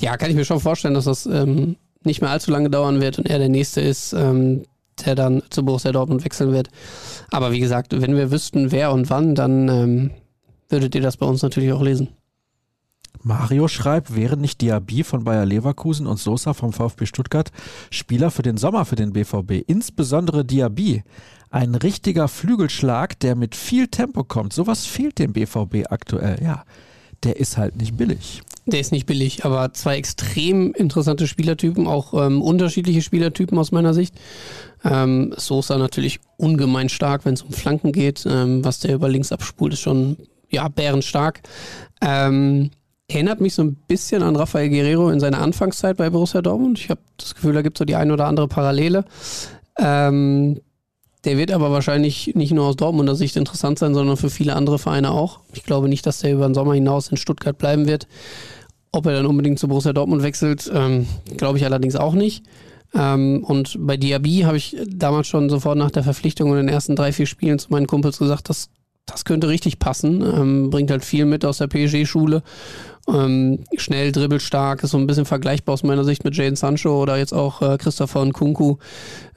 ja, 0.00 0.16
kann 0.16 0.30
ich 0.30 0.36
mir 0.36 0.44
schon 0.44 0.60
vorstellen, 0.60 0.94
dass 0.94 1.04
das 1.04 1.26
ähm, 1.26 1.76
nicht 2.04 2.20
mehr 2.20 2.30
allzu 2.30 2.50
lange 2.50 2.70
dauern 2.70 3.00
wird 3.00 3.18
und 3.18 3.28
er 3.28 3.38
der 3.38 3.48
Nächste 3.48 3.80
ist, 3.80 4.12
ähm, 4.12 4.62
der 5.04 5.14
dann 5.14 5.42
zu 5.50 5.64
Borussia 5.64 5.92
Dortmund 5.92 6.24
wechseln 6.24 6.52
wird. 6.52 6.68
Aber 7.30 7.52
wie 7.52 7.60
gesagt, 7.60 8.00
wenn 8.00 8.16
wir 8.16 8.30
wüssten, 8.30 8.72
wer 8.72 8.92
und 8.92 9.10
wann, 9.10 9.34
dann 9.34 9.68
ähm, 9.68 10.10
würdet 10.68 10.94
ihr 10.94 11.02
das 11.02 11.16
bei 11.16 11.26
uns 11.26 11.42
natürlich 11.42 11.72
auch 11.72 11.82
lesen. 11.82 12.08
Mario 13.22 13.66
schreibt, 13.66 14.14
wären 14.14 14.40
nicht 14.40 14.60
Diaby 14.60 15.02
von 15.02 15.24
Bayer 15.24 15.46
Leverkusen 15.46 16.06
und 16.06 16.18
Sosa 16.18 16.54
vom 16.54 16.72
VfB 16.72 17.06
Stuttgart 17.06 17.50
Spieler 17.90 18.30
für 18.30 18.42
den 18.42 18.56
Sommer 18.56 18.84
für 18.84 18.94
den 18.94 19.12
BVB, 19.12 19.64
insbesondere 19.66 20.44
Diaby. 20.44 21.02
Ein 21.50 21.74
richtiger 21.74 22.28
Flügelschlag, 22.28 23.18
der 23.18 23.34
mit 23.34 23.56
viel 23.56 23.88
Tempo 23.88 24.22
kommt. 24.22 24.52
Sowas 24.52 24.86
fehlt 24.86 25.18
dem 25.18 25.32
BVB 25.32 25.86
aktuell. 25.90 26.40
Ja, 26.42 26.64
der 27.24 27.36
ist 27.36 27.56
halt 27.56 27.76
nicht 27.76 27.96
billig. 27.96 28.42
Der 28.66 28.80
ist 28.80 28.92
nicht 28.92 29.06
billig, 29.06 29.44
aber 29.44 29.72
zwei 29.74 29.96
extrem 29.96 30.72
interessante 30.74 31.26
Spielertypen, 31.26 31.86
auch 31.86 32.14
ähm, 32.14 32.42
unterschiedliche 32.42 33.00
Spielertypen 33.00 33.56
aus 33.58 33.70
meiner 33.70 33.94
Sicht. 33.94 34.14
Ähm, 34.84 35.32
Sosa 35.36 35.78
natürlich 35.78 36.20
ungemein 36.36 36.88
stark, 36.88 37.24
wenn 37.24 37.34
es 37.34 37.42
um 37.42 37.52
Flanken 37.52 37.92
geht. 37.92 38.26
Ähm, 38.28 38.64
was 38.64 38.80
der 38.80 38.94
über 38.94 39.08
links 39.08 39.32
abspult, 39.32 39.74
ist 39.74 39.80
schon 39.80 40.16
ja, 40.50 40.66
bärenstark. 40.68 41.42
Ähm, 42.00 42.70
erinnert 43.08 43.40
mich 43.40 43.54
so 43.54 43.62
ein 43.62 43.76
bisschen 43.86 44.22
an 44.22 44.36
Rafael 44.36 44.68
Guerrero 44.68 45.10
in 45.10 45.20
seiner 45.20 45.40
Anfangszeit 45.40 45.96
bei 45.96 46.10
Borussia 46.10 46.42
Dortmund. 46.42 46.78
Ich 46.78 46.90
habe 46.90 47.00
das 47.16 47.34
Gefühl, 47.34 47.54
da 47.54 47.62
gibt 47.62 47.76
es 47.76 47.78
so 47.78 47.84
die 47.84 47.94
eine 47.96 48.12
oder 48.12 48.26
andere 48.26 48.48
Parallele. 48.48 49.04
Ähm, 49.78 50.60
der 51.26 51.36
wird 51.36 51.50
aber 51.50 51.72
wahrscheinlich 51.72 52.34
nicht 52.34 52.52
nur 52.52 52.66
aus 52.66 52.76
Dortmunder 52.76 53.16
Sicht 53.16 53.36
interessant 53.36 53.80
sein, 53.80 53.94
sondern 53.94 54.16
für 54.16 54.30
viele 54.30 54.54
andere 54.54 54.78
Vereine 54.78 55.10
auch. 55.10 55.40
Ich 55.52 55.64
glaube 55.64 55.88
nicht, 55.88 56.06
dass 56.06 56.20
der 56.20 56.32
über 56.32 56.46
den 56.46 56.54
Sommer 56.54 56.74
hinaus 56.74 57.08
in 57.08 57.16
Stuttgart 57.16 57.58
bleiben 57.58 57.86
wird. 57.86 58.06
Ob 58.92 59.06
er 59.06 59.12
dann 59.12 59.26
unbedingt 59.26 59.58
zu 59.58 59.66
Borussia 59.66 59.92
Dortmund 59.92 60.22
wechselt, 60.22 60.70
ähm, 60.72 61.06
glaube 61.36 61.58
ich 61.58 61.64
allerdings 61.64 61.96
auch 61.96 62.14
nicht. 62.14 62.44
Ähm, 62.94 63.44
und 63.44 63.76
bei 63.80 63.96
Diaby 63.96 64.42
habe 64.42 64.56
ich 64.56 64.76
damals 64.88 65.26
schon 65.26 65.50
sofort 65.50 65.76
nach 65.76 65.90
der 65.90 66.04
Verpflichtung 66.04 66.50
in 66.50 66.56
den 66.58 66.68
ersten 66.68 66.94
drei, 66.94 67.12
vier 67.12 67.26
Spielen 67.26 67.58
zu 67.58 67.70
meinen 67.70 67.88
Kumpels 67.88 68.18
gesagt, 68.18 68.48
das, 68.48 68.70
das 69.04 69.24
könnte 69.24 69.48
richtig 69.48 69.80
passen. 69.80 70.22
Ähm, 70.22 70.70
bringt 70.70 70.92
halt 70.92 71.04
viel 71.04 71.24
mit 71.24 71.44
aus 71.44 71.58
der 71.58 71.66
PSG-Schule 71.66 72.44
ähm, 73.08 73.60
schnell, 73.76 74.12
dribbelstark, 74.12 74.82
ist 74.82 74.90
so 74.90 74.98
ein 74.98 75.06
bisschen 75.06 75.24
vergleichbar 75.24 75.74
aus 75.74 75.82
meiner 75.82 76.04
Sicht 76.04 76.24
mit 76.24 76.36
Jaden 76.36 76.56
Sancho 76.56 77.00
oder 77.00 77.16
jetzt 77.16 77.32
auch 77.32 77.62
äh, 77.62 77.78
Christopher 77.78 78.20
und 78.20 78.32
Kunku, 78.32 78.76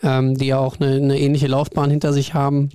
ähm, 0.01 0.37
die 0.37 0.47
ja 0.47 0.59
auch 0.59 0.79
eine, 0.79 0.95
eine, 0.95 1.19
ähnliche 1.19 1.47
Laufbahn 1.47 1.89
hinter 1.89 2.13
sich 2.13 2.33
haben. 2.33 2.69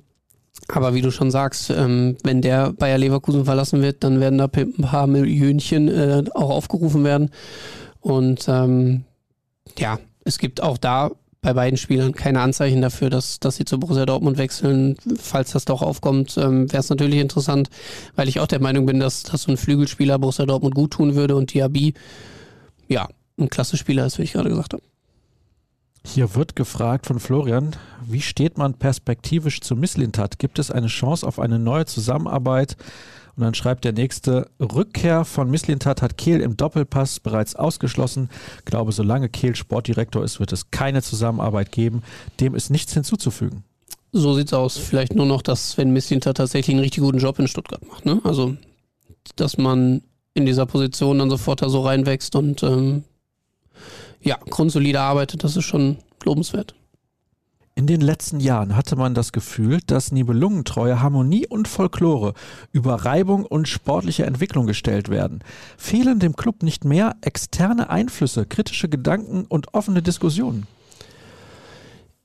Aber 0.67 0.93
wie 0.93 1.01
du 1.01 1.11
schon 1.11 1.31
sagst, 1.31 1.69
ähm, 1.69 2.17
wenn 2.23 2.41
der 2.41 2.71
Bayer 2.73 2.97
Leverkusen 2.97 3.45
verlassen 3.45 3.81
wird, 3.81 4.03
dann 4.03 4.19
werden 4.19 4.37
da 4.39 4.45
ein 4.45 4.73
paar 4.73 5.07
Millionchen 5.07 5.89
äh, 5.89 6.23
auch 6.33 6.49
aufgerufen 6.49 7.03
werden. 7.03 7.29
Und 7.99 8.47
ähm, 8.47 9.03
ja, 9.77 9.99
es 10.23 10.37
gibt 10.37 10.61
auch 10.61 10.77
da 10.77 11.11
bei 11.45 11.53
beiden 11.53 11.77
Spielern 11.77 12.13
keine 12.13 12.41
Anzeichen 12.41 12.81
dafür, 12.81 13.11
dass, 13.11 13.39
dass 13.39 13.57
sie 13.57 13.65
zu 13.65 13.79
Borussia 13.79 14.07
Dortmund 14.07 14.39
wechseln. 14.39 14.97
Falls 15.15 15.51
das 15.51 15.65
doch 15.65 15.83
aufkommt, 15.83 16.35
ähm, 16.39 16.71
wäre 16.71 16.79
es 16.79 16.89
natürlich 16.89 17.19
interessant, 17.19 17.69
weil 18.15 18.27
ich 18.27 18.39
auch 18.39 18.47
der 18.47 18.59
Meinung 18.59 18.87
bin, 18.87 18.99
dass, 18.99 19.21
dass 19.21 19.43
so 19.43 19.51
ein 19.51 19.57
Flügelspieler 19.57 20.17
Borussia 20.17 20.47
Dortmund 20.47 20.73
gut 20.73 20.93
tun 20.93 21.13
würde 21.13 21.35
und 21.35 21.53
Diaby, 21.53 21.93
ja, 22.87 23.07
ein 23.39 23.51
klasse 23.51 23.77
Spieler 23.77 24.07
ist, 24.07 24.17
wie 24.17 24.23
ich 24.23 24.33
gerade 24.33 24.49
gesagt 24.49 24.73
habe. 24.73 24.81
Hier 26.03 26.33
wird 26.33 26.55
gefragt 26.55 27.05
von 27.05 27.19
Florian, 27.19 27.75
wie 28.03 28.21
steht 28.21 28.57
man 28.57 28.73
perspektivisch 28.73 29.61
zu 29.61 29.75
Misslintat? 29.75 30.39
Gibt 30.39 30.57
es 30.57 30.71
eine 30.71 30.87
Chance 30.87 31.27
auf 31.27 31.37
eine 31.37 31.59
neue 31.59 31.85
Zusammenarbeit? 31.85 32.75
Und 33.35 33.43
dann 33.43 33.53
schreibt 33.53 33.83
der 33.83 33.91
nächste, 33.91 34.49
Rückkehr 34.59 35.25
von 35.25 35.49
Misslintat 35.49 36.01
hat 36.01 36.17
Kehl 36.17 36.39
im 36.41 36.55
Doppelpass 36.55 37.19
bereits 37.19 37.55
ausgeschlossen. 37.55 38.29
Ich 38.59 38.65
glaube, 38.65 38.91
solange 38.91 39.27
Kehl 39.27 39.55
Sportdirektor 39.55 40.23
ist, 40.23 40.39
wird 40.39 40.53
es 40.53 40.71
keine 40.71 41.01
Zusammenarbeit 41.01 41.71
geben. 41.71 42.03
Dem 42.39 42.55
ist 42.55 42.69
nichts 42.69 42.93
hinzuzufügen. 42.93 43.63
So 44.13 44.33
sieht's 44.33 44.53
aus. 44.53 44.77
Vielleicht 44.77 45.13
nur 45.15 45.25
noch, 45.25 45.41
dass 45.41 45.77
wenn 45.77 45.91
Misslintat 45.91 46.37
tatsächlich 46.37 46.73
einen 46.73 46.83
richtig 46.83 47.03
guten 47.03 47.17
Job 47.17 47.37
in 47.39 47.49
Stuttgart 47.49 47.85
macht. 47.85 48.05
Ne? 48.05 48.21
Also, 48.23 48.55
dass 49.35 49.57
man 49.57 50.01
in 50.33 50.45
dieser 50.45 50.65
Position 50.65 51.19
dann 51.19 51.29
sofort 51.29 51.61
da 51.61 51.69
so 51.69 51.81
reinwächst 51.81 52.35
und 52.35 52.63
ähm, 52.63 53.03
ja, 54.21 54.37
grundsolide 54.49 55.01
arbeitet, 55.01 55.43
das 55.43 55.57
ist 55.57 55.65
schon 55.65 55.97
lobenswert. 56.23 56.75
In 57.77 57.87
den 57.87 57.99
letzten 57.99 58.39
Jahren 58.39 58.77
hatte 58.77 58.95
man 58.95 59.15
das 59.15 59.33
Gefühl, 59.33 59.79
dass 59.85 60.13
Nibelungentreue 60.13 61.01
Harmonie 61.01 61.45
und 61.45 61.67
Folklore 61.67 62.33
über 62.71 62.93
Reibung 63.03 63.45
und 63.45 63.67
sportliche 63.67 64.25
Entwicklung 64.25 64.65
gestellt 64.65 65.09
werden. 65.09 65.43
Fehlen 65.77 66.19
dem 66.19 66.37
Club 66.37 66.63
nicht 66.63 66.85
mehr 66.85 67.17
externe 67.19 67.89
Einflüsse, 67.89 68.45
kritische 68.45 68.87
Gedanken 68.87 69.43
und 69.49 69.73
offene 69.73 70.01
Diskussionen? 70.01 70.67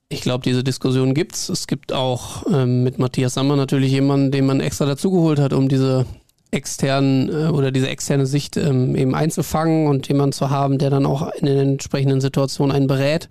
Ich 0.08 0.20
glaube, 0.20 0.44
diese 0.44 0.62
Diskussion 0.62 1.14
gibt 1.14 1.34
Es 1.34 1.48
Es 1.48 1.66
gibt 1.66 1.92
auch 1.92 2.46
ähm, 2.46 2.84
mit 2.84 3.00
Matthias 3.00 3.34
Sammer 3.34 3.56
natürlich 3.56 3.90
jemanden, 3.90 4.30
den 4.30 4.46
man 4.46 4.60
extra 4.60 4.86
dazugeholt 4.86 5.40
hat, 5.40 5.52
um 5.52 5.68
diese 5.68 6.06
externen 6.52 7.28
äh, 7.28 7.48
oder 7.48 7.72
diese 7.72 7.88
externe 7.88 8.26
Sicht 8.26 8.56
ähm, 8.56 8.94
eben 8.94 9.16
einzufangen 9.16 9.88
und 9.88 10.06
jemanden 10.06 10.32
zu 10.32 10.50
haben, 10.50 10.78
der 10.78 10.90
dann 10.90 11.06
auch 11.06 11.32
in 11.34 11.46
den 11.46 11.58
entsprechenden 11.58 12.20
Situationen 12.20 12.74
einen 12.74 12.86
berät 12.86 13.28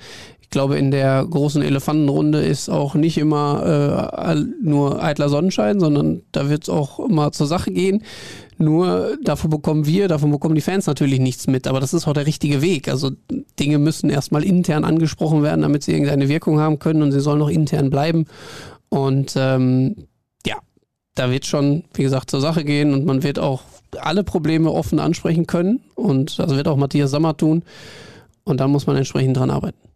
Ich 0.49 0.51
glaube, 0.51 0.79
in 0.79 0.89
der 0.89 1.27
großen 1.29 1.61
Elefantenrunde 1.61 2.41
ist 2.41 2.69
auch 2.69 2.95
nicht 2.95 3.19
immer 3.19 4.11
äh, 4.17 4.35
nur 4.63 4.99
eitler 4.99 5.29
Sonnenschein, 5.29 5.79
sondern 5.79 6.23
da 6.31 6.49
wird 6.49 6.63
es 6.63 6.69
auch 6.69 6.97
immer 6.97 7.31
zur 7.31 7.45
Sache 7.45 7.71
gehen. 7.71 8.01
Nur 8.57 9.15
davon 9.23 9.51
bekommen 9.51 9.85
wir, 9.85 10.07
davon 10.07 10.31
bekommen 10.31 10.55
die 10.55 10.61
Fans 10.61 10.87
natürlich 10.87 11.19
nichts 11.19 11.45
mit. 11.45 11.67
Aber 11.67 11.79
das 11.79 11.93
ist 11.93 12.07
auch 12.07 12.13
der 12.13 12.25
richtige 12.25 12.63
Weg. 12.63 12.87
Also 12.87 13.11
Dinge 13.59 13.77
müssen 13.77 14.09
erstmal 14.09 14.43
intern 14.43 14.85
angesprochen 14.85 15.43
werden, 15.43 15.61
damit 15.61 15.83
sie 15.83 15.91
irgendeine 15.91 16.29
Wirkung 16.29 16.59
haben 16.59 16.79
können 16.79 17.03
und 17.03 17.11
sie 17.11 17.19
sollen 17.19 17.43
auch 17.43 17.49
intern 17.49 17.91
bleiben. 17.91 18.25
Und 18.89 19.35
ähm, 19.35 20.07
ja, 20.47 20.55
da 21.13 21.29
wird 21.29 21.45
schon, 21.45 21.83
wie 21.93 22.01
gesagt, 22.01 22.31
zur 22.31 22.41
Sache 22.41 22.63
gehen 22.63 22.91
und 22.91 23.05
man 23.05 23.21
wird 23.21 23.37
auch 23.37 23.61
alle 24.01 24.23
Probleme 24.23 24.71
offen 24.71 24.99
ansprechen 24.99 25.45
können. 25.45 25.81
Und 25.93 26.39
das 26.39 26.55
wird 26.55 26.67
auch 26.67 26.75
Matthias 26.75 27.11
Sammer 27.11 27.37
tun. 27.37 27.61
Und 28.45 28.59
da 28.59 28.67
muss 28.67 28.87
man 28.87 28.97
entsprechend 28.97 29.37
dran 29.37 29.51
arbeiten. 29.51 29.88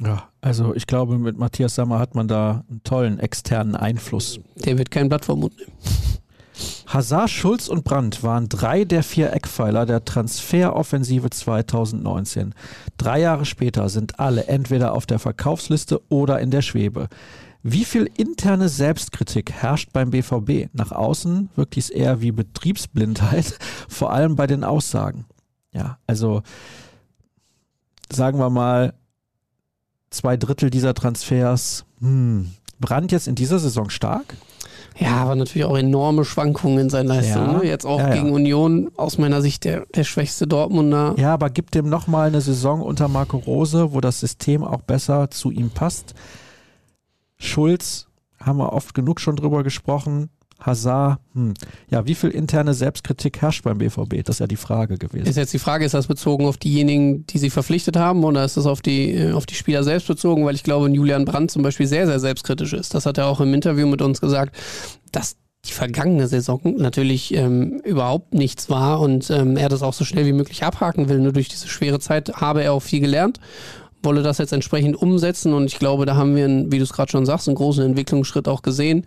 Ja, 0.00 0.28
also 0.42 0.74
ich 0.74 0.86
glaube, 0.86 1.18
mit 1.18 1.38
Matthias 1.38 1.74
Sammer 1.74 1.98
hat 1.98 2.14
man 2.14 2.28
da 2.28 2.64
einen 2.68 2.82
tollen 2.84 3.18
externen 3.18 3.74
Einfluss. 3.74 4.38
Der 4.56 4.76
wird 4.76 4.90
kein 4.90 5.08
Blatt 5.08 5.24
vom 5.24 5.40
Mund 5.40 5.56
nehmen. 5.56 5.72
Hazard, 6.86 7.30
Schulz 7.30 7.68
und 7.68 7.84
Brandt 7.84 8.22
waren 8.22 8.48
drei 8.48 8.84
der 8.84 9.02
vier 9.02 9.32
Eckpfeiler 9.32 9.86
der 9.86 10.04
Transferoffensive 10.04 11.30
2019. 11.30 12.54
Drei 12.96 13.20
Jahre 13.20 13.44
später 13.44 13.88
sind 13.88 14.20
alle 14.20 14.46
entweder 14.46 14.92
auf 14.92 15.04
der 15.04 15.18
Verkaufsliste 15.18 16.00
oder 16.08 16.40
in 16.40 16.50
der 16.50 16.62
Schwebe. 16.62 17.08
Wie 17.62 17.84
viel 17.84 18.08
interne 18.16 18.68
Selbstkritik 18.68 19.52
herrscht 19.52 19.92
beim 19.92 20.10
BVB? 20.10 20.72
Nach 20.72 20.92
außen 20.92 21.50
wirkt 21.56 21.74
dies 21.74 21.90
eher 21.90 22.20
wie 22.20 22.30
Betriebsblindheit, 22.30 23.58
vor 23.88 24.12
allem 24.12 24.36
bei 24.36 24.46
den 24.46 24.62
Aussagen. 24.62 25.26
Ja, 25.72 25.98
also 26.06 26.42
sagen 28.10 28.38
wir 28.38 28.50
mal, 28.50 28.94
zwei 30.16 30.36
Drittel 30.36 30.70
dieser 30.70 30.94
Transfers. 30.94 31.84
Hm, 32.00 32.50
Brandt 32.80 33.12
jetzt 33.12 33.28
in 33.28 33.34
dieser 33.34 33.58
Saison 33.58 33.90
stark? 33.90 34.36
Ja, 34.98 35.16
aber 35.16 35.34
natürlich 35.34 35.66
auch 35.66 35.76
enorme 35.76 36.24
Schwankungen 36.24 36.78
in 36.78 36.90
seinen 36.90 37.08
Leistungen. 37.08 37.52
Ja, 37.52 37.58
ne? 37.58 37.64
Jetzt 37.64 37.84
auch 37.84 37.98
ja, 37.98 38.14
gegen 38.14 38.32
Union 38.32 38.90
aus 38.96 39.18
meiner 39.18 39.42
Sicht 39.42 39.64
der, 39.64 39.84
der 39.94 40.04
schwächste 40.04 40.46
Dortmunder. 40.46 41.14
Ja, 41.18 41.34
aber 41.34 41.50
gibt 41.50 41.74
dem 41.74 41.88
nochmal 41.88 42.28
eine 42.28 42.40
Saison 42.40 42.80
unter 42.80 43.08
Marco 43.08 43.36
Rose, 43.36 43.92
wo 43.92 44.00
das 44.00 44.20
System 44.20 44.64
auch 44.64 44.80
besser 44.82 45.30
zu 45.30 45.50
ihm 45.50 45.70
passt. 45.70 46.14
Schulz, 47.36 48.06
haben 48.40 48.58
wir 48.58 48.72
oft 48.72 48.94
genug 48.94 49.20
schon 49.20 49.36
drüber 49.36 49.62
gesprochen, 49.62 50.30
Hazard, 50.60 51.20
hm. 51.34 51.54
ja, 51.90 52.06
wie 52.06 52.14
viel 52.14 52.30
interne 52.30 52.74
Selbstkritik 52.74 53.42
herrscht 53.42 53.64
beim 53.64 53.78
BVB? 53.78 54.24
Das 54.24 54.36
ist 54.36 54.40
ja 54.40 54.46
die 54.46 54.56
Frage 54.56 54.96
gewesen. 54.96 55.26
Ist 55.26 55.36
jetzt 55.36 55.52
die 55.52 55.58
Frage, 55.58 55.84
ist 55.84 55.94
das 55.94 56.06
bezogen 56.06 56.46
auf 56.46 56.56
diejenigen, 56.56 57.26
die 57.26 57.38
sie 57.38 57.50
verpflichtet 57.50 57.96
haben 57.96 58.24
oder 58.24 58.44
ist 58.44 58.56
das 58.56 58.66
auf 58.66 58.80
die, 58.80 59.12
äh, 59.12 59.32
auf 59.32 59.46
die 59.46 59.54
Spieler 59.54 59.84
selbst 59.84 60.08
bezogen? 60.08 60.44
Weil 60.46 60.54
ich 60.54 60.62
glaube, 60.62 60.88
Julian 60.88 61.24
Brandt 61.24 61.50
zum 61.50 61.62
Beispiel 61.62 61.86
sehr, 61.86 62.06
sehr 62.06 62.20
selbstkritisch 62.20 62.72
ist. 62.72 62.94
Das 62.94 63.06
hat 63.06 63.18
er 63.18 63.26
auch 63.26 63.40
im 63.40 63.52
Interview 63.52 63.86
mit 63.86 64.00
uns 64.00 64.20
gesagt, 64.20 64.56
dass 65.12 65.36
die 65.66 65.72
vergangene 65.72 66.28
Saison 66.28 66.60
natürlich 66.76 67.34
ähm, 67.34 67.80
überhaupt 67.84 68.34
nichts 68.34 68.70
war 68.70 69.00
und 69.00 69.30
ähm, 69.30 69.56
er 69.56 69.68
das 69.68 69.82
auch 69.82 69.94
so 69.94 70.04
schnell 70.04 70.24
wie 70.24 70.32
möglich 70.32 70.64
abhaken 70.64 71.08
will. 71.08 71.18
Nur 71.18 71.32
durch 71.32 71.48
diese 71.48 71.68
schwere 71.68 71.98
Zeit 71.98 72.32
habe 72.34 72.62
er 72.62 72.72
auch 72.72 72.82
viel 72.82 73.00
gelernt 73.00 73.40
wolle 74.02 74.22
das 74.22 74.38
jetzt 74.38 74.52
entsprechend 74.52 74.94
umsetzen 74.94 75.52
und 75.52 75.64
ich 75.64 75.80
glaube, 75.80 76.06
da 76.06 76.14
haben 76.14 76.36
wir, 76.36 76.44
einen, 76.44 76.70
wie 76.70 76.78
du 76.78 76.84
es 76.84 76.92
gerade 76.92 77.10
schon 77.10 77.26
sagst, 77.26 77.48
einen 77.48 77.56
großen 77.56 77.84
Entwicklungsschritt 77.84 78.46
auch 78.46 78.62
gesehen 78.62 79.04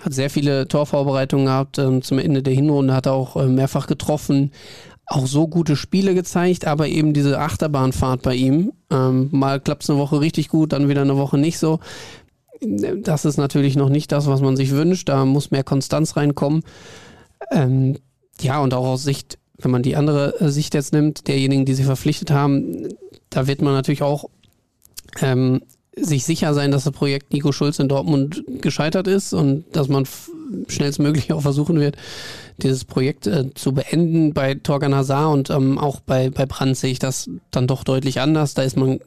hat 0.00 0.14
sehr 0.14 0.30
viele 0.30 0.68
Torvorbereitungen 0.68 1.46
gehabt. 1.46 1.78
Ähm, 1.78 2.02
zum 2.02 2.18
Ende 2.18 2.42
der 2.42 2.54
Hinrunde 2.54 2.94
hat 2.94 3.06
er 3.06 3.12
auch 3.12 3.36
äh, 3.36 3.46
mehrfach 3.46 3.86
getroffen. 3.86 4.52
Auch 5.06 5.26
so 5.26 5.48
gute 5.48 5.76
Spiele 5.76 6.14
gezeigt, 6.14 6.66
aber 6.66 6.88
eben 6.88 7.14
diese 7.14 7.38
Achterbahnfahrt 7.38 8.22
bei 8.22 8.34
ihm. 8.34 8.72
Ähm, 8.90 9.28
mal 9.32 9.60
klappt 9.60 9.84
es 9.84 9.90
eine 9.90 9.98
Woche 9.98 10.20
richtig 10.20 10.48
gut, 10.48 10.72
dann 10.72 10.88
wieder 10.88 11.02
eine 11.02 11.16
Woche 11.16 11.38
nicht 11.38 11.58
so. 11.58 11.80
Das 12.60 13.24
ist 13.24 13.36
natürlich 13.36 13.76
noch 13.76 13.88
nicht 13.88 14.12
das, 14.12 14.26
was 14.26 14.40
man 14.40 14.56
sich 14.56 14.72
wünscht. 14.72 15.08
Da 15.08 15.24
muss 15.24 15.50
mehr 15.50 15.64
Konstanz 15.64 16.16
reinkommen. 16.16 16.62
Ähm, 17.50 17.96
ja, 18.40 18.60
und 18.60 18.74
auch 18.74 18.86
aus 18.86 19.02
Sicht, 19.02 19.38
wenn 19.56 19.70
man 19.70 19.82
die 19.82 19.96
andere 19.96 20.40
äh, 20.40 20.48
Sicht 20.50 20.74
jetzt 20.74 20.92
nimmt, 20.92 21.26
derjenigen, 21.28 21.64
die 21.64 21.74
sie 21.74 21.84
verpflichtet 21.84 22.30
haben, 22.30 22.88
da 23.30 23.46
wird 23.46 23.62
man 23.62 23.72
natürlich 23.72 24.02
auch 24.02 24.28
ähm, 25.20 25.62
sich 26.02 26.24
sicher 26.24 26.54
sein, 26.54 26.70
dass 26.70 26.84
das 26.84 26.92
Projekt 26.92 27.32
Nico 27.32 27.52
Schulz 27.52 27.78
in 27.78 27.88
Dortmund 27.88 28.44
gescheitert 28.60 29.06
ist 29.08 29.32
und 29.32 29.64
dass 29.72 29.88
man 29.88 30.06
schnellstmöglich 30.68 31.32
auch 31.32 31.42
versuchen 31.42 31.78
wird, 31.78 31.96
dieses 32.58 32.84
Projekt 32.84 33.26
äh, 33.26 33.52
zu 33.54 33.72
beenden. 33.72 34.32
Bei 34.34 34.54
Torgan 34.54 34.94
Hazard 34.94 35.32
und 35.32 35.50
ähm, 35.50 35.78
auch 35.78 36.00
bei, 36.00 36.30
bei 36.30 36.46
Brandt 36.46 36.76
sehe 36.76 36.90
ich 36.90 36.98
das 36.98 37.30
dann 37.50 37.66
doch 37.66 37.84
deutlich 37.84 38.20
anders. 38.20 38.54
Da 38.54 38.62
ist 38.62 38.76
man 38.76 39.00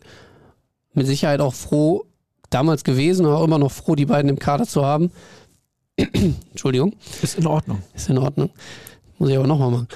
mit 0.94 1.08
Sicherheit 1.08 1.42
auch 1.42 1.54
froh, 1.54 2.06
damals 2.50 2.84
gewesen, 2.84 3.26
aber 3.26 3.38
auch 3.38 3.44
immer 3.44 3.60
noch 3.60 3.72
froh, 3.72 3.96
die 3.96 4.06
beiden 4.06 4.30
im 4.30 4.40
Kader 4.40 4.66
zu 4.66 4.86
haben. 4.86 5.12
Entschuldigung. 6.52 6.94
Ist 7.22 7.38
in 7.38 7.48
Ordnung. 7.48 7.82
Ist 7.94 8.10
in 8.10 8.18
Ordnung. 8.18 8.50
Muss 9.18 9.30
ich 9.30 9.38
aber 9.38 9.48
nochmal 9.48 9.72
machen. 9.72 9.88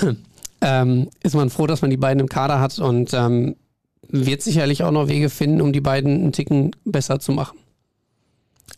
ähm, 0.60 1.08
ist 1.22 1.34
man 1.34 1.50
froh, 1.50 1.66
dass 1.66 1.82
man 1.82 1.90
die 1.90 1.96
beiden 1.96 2.20
im 2.20 2.28
Kader 2.28 2.60
hat 2.60 2.78
und 2.78 3.12
ähm, 3.12 3.56
wird 4.08 4.42
sicherlich 4.42 4.82
auch 4.82 4.90
noch 4.90 5.08
Wege 5.08 5.30
finden, 5.30 5.60
um 5.60 5.72
die 5.72 5.80
beiden 5.80 6.14
einen 6.14 6.32
Ticken 6.32 6.72
besser 6.84 7.20
zu 7.20 7.32
machen. 7.32 7.58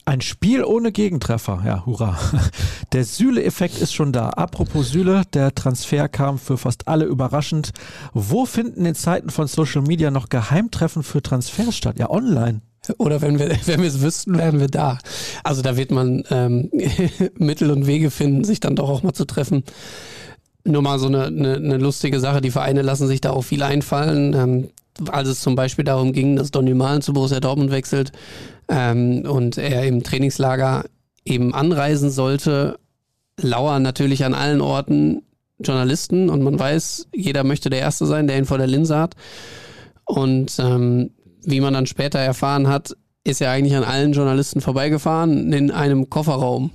Ein 0.05 0.21
Spiel 0.21 0.65
ohne 0.65 0.93
Gegentreffer, 0.93 1.63
ja, 1.65 1.85
hurra. 1.87 2.19
Der 2.93 3.05
Süle-Effekt 3.05 3.79
ist 3.79 3.93
schon 3.93 4.13
da. 4.13 4.31
Apropos 4.31 4.91
Süle, 4.91 5.23
der 5.33 5.55
Transfer 5.55 6.09
kam 6.09 6.39
für 6.39 6.59
fast 6.59 6.89
alle 6.89 7.05
überraschend. 7.05 7.71
Wo 8.13 8.47
finden 8.47 8.85
in 8.87 8.95
Zeiten 8.97 9.31
von 9.31 9.47
Social 9.47 9.83
Media 9.83 10.11
noch 10.11 10.29
Geheimtreffen 10.29 11.05
für 11.05 11.23
Transfers 11.23 11.77
statt? 11.77 11.99
Ja, 11.99 12.11
online. 12.11 12.63
Oder 12.99 13.21
wenn 13.21 13.39
wir, 13.39 13.51
wenn 13.67 13.81
wir 13.81 13.89
es 13.89 14.01
wüssten, 14.01 14.37
wären 14.37 14.59
wir 14.59 14.69
da. 14.69 14.99
Also 15.45 15.63
da 15.63 15.77
wird 15.77 15.91
man 15.91 16.25
ähm, 16.31 16.71
Mittel 17.39 17.71
und 17.71 17.87
Wege 17.87 18.11
finden, 18.11 18.43
sich 18.43 18.59
dann 18.59 18.77
doch 18.77 18.89
auch 18.89 19.03
mal 19.03 19.13
zu 19.13 19.27
treffen. 19.27 19.65
Nur 20.65 20.83
mal 20.83 20.99
so 20.99 21.07
eine, 21.07 21.27
eine, 21.27 21.55
eine 21.55 21.77
lustige 21.77 22.21
Sache. 22.21 22.41
Die 22.41 22.51
Vereine 22.51 22.83
lassen 22.83 23.07
sich 23.07 23.21
da 23.21 23.31
auch 23.31 23.43
viel 23.43 23.63
einfallen. 23.63 24.35
Ähm, 24.35 24.69
als 25.11 25.29
es 25.29 25.41
zum 25.41 25.55
Beispiel 25.55 25.85
darum 25.85 26.13
ging, 26.13 26.37
dass 26.37 26.51
Donny 26.51 26.75
Malen 26.75 27.03
zu 27.03 27.13
Borussia 27.13 27.41
Dortmund 27.41 27.71
wechselt 27.71 28.13
ähm, 28.69 29.25
und 29.27 29.59
er 29.59 29.87
im 29.87 30.03
Trainingslager 30.03 30.85
eben 31.25 31.55
anreisen 31.55 32.11
sollte, 32.11 32.79
lauern 33.41 33.83
natürlich 33.83 34.25
an 34.25 34.35
allen 34.35 34.61
Orten 34.61 35.23
Journalisten 35.59 36.31
und 36.31 36.43
man 36.43 36.59
weiß, 36.59 37.09
jeder 37.15 37.45
möchte 37.45 37.71
der 37.71 37.81
Erste 37.81 38.07
sein, 38.07 38.27
der 38.27 38.39
ihn 38.39 38.47
vor 38.47 38.59
der 38.59 38.67
Linse 38.67 38.97
hat. 38.99 39.15
Und 40.05 40.59
ähm, 40.59 41.11
wie 41.43 41.61
man 41.61 41.75
dann 41.75 41.87
später 41.87 42.19
erfahren 42.19 42.69
hat, 42.69 42.97
ist 43.25 43.41
er 43.41 43.51
eigentlich 43.51 43.77
an 43.77 43.85
allen 43.85 44.13
Journalisten 44.13 44.61
vorbeigefahren 44.61 45.53
in 45.53 45.71
einem 45.71 46.09
Kofferraum 46.09 46.71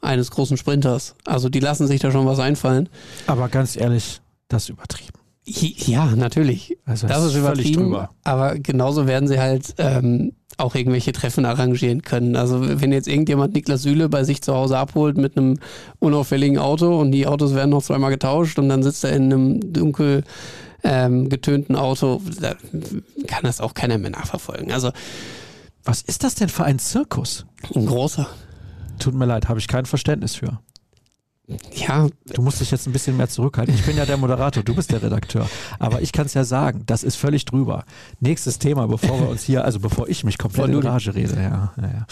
eines 0.00 0.30
großen 0.30 0.56
Sprinters. 0.56 1.14
Also 1.24 1.48
die 1.48 1.60
lassen 1.60 1.86
sich 1.86 2.00
da 2.00 2.10
schon 2.12 2.26
was 2.26 2.38
einfallen. 2.38 2.88
Aber 3.26 3.48
ganz 3.48 3.76
ehrlich, 3.76 4.20
das 4.48 4.64
ist 4.64 4.68
übertrieben. 4.68 5.23
Ja, 5.46 6.06
natürlich. 6.16 6.78
Also 6.86 7.06
das, 7.06 7.18
das 7.18 7.26
ist 7.26 7.36
übertrieben. 7.36 7.82
Drüber. 7.84 8.10
Aber 8.24 8.58
genauso 8.58 9.06
werden 9.06 9.28
sie 9.28 9.38
halt 9.38 9.74
ähm, 9.78 10.32
auch 10.56 10.74
irgendwelche 10.74 11.12
Treffen 11.12 11.44
arrangieren 11.44 12.02
können. 12.02 12.36
Also 12.36 12.80
wenn 12.80 12.92
jetzt 12.92 13.08
irgendjemand 13.08 13.54
Niklas 13.54 13.82
Süle 13.82 14.08
bei 14.08 14.24
sich 14.24 14.42
zu 14.42 14.54
Hause 14.54 14.78
abholt 14.78 15.16
mit 15.18 15.36
einem 15.36 15.58
unauffälligen 15.98 16.58
Auto 16.58 16.98
und 16.98 17.12
die 17.12 17.26
Autos 17.26 17.54
werden 17.54 17.70
noch 17.70 17.82
zweimal 17.82 18.10
getauscht 18.10 18.58
und 18.58 18.68
dann 18.68 18.82
sitzt 18.82 19.04
er 19.04 19.12
in 19.12 19.24
einem 19.24 19.72
dunkel 19.72 20.24
ähm, 20.82 21.28
getönten 21.28 21.76
Auto, 21.76 22.20
da 22.40 22.54
kann 23.26 23.42
das 23.42 23.60
auch 23.60 23.74
keiner 23.74 23.98
mehr 23.98 24.10
nachverfolgen. 24.10 24.70
Also 24.70 24.92
was 25.82 26.02
ist 26.02 26.24
das 26.24 26.34
denn 26.34 26.48
für 26.48 26.64
ein 26.64 26.78
Zirkus? 26.78 27.46
Ein 27.74 27.86
großer. 27.86 28.26
Tut 28.98 29.14
mir 29.14 29.26
leid, 29.26 29.48
habe 29.48 29.58
ich 29.58 29.68
kein 29.68 29.86
Verständnis 29.86 30.36
für. 30.36 30.60
Ja. 31.74 32.08
Du 32.32 32.42
musst 32.42 32.60
dich 32.60 32.70
jetzt 32.70 32.86
ein 32.86 32.92
bisschen 32.92 33.16
mehr 33.16 33.28
zurückhalten. 33.28 33.74
Ich 33.74 33.84
bin 33.84 33.96
ja 33.96 34.06
der 34.06 34.16
Moderator, 34.16 34.62
du 34.62 34.74
bist 34.74 34.90
der 34.92 35.02
Redakteur. 35.02 35.48
Aber 35.78 36.00
ich 36.00 36.12
kann 36.12 36.26
es 36.26 36.34
ja 36.34 36.44
sagen, 36.44 36.84
das 36.86 37.04
ist 37.04 37.16
völlig 37.16 37.44
drüber. 37.44 37.84
Nächstes 38.20 38.58
Thema, 38.58 38.86
bevor 38.86 39.20
wir 39.20 39.28
uns 39.28 39.42
hier, 39.42 39.64
also 39.64 39.80
bevor 39.80 40.08
ich 40.08 40.24
mich 40.24 40.38
komplett 40.38 40.70
in 40.70 40.78
Rage 40.78 41.14
rede. 41.14 41.34
Ja, 41.34 41.72
ja. 41.76 42.06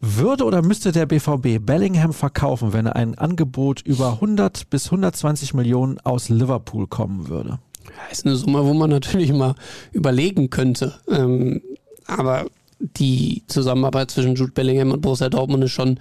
Würde 0.00 0.44
oder 0.44 0.62
müsste 0.62 0.92
der 0.92 1.06
BVB 1.06 1.64
Bellingham 1.64 2.12
verkaufen, 2.12 2.72
wenn 2.72 2.86
ein 2.86 3.16
Angebot 3.16 3.80
über 3.82 4.14
100 4.14 4.68
bis 4.68 4.86
120 4.86 5.54
Millionen 5.54 5.98
aus 6.00 6.28
Liverpool 6.28 6.86
kommen 6.86 7.28
würde? 7.28 7.58
Das 7.84 8.18
ist 8.18 8.26
eine 8.26 8.36
Summe, 8.36 8.64
wo 8.66 8.74
man 8.74 8.90
natürlich 8.90 9.32
mal 9.32 9.54
überlegen 9.92 10.50
könnte. 10.50 10.94
Ähm, 11.08 11.62
aber 12.06 12.46
die 12.80 13.44
Zusammenarbeit 13.46 14.10
zwischen 14.10 14.34
Jude 14.34 14.52
Bellingham 14.52 14.90
und 14.90 15.00
Borussia 15.00 15.30
Dortmund 15.30 15.64
ist 15.64 15.70
schon 15.70 15.98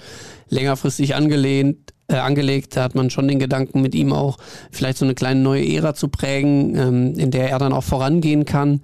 längerfristig 0.50 1.16
angelehnt 1.16 1.93
äh, 2.08 2.16
angelegt. 2.16 2.76
Da 2.76 2.84
hat 2.84 2.96
man 2.96 3.10
schon 3.10 3.28
den 3.28 3.40
Gedanken, 3.40 3.82
mit 3.82 3.96
ihm 3.96 4.14
auch 4.14 4.38
vielleicht 4.72 4.98
so 4.98 5.06
eine 5.06 5.16
kleine 5.16 5.40
neue 5.40 5.66
Ära 5.66 5.94
zu 5.94 6.08
prägen, 6.08 6.76
ähm, 6.76 7.14
in 7.18 7.32
der 7.32 7.50
er 7.50 7.60
dann 7.60 7.74
auch 7.74 7.84
vorangehen 7.84 8.46
kann. 8.46 8.82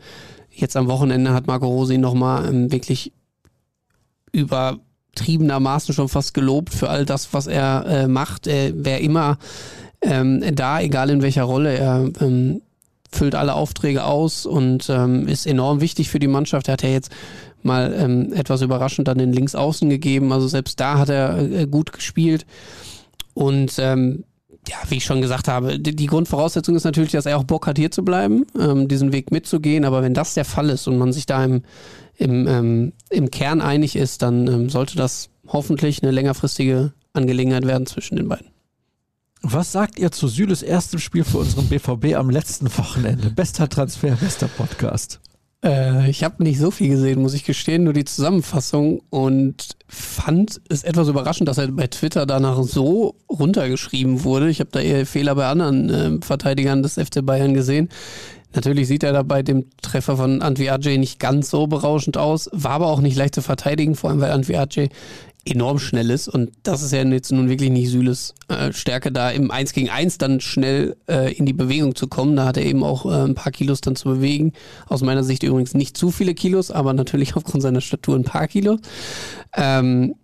Jetzt 0.49 0.75
am 0.77 0.87
Wochenende 0.87 1.33
hat 1.33 1.47
Marco 1.47 1.67
Rosi 1.67 1.97
nochmal 1.97 2.47
ähm, 2.47 2.71
wirklich 2.71 3.11
übertriebenermaßen 4.31 5.93
schon 5.93 6.09
fast 6.09 6.33
gelobt 6.33 6.73
für 6.73 6.89
all 6.89 7.05
das, 7.05 7.33
was 7.33 7.47
er 7.47 7.85
äh, 7.87 8.07
macht. 8.07 8.47
Er 8.47 8.85
wäre 8.85 8.99
immer 8.99 9.37
ähm, 10.01 10.43
da, 10.55 10.79
egal 10.81 11.09
in 11.09 11.21
welcher 11.21 11.43
Rolle 11.43 11.77
er 11.77 12.09
füllt 13.11 13.33
alle 13.33 13.55
Aufträge 13.55 14.03
aus 14.03 14.45
und 14.45 14.87
ähm, 14.89 15.27
ist 15.27 15.47
enorm 15.47 15.81
wichtig 15.81 16.09
für 16.09 16.19
die 16.19 16.27
Mannschaft. 16.27 16.67
Er 16.67 16.73
hat 16.73 16.83
ja 16.83 16.89
jetzt 16.89 17.11
mal 17.63 18.31
etwas 18.35 18.61
überraschend 18.61 19.07
dann 19.07 19.17
den 19.17 19.33
Linksaußen 19.33 19.89
gegeben. 19.89 20.31
Also 20.31 20.47
selbst 20.47 20.79
da 20.79 20.99
hat 20.99 21.09
er 21.09 21.37
äh, 21.39 21.67
gut 21.67 21.91
gespielt. 21.91 22.45
Und 23.33 23.77
ähm, 23.79 24.23
ja, 24.67 24.77
wie 24.89 24.97
ich 24.97 25.05
schon 25.05 25.21
gesagt 25.21 25.47
habe, 25.47 25.79
die, 25.79 25.95
die, 25.95 26.05
Grundvoraussetzung 26.05 26.75
ist 26.75 26.83
natürlich, 26.83 27.11
dass 27.11 27.25
er 27.25 27.37
auch 27.37 27.43
Bock 27.43 27.67
hat, 27.67 27.77
hier 27.77 27.91
zu 27.91 28.03
bleiben, 28.03 28.45
ähm, 28.59 28.87
diesen 28.87 29.11
Weg 29.11 29.31
mitzugehen. 29.31 29.85
Aber 29.85 30.01
wenn 30.01 30.13
das 30.13 30.33
der 30.33 30.45
Fall 30.45 30.69
ist 30.69 30.87
und 30.87 30.97
man 30.97 31.13
sich 31.13 31.25
da 31.25 31.43
im, 31.43 31.63
im, 32.17 32.47
ähm, 32.47 32.93
im 33.09 33.31
Kern 33.31 33.61
einig 33.61 33.95
ist, 33.95 34.21
dann 34.21 34.47
ähm, 34.47 34.69
sollte 34.69 34.95
das 34.95 35.29
hoffentlich 35.47 36.03
eine 36.03 36.11
längerfristige 36.11 36.93
Angelegenheit 37.13 37.65
werden 37.65 37.87
zwischen 37.87 38.17
den 38.17 38.27
beiden. 38.27 38.47
Was 39.41 39.71
sagt 39.71 39.97
ihr 39.97 40.11
zu 40.11 40.27
Süles 40.27 40.61
erstem 40.61 40.99
Spiel 40.99 41.23
für 41.23 41.37
unseren 41.37 41.69
BVB 41.69 42.15
am 42.15 42.29
letzten 42.29 42.67
Wochenende? 42.77 43.29
Bester 43.29 43.69
Transfer, 43.69 44.11
bester 44.17 44.49
Podcast. 44.49 45.21
Äh, 45.63 46.09
ich 46.09 46.23
habe 46.23 46.43
nicht 46.43 46.59
so 46.59 46.71
viel 46.71 46.89
gesehen, 46.89 47.21
muss 47.21 47.33
ich 47.33 47.43
gestehen, 47.43 47.83
nur 47.83 47.93
die 47.93 48.05
Zusammenfassung 48.05 49.01
und 49.09 49.75
fand 49.87 50.61
es 50.69 50.83
etwas 50.83 51.07
überraschend, 51.07 51.49
dass 51.49 51.57
er 51.57 51.67
bei 51.67 51.87
Twitter 51.87 52.25
danach 52.25 52.63
so 52.63 53.15
runtergeschrieben 53.29 54.23
wurde. 54.23 54.49
Ich 54.49 54.59
habe 54.59 54.69
da 54.71 54.79
eher 54.79 55.05
Fehler 55.05 55.35
bei 55.35 55.47
anderen 55.47 55.89
äh, 55.89 56.25
Verteidigern 56.25 56.83
des 56.83 56.93
FC 56.95 57.25
Bayern 57.25 57.53
gesehen. 57.53 57.89
Natürlich 58.53 58.87
sieht 58.87 59.03
er 59.03 59.13
da 59.13 59.21
bei 59.21 59.43
dem 59.43 59.65
Treffer 59.81 60.17
von 60.17 60.41
Antwi 60.41 60.69
Ajay 60.69 60.97
nicht 60.97 61.19
ganz 61.19 61.51
so 61.51 61.67
berauschend 61.67 62.17
aus, 62.17 62.49
war 62.51 62.71
aber 62.71 62.87
auch 62.87 62.99
nicht 62.99 63.15
leicht 63.15 63.35
zu 63.35 63.43
verteidigen, 63.43 63.93
vor 63.93 64.09
allem 64.09 64.21
weil 64.21 64.31
Antwi 64.31 64.55
Ajay 64.55 64.89
enorm 65.45 65.79
schnell 65.79 66.09
ist 66.09 66.27
und 66.27 66.51
das 66.63 66.81
ist 66.81 66.91
ja 66.91 67.03
jetzt 67.03 67.31
nun 67.31 67.49
wirklich 67.49 67.69
nicht 67.69 67.89
Süles 67.89 68.35
äh, 68.49 68.73
Stärke, 68.73 69.11
da 69.11 69.31
im 69.31 69.51
1 69.51 69.73
gegen 69.73 69.89
1 69.89 70.17
dann 70.17 70.41
schnell 70.41 70.97
äh, 71.07 71.33
in 71.33 71.45
die 71.45 71.53
Bewegung 71.53 71.95
zu 71.95 72.07
kommen. 72.07 72.35
Da 72.35 72.45
hat 72.45 72.57
er 72.57 72.65
eben 72.65 72.83
auch 72.83 73.05
äh, 73.05 73.25
ein 73.25 73.35
paar 73.35 73.51
Kilos 73.51 73.81
dann 73.81 73.95
zu 73.95 74.09
bewegen. 74.09 74.53
Aus 74.87 75.01
meiner 75.01 75.23
Sicht 75.23 75.43
übrigens 75.43 75.73
nicht 75.73 75.97
zu 75.97 76.11
viele 76.11 76.33
Kilos, 76.33 76.71
aber 76.71 76.93
natürlich 76.93 77.35
aufgrund 77.35 77.63
seiner 77.63 77.81
Statur 77.81 78.15
ein 78.15 78.23
paar 78.23 78.47
Kilos. 78.47 78.79
Ähm, 79.55 80.15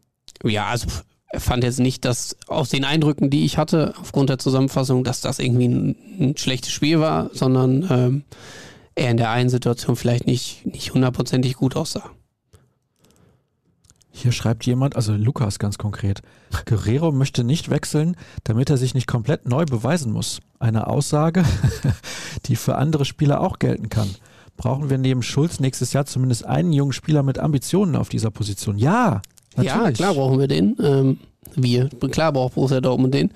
ja, 0.43 0.67
also 0.67 0.87
er 1.31 1.39
fand 1.39 1.63
jetzt 1.63 1.79
nicht, 1.79 2.05
dass 2.05 2.37
aus 2.47 2.69
den 2.69 2.85
Eindrücken, 2.85 3.29
die 3.29 3.45
ich 3.45 3.57
hatte, 3.57 3.93
aufgrund 3.99 4.29
der 4.29 4.37
Zusammenfassung, 4.37 5.03
dass 5.03 5.21
das 5.21 5.39
irgendwie 5.39 5.67
ein, 5.67 5.95
ein 6.19 6.37
schlechtes 6.37 6.71
Spiel 6.71 6.99
war, 6.99 7.29
sondern 7.33 7.87
ähm, 7.89 8.23
er 8.95 9.11
in 9.11 9.17
der 9.17 9.31
einen 9.31 9.49
Situation 9.49 9.95
vielleicht 9.95 10.27
nicht, 10.27 10.65
nicht 10.65 10.93
hundertprozentig 10.93 11.55
gut 11.55 11.75
aussah. 11.75 12.11
Hier 14.17 14.31
schreibt 14.31 14.65
jemand, 14.65 14.95
also 14.95 15.11
Lukas 15.11 15.59
ganz 15.59 15.77
konkret, 15.77 16.21
Guerrero 16.65 17.11
möchte 17.11 17.43
nicht 17.43 17.69
wechseln, 17.69 18.15
damit 18.45 18.69
er 18.69 18.77
sich 18.77 18.93
nicht 18.93 19.07
komplett 19.07 19.45
neu 19.45 19.65
beweisen 19.65 20.13
muss. 20.13 20.39
Eine 20.57 20.87
Aussage, 20.87 21.43
die 22.45 22.55
für 22.55 22.77
andere 22.77 23.03
Spieler 23.03 23.41
auch 23.41 23.59
gelten 23.59 23.89
kann. 23.89 24.07
Brauchen 24.55 24.89
wir 24.89 24.97
neben 24.97 25.21
Schulz 25.21 25.59
nächstes 25.59 25.91
Jahr 25.91 26.05
zumindest 26.05 26.45
einen 26.45 26.71
jungen 26.71 26.93
Spieler 26.93 27.23
mit 27.23 27.39
Ambitionen 27.39 27.97
auf 27.97 28.07
dieser 28.07 28.31
Position? 28.31 28.77
Ja, 28.77 29.21
natürlich. 29.57 29.75
Ja, 29.77 29.91
klar 29.91 30.13
brauchen 30.13 30.39
wir 30.39 30.47
den. 30.47 30.77
Ähm, 30.81 31.19
wir, 31.55 31.89
klar 32.09 32.31
braucht 32.31 32.55
Borussia 32.55 32.79
Dortmund 32.79 33.13
den. 33.13 33.31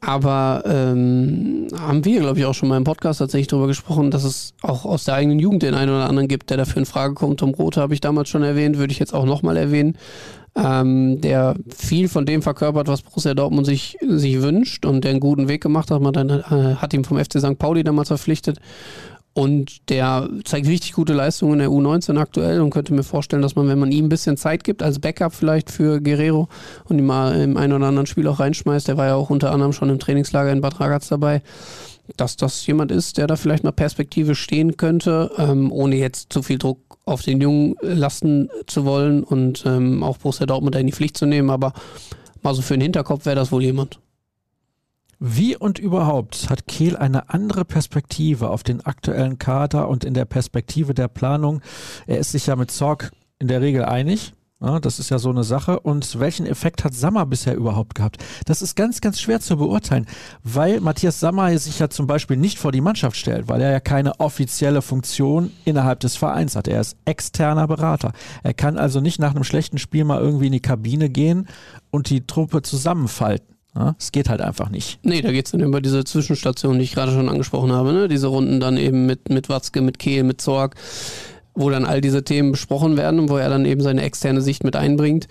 Aber 0.00 0.62
ähm, 0.64 1.66
haben 1.76 2.04
wir, 2.04 2.20
glaube 2.20 2.38
ich, 2.38 2.44
auch 2.44 2.54
schon 2.54 2.68
mal 2.68 2.76
im 2.76 2.84
Podcast 2.84 3.18
tatsächlich 3.18 3.48
darüber 3.48 3.66
gesprochen, 3.66 4.10
dass 4.12 4.22
es 4.22 4.54
auch 4.62 4.84
aus 4.84 5.04
der 5.04 5.14
eigenen 5.14 5.40
Jugend 5.40 5.64
den 5.64 5.74
einen 5.74 5.90
oder 5.90 6.08
anderen 6.08 6.28
gibt, 6.28 6.50
der 6.50 6.56
dafür 6.56 6.78
in 6.78 6.86
Frage 6.86 7.14
kommt. 7.14 7.40
Tom 7.40 7.50
Rote 7.50 7.80
habe 7.80 7.94
ich 7.94 8.00
damals 8.00 8.28
schon 8.28 8.44
erwähnt, 8.44 8.78
würde 8.78 8.92
ich 8.92 9.00
jetzt 9.00 9.12
auch 9.12 9.24
nochmal 9.24 9.56
erwähnen, 9.56 9.98
ähm, 10.54 11.20
der 11.20 11.56
viel 11.76 12.08
von 12.08 12.26
dem 12.26 12.42
verkörpert, 12.42 12.86
was 12.86 13.02
Borussia 13.02 13.34
Dortmund 13.34 13.66
sich, 13.66 13.98
sich 14.00 14.40
wünscht 14.40 14.86
und 14.86 15.02
der 15.02 15.12
einen 15.12 15.20
guten 15.20 15.48
Weg 15.48 15.62
gemacht 15.62 15.90
hat. 15.90 16.00
Man 16.00 16.12
dann, 16.12 16.30
äh, 16.30 16.76
hat 16.76 16.94
ihn 16.94 17.04
vom 17.04 17.18
FC 17.18 17.40
St. 17.40 17.58
Pauli 17.58 17.82
damals 17.82 18.08
verpflichtet 18.08 18.60
und 19.38 19.88
der 19.88 20.28
zeigt 20.44 20.66
richtig 20.66 20.94
gute 20.94 21.12
Leistungen 21.12 21.52
in 21.52 21.58
der 21.60 21.68
U19 21.68 22.18
aktuell 22.18 22.60
und 22.60 22.70
könnte 22.70 22.92
mir 22.92 23.04
vorstellen, 23.04 23.40
dass 23.40 23.54
man, 23.54 23.68
wenn 23.68 23.78
man 23.78 23.92
ihm 23.92 24.06
ein 24.06 24.08
bisschen 24.08 24.36
Zeit 24.36 24.64
gibt, 24.64 24.82
als 24.82 24.98
Backup 24.98 25.32
vielleicht 25.32 25.70
für 25.70 26.00
Guerrero 26.00 26.48
und 26.86 26.98
ihn 26.98 27.06
mal 27.06 27.40
im 27.40 27.56
einen 27.56 27.72
oder 27.72 27.86
anderen 27.86 28.08
Spiel 28.08 28.26
auch 28.26 28.40
reinschmeißt, 28.40 28.88
der 28.88 28.96
war 28.96 29.06
ja 29.06 29.14
auch 29.14 29.30
unter 29.30 29.52
anderem 29.52 29.72
schon 29.72 29.90
im 29.90 30.00
Trainingslager 30.00 30.50
in 30.50 30.60
Bad 30.60 30.80
Ragaz 30.80 31.06
dabei, 31.06 31.42
dass 32.16 32.36
das 32.36 32.66
jemand 32.66 32.90
ist, 32.90 33.16
der 33.16 33.28
da 33.28 33.36
vielleicht 33.36 33.62
mal 33.62 33.70
Perspektive 33.70 34.34
stehen 34.34 34.76
könnte, 34.76 35.30
ähm, 35.38 35.70
ohne 35.70 35.94
jetzt 35.94 36.32
zu 36.32 36.42
viel 36.42 36.58
Druck 36.58 36.98
auf 37.04 37.22
den 37.22 37.40
Jungen 37.40 37.76
lassen 37.80 38.50
zu 38.66 38.84
wollen 38.84 39.22
und 39.22 39.62
ähm, 39.66 40.02
auch 40.02 40.18
Borussia 40.18 40.46
Dortmund 40.46 40.74
in 40.74 40.88
die 40.88 40.92
Pflicht 40.92 41.16
zu 41.16 41.26
nehmen, 41.26 41.50
aber 41.50 41.74
mal 42.42 42.56
so 42.56 42.62
für 42.62 42.74
den 42.74 42.80
Hinterkopf 42.80 43.24
wäre 43.24 43.36
das 43.36 43.52
wohl 43.52 43.62
jemand. 43.62 44.00
Wie 45.20 45.56
und 45.56 45.80
überhaupt 45.80 46.48
hat 46.48 46.68
Kehl 46.68 46.96
eine 46.96 47.30
andere 47.30 47.64
Perspektive 47.64 48.50
auf 48.50 48.62
den 48.62 48.86
aktuellen 48.86 49.38
Kader 49.38 49.88
und 49.88 50.04
in 50.04 50.14
der 50.14 50.26
Perspektive 50.26 50.94
der 50.94 51.08
Planung? 51.08 51.60
Er 52.06 52.18
ist 52.18 52.30
sich 52.30 52.46
ja 52.46 52.54
mit 52.54 52.70
Zorg 52.70 53.10
in 53.40 53.48
der 53.48 53.60
Regel 53.60 53.84
einig. 53.84 54.32
Ja, 54.60 54.78
das 54.80 55.00
ist 55.00 55.10
ja 55.10 55.18
so 55.18 55.30
eine 55.30 55.42
Sache. 55.42 55.80
Und 55.80 56.20
welchen 56.20 56.46
Effekt 56.46 56.84
hat 56.84 56.94
Sammer 56.94 57.26
bisher 57.26 57.56
überhaupt 57.56 57.96
gehabt? 57.96 58.24
Das 58.46 58.62
ist 58.62 58.76
ganz, 58.76 59.00
ganz 59.00 59.20
schwer 59.20 59.40
zu 59.40 59.56
beurteilen, 59.56 60.06
weil 60.44 60.80
Matthias 60.80 61.18
Sammer 61.18 61.56
sich 61.58 61.80
ja 61.80 61.90
zum 61.90 62.06
Beispiel 62.06 62.36
nicht 62.36 62.60
vor 62.60 62.70
die 62.70 62.80
Mannschaft 62.80 63.16
stellt, 63.16 63.48
weil 63.48 63.60
er 63.60 63.72
ja 63.72 63.80
keine 63.80 64.20
offizielle 64.20 64.82
Funktion 64.82 65.50
innerhalb 65.64 65.98
des 65.98 66.16
Vereins 66.16 66.54
hat. 66.54 66.68
Er 66.68 66.80
ist 66.80 66.96
externer 67.04 67.66
Berater. 67.66 68.12
Er 68.44 68.54
kann 68.54 68.78
also 68.78 69.00
nicht 69.00 69.18
nach 69.18 69.34
einem 69.34 69.44
schlechten 69.44 69.78
Spiel 69.78 70.04
mal 70.04 70.20
irgendwie 70.20 70.46
in 70.46 70.52
die 70.52 70.60
Kabine 70.60 71.08
gehen 71.08 71.48
und 71.90 72.08
die 72.10 72.26
Truppe 72.26 72.62
zusammenfalten. 72.62 73.57
Es 73.98 74.12
geht 74.12 74.28
halt 74.28 74.40
einfach 74.40 74.70
nicht. 74.70 74.98
Nee, 75.02 75.22
da 75.22 75.32
geht 75.32 75.46
es 75.46 75.52
dann 75.52 75.60
über 75.60 75.80
diese 75.80 76.04
Zwischenstation, 76.04 76.78
die 76.78 76.84
ich 76.84 76.92
gerade 76.92 77.12
schon 77.12 77.28
angesprochen 77.28 77.72
habe. 77.72 77.92
Ne? 77.92 78.08
Diese 78.08 78.26
Runden 78.26 78.60
dann 78.60 78.76
eben 78.76 79.06
mit, 79.06 79.30
mit 79.30 79.48
Watzke, 79.48 79.80
mit 79.80 79.98
Kehl, 79.98 80.24
mit 80.24 80.40
Zorg, 80.40 80.74
wo 81.54 81.70
dann 81.70 81.84
all 81.84 82.00
diese 82.00 82.24
Themen 82.24 82.52
besprochen 82.52 82.96
werden 82.96 83.20
und 83.20 83.28
wo 83.28 83.36
er 83.36 83.48
dann 83.48 83.64
eben 83.64 83.80
seine 83.80 84.02
externe 84.02 84.40
Sicht 84.42 84.64
mit 84.64 84.76
einbringt. 84.76 85.28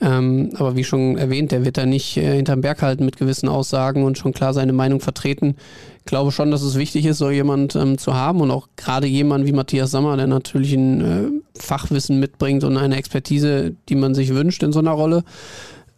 Ähm, 0.00 0.50
aber 0.54 0.76
wie 0.76 0.84
schon 0.84 1.18
erwähnt, 1.18 1.50
der 1.50 1.64
wird 1.64 1.76
da 1.76 1.84
nicht 1.84 2.16
äh, 2.16 2.36
hinterm 2.36 2.60
Berg 2.60 2.82
halten 2.82 3.04
mit 3.04 3.16
gewissen 3.16 3.48
Aussagen 3.48 4.04
und 4.04 4.16
schon 4.16 4.32
klar 4.32 4.54
seine 4.54 4.72
Meinung 4.72 5.00
vertreten. 5.00 5.56
Ich 5.98 6.04
glaube 6.04 6.30
schon, 6.30 6.50
dass 6.52 6.62
es 6.62 6.78
wichtig 6.78 7.04
ist, 7.04 7.18
so 7.18 7.30
jemand 7.30 7.74
ähm, 7.74 7.98
zu 7.98 8.14
haben 8.14 8.40
und 8.40 8.50
auch 8.50 8.68
gerade 8.76 9.08
jemand 9.08 9.46
wie 9.46 9.52
Matthias 9.52 9.90
Sammer, 9.90 10.16
der 10.16 10.28
natürlich 10.28 10.72
ein 10.72 11.00
äh, 11.00 11.60
Fachwissen 11.60 12.20
mitbringt 12.20 12.62
und 12.62 12.76
eine 12.76 12.96
Expertise, 12.96 13.74
die 13.88 13.96
man 13.96 14.14
sich 14.14 14.34
wünscht 14.34 14.62
in 14.62 14.72
so 14.72 14.78
einer 14.78 14.92
Rolle. 14.92 15.24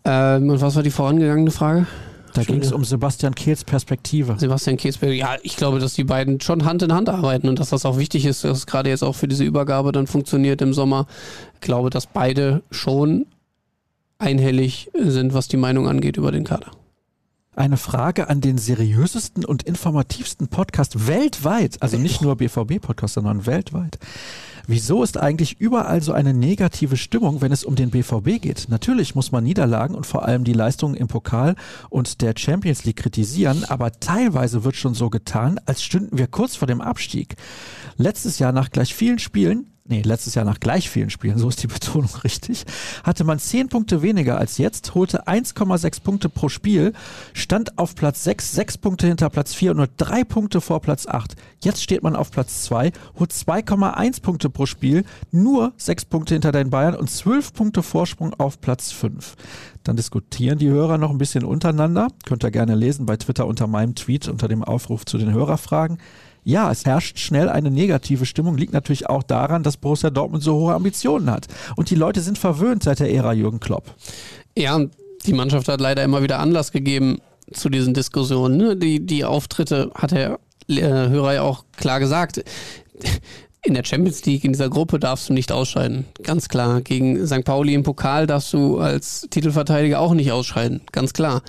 Ähm, 0.05 0.51
und 0.51 0.61
was 0.61 0.77
war 0.77 0.83
die 0.83 0.91
vorangegangene 0.91 1.51
Frage? 1.51 1.87
Da 2.35 2.45
ging 2.45 2.61
es 2.61 2.73
um 2.73 2.85
Sebastian 2.85 3.35
Kehls 3.35 3.65
Perspektive. 3.65 4.37
Sebastian 4.39 4.77
Kehls 4.77 4.99
Ja, 5.01 5.37
ich 5.43 5.57
glaube, 5.57 5.81
dass 5.81 5.95
die 5.95 6.05
beiden 6.05 6.41
schon 6.41 6.65
Hand 6.65 6.83
in 6.83 6.93
Hand 6.93 7.09
arbeiten 7.09 7.49
und 7.49 7.59
dass 7.59 7.71
das 7.71 7.85
auch 7.85 7.99
wichtig 7.99 8.25
ist, 8.25 8.45
dass 8.45 8.59
es 8.59 8.67
gerade 8.67 8.89
jetzt 8.89 9.03
auch 9.03 9.15
für 9.15 9.27
diese 9.27 9.45
Übergabe 9.45 9.93
dann 9.93 10.07
funktioniert 10.07 10.63
im 10.63 10.73
Sommer. 10.73 11.07
Ich 11.55 11.61
glaube, 11.61 11.91
dass 11.91 12.07
beide 12.07 12.63
schon 12.71 13.27
einhellig 14.19 14.91
sind, 14.95 15.35
was 15.35 15.49
die 15.49 15.57
Meinung 15.57 15.89
angeht 15.89 16.17
über 16.17 16.31
den 16.31 16.45
Kader. 16.45 16.71
Eine 17.61 17.77
Frage 17.77 18.31
an 18.31 18.41
den 18.41 18.57
seriösesten 18.57 19.45
und 19.45 19.65
informativsten 19.65 20.49
Podcast 20.49 21.07
weltweit, 21.07 21.83
also 21.83 21.99
nicht 21.99 22.23
nur 22.23 22.37
BVB-Podcast, 22.37 23.13
sondern 23.13 23.45
weltweit. 23.45 23.99
Wieso 24.67 25.03
ist 25.03 25.19
eigentlich 25.19 25.61
überall 25.61 26.01
so 26.01 26.15
eine 26.15 26.33
negative 26.33 26.97
Stimmung, 26.97 27.43
wenn 27.43 27.53
es 27.53 27.63
um 27.63 27.75
den 27.75 27.91
BVB 27.91 28.41
geht? 28.41 28.69
Natürlich 28.71 29.15
muss 29.15 29.31
man 29.31 29.45
Niederlagen 29.45 29.95
und 29.95 30.07
vor 30.07 30.25
allem 30.25 30.45
die 30.45 30.55
Leistungen 30.55 30.95
im 30.95 31.09
Pokal 31.09 31.55
und 31.91 32.23
der 32.23 32.33
Champions 32.35 32.85
League 32.85 32.97
kritisieren, 32.97 33.67
aber 33.67 33.93
teilweise 33.93 34.65
wird 34.65 34.77
schon 34.77 34.95
so 34.95 35.11
getan, 35.11 35.61
als 35.67 35.83
stünden 35.83 36.17
wir 36.17 36.29
kurz 36.29 36.57
vor 36.57 36.67
dem 36.67 36.81
Abstieg. 36.81 37.37
Letztes 37.99 38.39
Jahr 38.39 38.53
nach 38.53 38.71
gleich 38.71 38.95
vielen 38.95 39.19
Spielen 39.19 39.67
nee, 39.91 40.03
letztes 40.03 40.35
Jahr 40.35 40.45
nach 40.45 40.61
gleich 40.61 40.89
vielen 40.89 41.11
Spielen, 41.11 41.37
so 41.37 41.49
ist 41.49 41.63
die 41.63 41.67
Betonung 41.67 42.09
richtig, 42.25 42.65
hatte 43.05 43.25
man 43.25 43.39
10 43.39 43.69
Punkte 43.69 44.03
weniger 44.03 44.39
als 44.39 44.57
jetzt, 44.57 44.95
holte 44.95 45.27
1,6 45.27 46.03
Punkte 46.03 46.29
pro 46.29 46.49
Spiel, 46.49 46.93
stand 47.35 47.79
auf 47.79 47.95
Platz 47.95 48.25
6, 48.25 48.53
6 48.53 48.79
Punkte 48.79 49.09
hinter 49.09 49.29
Platz 49.29 49.53
4 49.55 49.73
und 49.73 49.77
nur 49.79 49.89
3 49.97 50.25
Punkte 50.25 50.61
vor 50.61 50.81
Platz 50.81 51.07
8. 51.07 51.35
Jetzt 51.63 51.83
steht 51.83 52.03
man 52.03 52.17
auf 52.17 52.31
Platz 52.31 52.63
2, 52.63 52.93
holt 53.19 53.33
2,1 53.33 54.23
Punkte 54.23 54.49
pro 54.49 54.65
Spiel, 54.67 55.05
nur 55.31 55.73
6 55.77 56.07
Punkte 56.07 56.35
hinter 56.35 56.53
den 56.53 56.71
Bayern 56.71 56.95
und 56.95 57.11
12 57.11 57.53
Punkte 57.53 57.83
Vorsprung 57.83 58.33
auf 58.35 58.61
Platz 58.61 58.93
5. 58.93 59.37
Dann 59.83 59.97
diskutieren 59.97 60.59
die 60.59 60.69
Hörer 60.69 60.99
noch 60.99 61.11
ein 61.11 61.19
bisschen 61.19 61.45
untereinander. 61.45 62.09
Könnt 62.27 62.45
ihr 62.45 62.51
gerne 62.51 62.75
lesen 62.75 63.07
bei 63.07 63.17
Twitter 63.17 63.47
unter 63.47 63.67
meinem 63.67 63.95
Tweet 63.95 64.29
unter 64.29 64.47
dem 64.47 64.63
Aufruf 64.63 65.05
zu 65.05 65.19
den 65.19 65.33
Hörerfragen 65.33 65.99
ja, 66.45 66.71
es 66.71 66.85
herrscht 66.85 67.19
schnell 67.19 67.49
eine 67.49 67.71
negative 67.71 68.27
Stimmung, 68.27 68.57
liegt 68.57 68.73
natürlich 68.73 69.09
auch 69.09 69.23
daran, 69.23 69.63
dass 69.63 69.77
Borussia 69.77 70.11
Dortmund 70.11 70.43
so 70.43 70.55
hohe 70.55 70.75
Ambitionen 70.75 71.31
hat. 71.31 71.47
Und 71.77 71.91
die 71.91 71.95
Leute 71.95 72.21
sind 72.21 72.39
verwöhnt 72.39 72.83
seit 72.83 73.01
der 73.01 73.13
Ära 73.13 73.33
Jürgen 73.33 73.61
Klopp. 73.61 73.95
Ja, 74.57 74.77
und 74.77 74.93
die 75.27 75.33
Mannschaft 75.33 75.69
hat 75.69 75.81
leider 75.81 76.03
immer 76.03 76.23
wieder 76.23 76.39
Anlass 76.39 76.73
gegeben 76.73 77.19
zu 77.53 77.69
diesen 77.69 77.95
Diskussionen. 77.95 78.57
Ne? 78.57 78.77
Die, 78.77 79.05
die 79.05 79.25
Auftritte 79.25 79.91
hat 79.95 80.13
der 80.13 80.39
äh, 80.69 80.81
Hörer 80.81 81.35
ja 81.35 81.43
auch 81.43 81.65
klar 81.77 82.01
gesagt. 82.01 82.43
In 83.63 83.75
der 83.75 83.85
Champions 83.85 84.25
League, 84.25 84.45
in 84.45 84.53
dieser 84.53 84.71
Gruppe 84.71 84.99
darfst 84.99 85.29
du 85.29 85.35
nicht 85.35 85.53
ausscheiden. 85.53 86.07
Ganz 86.23 86.49
klar. 86.49 86.81
Gegen 86.81 87.27
St. 87.27 87.45
Pauli 87.45 87.75
im 87.75 87.83
Pokal 87.83 88.27
darfst 88.27 88.55
du 88.55 88.79
als 88.79 89.27
Titelverteidiger 89.29 90.01
auch 90.01 90.15
nicht 90.15 90.33
ausscheiden. 90.33 90.81
Ganz 90.93 91.13
klar 91.13 91.43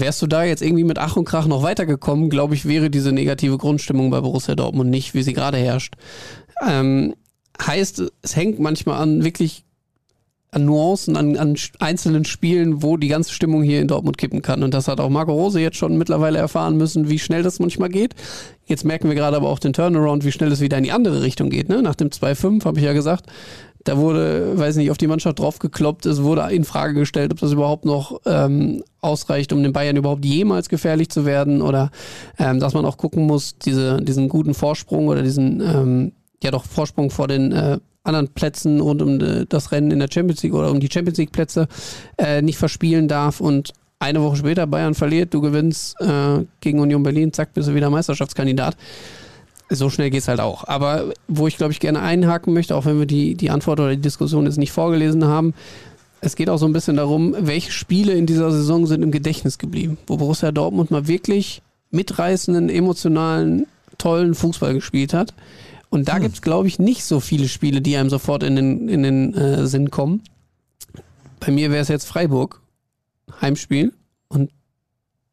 wärst 0.00 0.22
du 0.22 0.26
da 0.26 0.44
jetzt 0.44 0.62
irgendwie 0.62 0.84
mit 0.84 0.98
Ach 0.98 1.16
und 1.16 1.24
Krach 1.24 1.46
noch 1.46 1.62
weitergekommen, 1.62 2.30
glaube 2.30 2.54
ich, 2.54 2.66
wäre 2.66 2.90
diese 2.90 3.12
negative 3.12 3.58
Grundstimmung 3.58 4.10
bei 4.10 4.20
Borussia 4.20 4.54
Dortmund 4.54 4.90
nicht, 4.90 5.14
wie 5.14 5.22
sie 5.22 5.32
gerade 5.32 5.58
herrscht. 5.58 5.94
Ähm, 6.66 7.14
heißt, 7.60 8.02
es 8.22 8.36
hängt 8.36 8.58
manchmal 8.58 9.00
an 9.00 9.24
wirklich 9.24 9.64
an 10.52 10.66
Nuancen, 10.66 11.16
an, 11.16 11.36
an 11.38 11.56
einzelnen 11.78 12.26
Spielen, 12.26 12.82
wo 12.82 12.98
die 12.98 13.08
ganze 13.08 13.32
Stimmung 13.32 13.62
hier 13.62 13.80
in 13.80 13.88
Dortmund 13.88 14.18
kippen 14.18 14.42
kann. 14.42 14.62
Und 14.62 14.74
das 14.74 14.86
hat 14.86 15.00
auch 15.00 15.08
Marco 15.08 15.32
Rose 15.32 15.58
jetzt 15.58 15.78
schon 15.78 15.96
mittlerweile 15.96 16.38
erfahren 16.38 16.76
müssen, 16.76 17.08
wie 17.08 17.18
schnell 17.18 17.42
das 17.42 17.58
manchmal 17.58 17.88
geht. 17.88 18.14
Jetzt 18.66 18.84
merken 18.84 19.08
wir 19.08 19.14
gerade 19.14 19.36
aber 19.38 19.48
auch 19.48 19.58
den 19.58 19.72
Turnaround, 19.72 20.26
wie 20.26 20.32
schnell 20.32 20.52
es 20.52 20.60
wieder 20.60 20.76
in 20.76 20.84
die 20.84 20.92
andere 20.92 21.22
Richtung 21.22 21.48
geht. 21.48 21.70
Ne? 21.70 21.82
Nach 21.82 21.94
dem 21.94 22.08
2-5 22.08 22.66
habe 22.66 22.78
ich 22.78 22.84
ja 22.84 22.92
gesagt, 22.92 23.26
da 23.84 23.96
wurde, 23.98 24.58
weiß 24.58 24.76
nicht, 24.76 24.90
auf 24.90 24.98
die 24.98 25.06
Mannschaft 25.06 25.38
draufgekloppt. 25.38 26.06
Es 26.06 26.22
wurde 26.22 26.42
in 26.54 26.64
Frage 26.64 26.94
gestellt, 26.94 27.32
ob 27.32 27.40
das 27.40 27.52
überhaupt 27.52 27.84
noch 27.84 28.20
ähm, 28.26 28.82
ausreicht, 29.00 29.52
um 29.52 29.62
den 29.62 29.72
Bayern 29.72 29.96
überhaupt 29.96 30.24
jemals 30.24 30.68
gefährlich 30.68 31.08
zu 31.08 31.26
werden 31.26 31.62
oder 31.62 31.90
ähm, 32.38 32.60
dass 32.60 32.74
man 32.74 32.84
auch 32.84 32.96
gucken 32.96 33.26
muss, 33.26 33.58
diese, 33.58 34.00
diesen 34.02 34.28
guten 34.28 34.54
Vorsprung 34.54 35.08
oder 35.08 35.22
diesen 35.22 35.60
ähm, 35.60 36.12
ja 36.42 36.50
doch 36.50 36.64
Vorsprung 36.64 37.10
vor 37.10 37.28
den 37.28 37.52
äh, 37.52 37.78
anderen 38.04 38.28
Plätzen 38.28 38.80
rund 38.80 39.02
um 39.02 39.20
äh, 39.20 39.46
das 39.48 39.72
Rennen 39.72 39.90
in 39.90 39.98
der 39.98 40.08
Champions 40.12 40.42
League 40.42 40.54
oder 40.54 40.70
um 40.70 40.80
die 40.80 40.90
Champions 40.90 41.18
League 41.18 41.32
Plätze 41.32 41.68
äh, 42.18 42.42
nicht 42.42 42.58
verspielen 42.58 43.08
darf 43.08 43.40
und 43.40 43.72
eine 43.98 44.20
Woche 44.20 44.36
später 44.36 44.66
Bayern 44.66 44.94
verliert, 44.94 45.32
du 45.32 45.40
gewinnst 45.40 45.94
äh, 46.00 46.44
gegen 46.60 46.80
Union 46.80 47.04
Berlin, 47.04 47.32
zack, 47.32 47.54
bist 47.54 47.68
du 47.68 47.74
wieder 47.74 47.88
Meisterschaftskandidat. 47.88 48.76
So 49.74 49.90
schnell 49.90 50.10
geht 50.10 50.20
es 50.20 50.28
halt 50.28 50.40
auch. 50.40 50.66
Aber 50.68 51.12
wo 51.28 51.46
ich, 51.46 51.56
glaube 51.56 51.72
ich, 51.72 51.80
gerne 51.80 52.00
einhaken 52.00 52.52
möchte, 52.52 52.76
auch 52.76 52.84
wenn 52.84 52.98
wir 52.98 53.06
die, 53.06 53.34
die 53.34 53.50
Antwort 53.50 53.80
oder 53.80 53.90
die 53.90 54.02
Diskussion 54.02 54.44
jetzt 54.44 54.58
nicht 54.58 54.72
vorgelesen 54.72 55.24
haben, 55.24 55.54
es 56.20 56.36
geht 56.36 56.48
auch 56.48 56.58
so 56.58 56.66
ein 56.66 56.72
bisschen 56.72 56.96
darum, 56.96 57.34
welche 57.38 57.72
Spiele 57.72 58.12
in 58.12 58.26
dieser 58.26 58.50
Saison 58.52 58.86
sind 58.86 59.02
im 59.02 59.10
Gedächtnis 59.10 59.58
geblieben, 59.58 59.98
wo 60.06 60.16
Borussia 60.16 60.52
Dortmund 60.52 60.90
mal 60.90 61.08
wirklich 61.08 61.62
mitreißenden, 61.90 62.68
emotionalen, 62.68 63.66
tollen 63.98 64.34
Fußball 64.34 64.74
gespielt 64.74 65.14
hat. 65.14 65.34
Und 65.90 66.08
da 66.08 66.16
hm. 66.16 66.22
gibt 66.22 66.34
es, 66.36 66.42
glaube 66.42 66.68
ich, 66.68 66.78
nicht 66.78 67.04
so 67.04 67.20
viele 67.20 67.48
Spiele, 67.48 67.80
die 67.80 67.96
einem 67.96 68.08
sofort 68.08 68.42
in 68.42 68.56
den, 68.56 68.88
in 68.88 69.02
den 69.02 69.34
äh, 69.34 69.66
Sinn 69.66 69.90
kommen. 69.90 70.22
Bei 71.40 71.50
mir 71.50 71.70
wäre 71.70 71.82
es 71.82 71.88
jetzt 71.88 72.06
Freiburg, 72.06 72.60
Heimspiel. 73.40 73.92
Und 74.28 74.50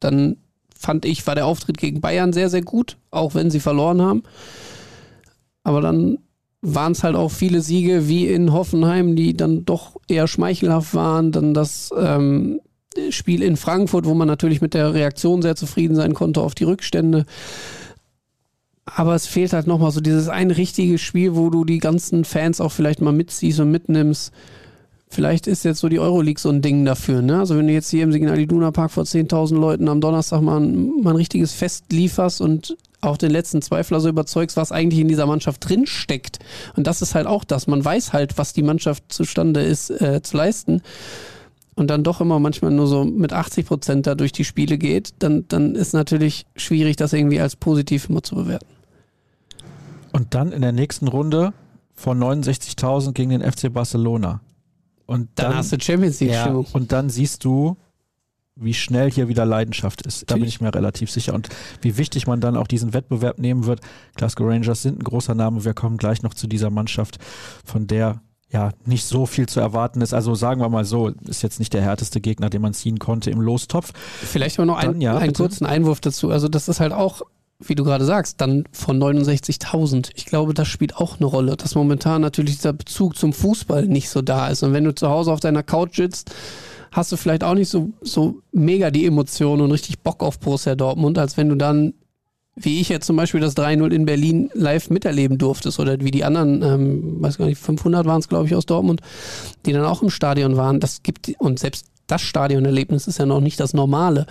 dann 0.00 0.36
fand 0.80 1.04
ich, 1.04 1.26
war 1.26 1.34
der 1.34 1.46
Auftritt 1.46 1.78
gegen 1.78 2.00
Bayern 2.00 2.32
sehr, 2.32 2.48
sehr 2.48 2.62
gut, 2.62 2.96
auch 3.10 3.34
wenn 3.34 3.50
sie 3.50 3.60
verloren 3.60 4.00
haben. 4.00 4.22
Aber 5.62 5.80
dann 5.80 6.18
waren 6.62 6.92
es 6.92 7.04
halt 7.04 7.16
auch 7.16 7.30
viele 7.30 7.60
Siege 7.60 8.08
wie 8.08 8.26
in 8.26 8.52
Hoffenheim, 8.52 9.16
die 9.16 9.36
dann 9.36 9.64
doch 9.64 9.96
eher 10.08 10.26
schmeichelhaft 10.26 10.94
waren. 10.94 11.32
Dann 11.32 11.54
das 11.54 11.90
ähm, 11.96 12.60
Spiel 13.10 13.42
in 13.42 13.56
Frankfurt, 13.56 14.06
wo 14.06 14.14
man 14.14 14.28
natürlich 14.28 14.60
mit 14.60 14.74
der 14.74 14.94
Reaktion 14.94 15.42
sehr 15.42 15.56
zufrieden 15.56 15.94
sein 15.94 16.14
konnte 16.14 16.40
auf 16.40 16.54
die 16.54 16.64
Rückstände 16.64 17.26
aber 18.96 19.14
es 19.14 19.26
fehlt 19.26 19.52
halt 19.52 19.66
nochmal 19.66 19.90
so 19.90 20.00
dieses 20.00 20.28
ein 20.28 20.50
richtiges 20.50 21.00
Spiel, 21.00 21.36
wo 21.36 21.50
du 21.50 21.64
die 21.64 21.78
ganzen 21.78 22.24
Fans 22.24 22.60
auch 22.60 22.72
vielleicht 22.72 23.00
mal 23.00 23.12
mitziehst 23.12 23.60
und 23.60 23.70
mitnimmst. 23.70 24.32
Vielleicht 25.12 25.48
ist 25.48 25.64
jetzt 25.64 25.80
so 25.80 25.88
die 25.88 25.98
Euroleague 25.98 26.40
so 26.40 26.50
ein 26.50 26.62
Ding 26.62 26.84
dafür. 26.84 27.20
Ne? 27.20 27.40
Also 27.40 27.56
wenn 27.56 27.66
du 27.66 27.72
jetzt 27.72 27.90
hier 27.90 28.04
im 28.04 28.12
Signal 28.12 28.38
Iduna 28.38 28.70
Park 28.70 28.92
vor 28.92 29.02
10.000 29.02 29.58
Leuten 29.58 29.88
am 29.88 30.00
Donnerstag 30.00 30.40
mal 30.40 30.60
ein, 30.60 31.02
mal 31.02 31.10
ein 31.10 31.16
richtiges 31.16 31.52
Fest 31.52 31.86
lieferst 31.90 32.40
und 32.40 32.76
auch 33.00 33.16
den 33.16 33.32
letzten 33.32 33.60
Zweifler 33.60 33.98
so 33.98 34.08
überzeugst, 34.08 34.56
was 34.56 34.70
eigentlich 34.70 35.00
in 35.00 35.08
dieser 35.08 35.26
Mannschaft 35.26 35.68
drinsteckt. 35.68 36.38
Und 36.76 36.86
das 36.86 37.02
ist 37.02 37.16
halt 37.16 37.26
auch 37.26 37.42
das. 37.42 37.66
Man 37.66 37.84
weiß 37.84 38.12
halt, 38.12 38.38
was 38.38 38.52
die 38.52 38.62
Mannschaft 38.62 39.02
zustande 39.08 39.62
ist 39.62 39.90
äh, 39.90 40.22
zu 40.22 40.36
leisten 40.36 40.80
und 41.74 41.88
dann 41.88 42.04
doch 42.04 42.20
immer 42.20 42.38
manchmal 42.38 42.70
nur 42.70 42.86
so 42.86 43.04
mit 43.04 43.32
80 43.32 43.66
Prozent 43.66 44.06
da 44.06 44.14
durch 44.14 44.30
die 44.30 44.44
Spiele 44.44 44.78
geht, 44.78 45.14
dann, 45.18 45.44
dann 45.48 45.74
ist 45.74 45.92
natürlich 45.92 46.46
schwierig, 46.54 46.94
das 46.94 47.14
irgendwie 47.14 47.40
als 47.40 47.56
positiv 47.56 48.08
immer 48.08 48.22
zu 48.22 48.36
bewerten. 48.36 48.66
Und 50.12 50.34
dann 50.34 50.52
in 50.52 50.62
der 50.62 50.72
nächsten 50.72 51.08
Runde 51.08 51.52
von 51.94 52.22
69.000 52.22 53.12
gegen 53.12 53.30
den 53.30 53.42
FC 53.42 53.72
Barcelona. 53.72 54.40
Und 55.10 55.28
dann, 55.34 55.46
dann 55.46 55.56
hast 55.56 55.72
du 55.72 55.80
Champions 55.80 56.20
League 56.20 56.30
ja, 56.30 56.46
Und 56.46 56.92
dann 56.92 57.10
siehst 57.10 57.44
du, 57.44 57.76
wie 58.54 58.74
schnell 58.74 59.10
hier 59.10 59.26
wieder 59.26 59.44
Leidenschaft 59.44 60.06
ist. 60.06 60.30
Da 60.30 60.36
bin 60.36 60.44
ich 60.44 60.60
mir 60.60 60.72
relativ 60.72 61.10
sicher. 61.10 61.34
Und 61.34 61.48
wie 61.80 61.96
wichtig 61.96 62.28
man 62.28 62.40
dann 62.40 62.56
auch 62.56 62.68
diesen 62.68 62.92
Wettbewerb 62.92 63.40
nehmen 63.40 63.66
wird. 63.66 63.80
Glasgow 64.14 64.46
Rangers 64.46 64.82
sind 64.82 65.00
ein 65.00 65.02
großer 65.02 65.34
Name. 65.34 65.64
Wir 65.64 65.74
kommen 65.74 65.96
gleich 65.96 66.22
noch 66.22 66.32
zu 66.32 66.46
dieser 66.46 66.70
Mannschaft, 66.70 67.18
von 67.64 67.88
der 67.88 68.22
ja 68.52 68.70
nicht 68.84 69.04
so 69.04 69.26
viel 69.26 69.48
zu 69.48 69.58
erwarten 69.58 70.00
ist. 70.00 70.14
Also 70.14 70.36
sagen 70.36 70.60
wir 70.60 70.68
mal 70.68 70.84
so, 70.84 71.08
ist 71.08 71.42
jetzt 71.42 71.58
nicht 71.58 71.74
der 71.74 71.82
härteste 71.82 72.20
Gegner, 72.20 72.48
den 72.48 72.62
man 72.62 72.72
ziehen 72.72 73.00
konnte 73.00 73.32
im 73.32 73.40
Lostopf. 73.40 73.92
Vielleicht 73.92 74.60
aber 74.60 74.66
noch 74.66 74.76
ein, 74.76 74.92
dann, 74.92 75.00
ja, 75.00 75.16
einen 75.16 75.32
kurzen 75.32 75.66
Einwurf 75.66 76.00
dazu. 76.00 76.30
Also 76.30 76.46
das 76.46 76.68
ist 76.68 76.78
halt 76.78 76.92
auch 76.92 77.22
wie 77.62 77.74
du 77.74 77.84
gerade 77.84 78.04
sagst, 78.04 78.40
dann 78.40 78.64
von 78.72 78.98
69.000. 78.98 80.10
Ich 80.14 80.24
glaube, 80.24 80.54
das 80.54 80.68
spielt 80.68 80.96
auch 80.96 81.18
eine 81.18 81.26
Rolle, 81.26 81.56
dass 81.56 81.74
momentan 81.74 82.22
natürlich 82.22 82.56
dieser 82.56 82.72
Bezug 82.72 83.16
zum 83.16 83.32
Fußball 83.32 83.86
nicht 83.86 84.08
so 84.08 84.22
da 84.22 84.48
ist. 84.48 84.62
Und 84.62 84.72
wenn 84.72 84.84
du 84.84 84.94
zu 84.94 85.08
Hause 85.08 85.32
auf 85.32 85.40
deiner 85.40 85.62
Couch 85.62 85.96
sitzt, 85.96 86.32
hast 86.90 87.12
du 87.12 87.16
vielleicht 87.16 87.44
auch 87.44 87.54
nicht 87.54 87.68
so, 87.68 87.90
so 88.00 88.40
mega 88.52 88.90
die 88.90 89.06
Emotionen 89.06 89.62
und 89.62 89.72
richtig 89.72 90.00
Bock 90.00 90.22
auf 90.22 90.38
Borussia 90.38 90.74
Dortmund, 90.74 91.18
als 91.18 91.36
wenn 91.36 91.48
du 91.48 91.54
dann, 91.54 91.94
wie 92.56 92.80
ich 92.80 92.88
jetzt 92.88 93.06
zum 93.06 93.16
Beispiel 93.16 93.40
das 93.40 93.56
3-0 93.56 93.92
in 93.92 94.06
Berlin 94.06 94.50
live 94.54 94.90
miterleben 94.90 95.38
durftest 95.38 95.78
oder 95.78 96.00
wie 96.00 96.10
die 96.10 96.24
anderen, 96.24 96.62
ähm, 96.62 97.22
weiß 97.22 97.38
gar 97.38 97.46
nicht, 97.46 97.58
500 97.58 98.06
waren 98.06 98.20
es, 98.20 98.28
glaube 98.28 98.46
ich, 98.46 98.54
aus 98.54 98.66
Dortmund, 98.66 99.02
die 99.66 99.72
dann 99.72 99.84
auch 99.84 100.02
im 100.02 100.10
Stadion 100.10 100.56
waren. 100.56 100.80
Das 100.80 101.02
gibt, 101.02 101.32
und 101.38 101.58
selbst 101.58 101.86
das 102.06 102.22
Stadionerlebnis 102.22 103.06
ist 103.06 103.18
ja 103.18 103.26
noch 103.26 103.40
nicht 103.40 103.60
das 103.60 103.72
Normale. 103.72 104.26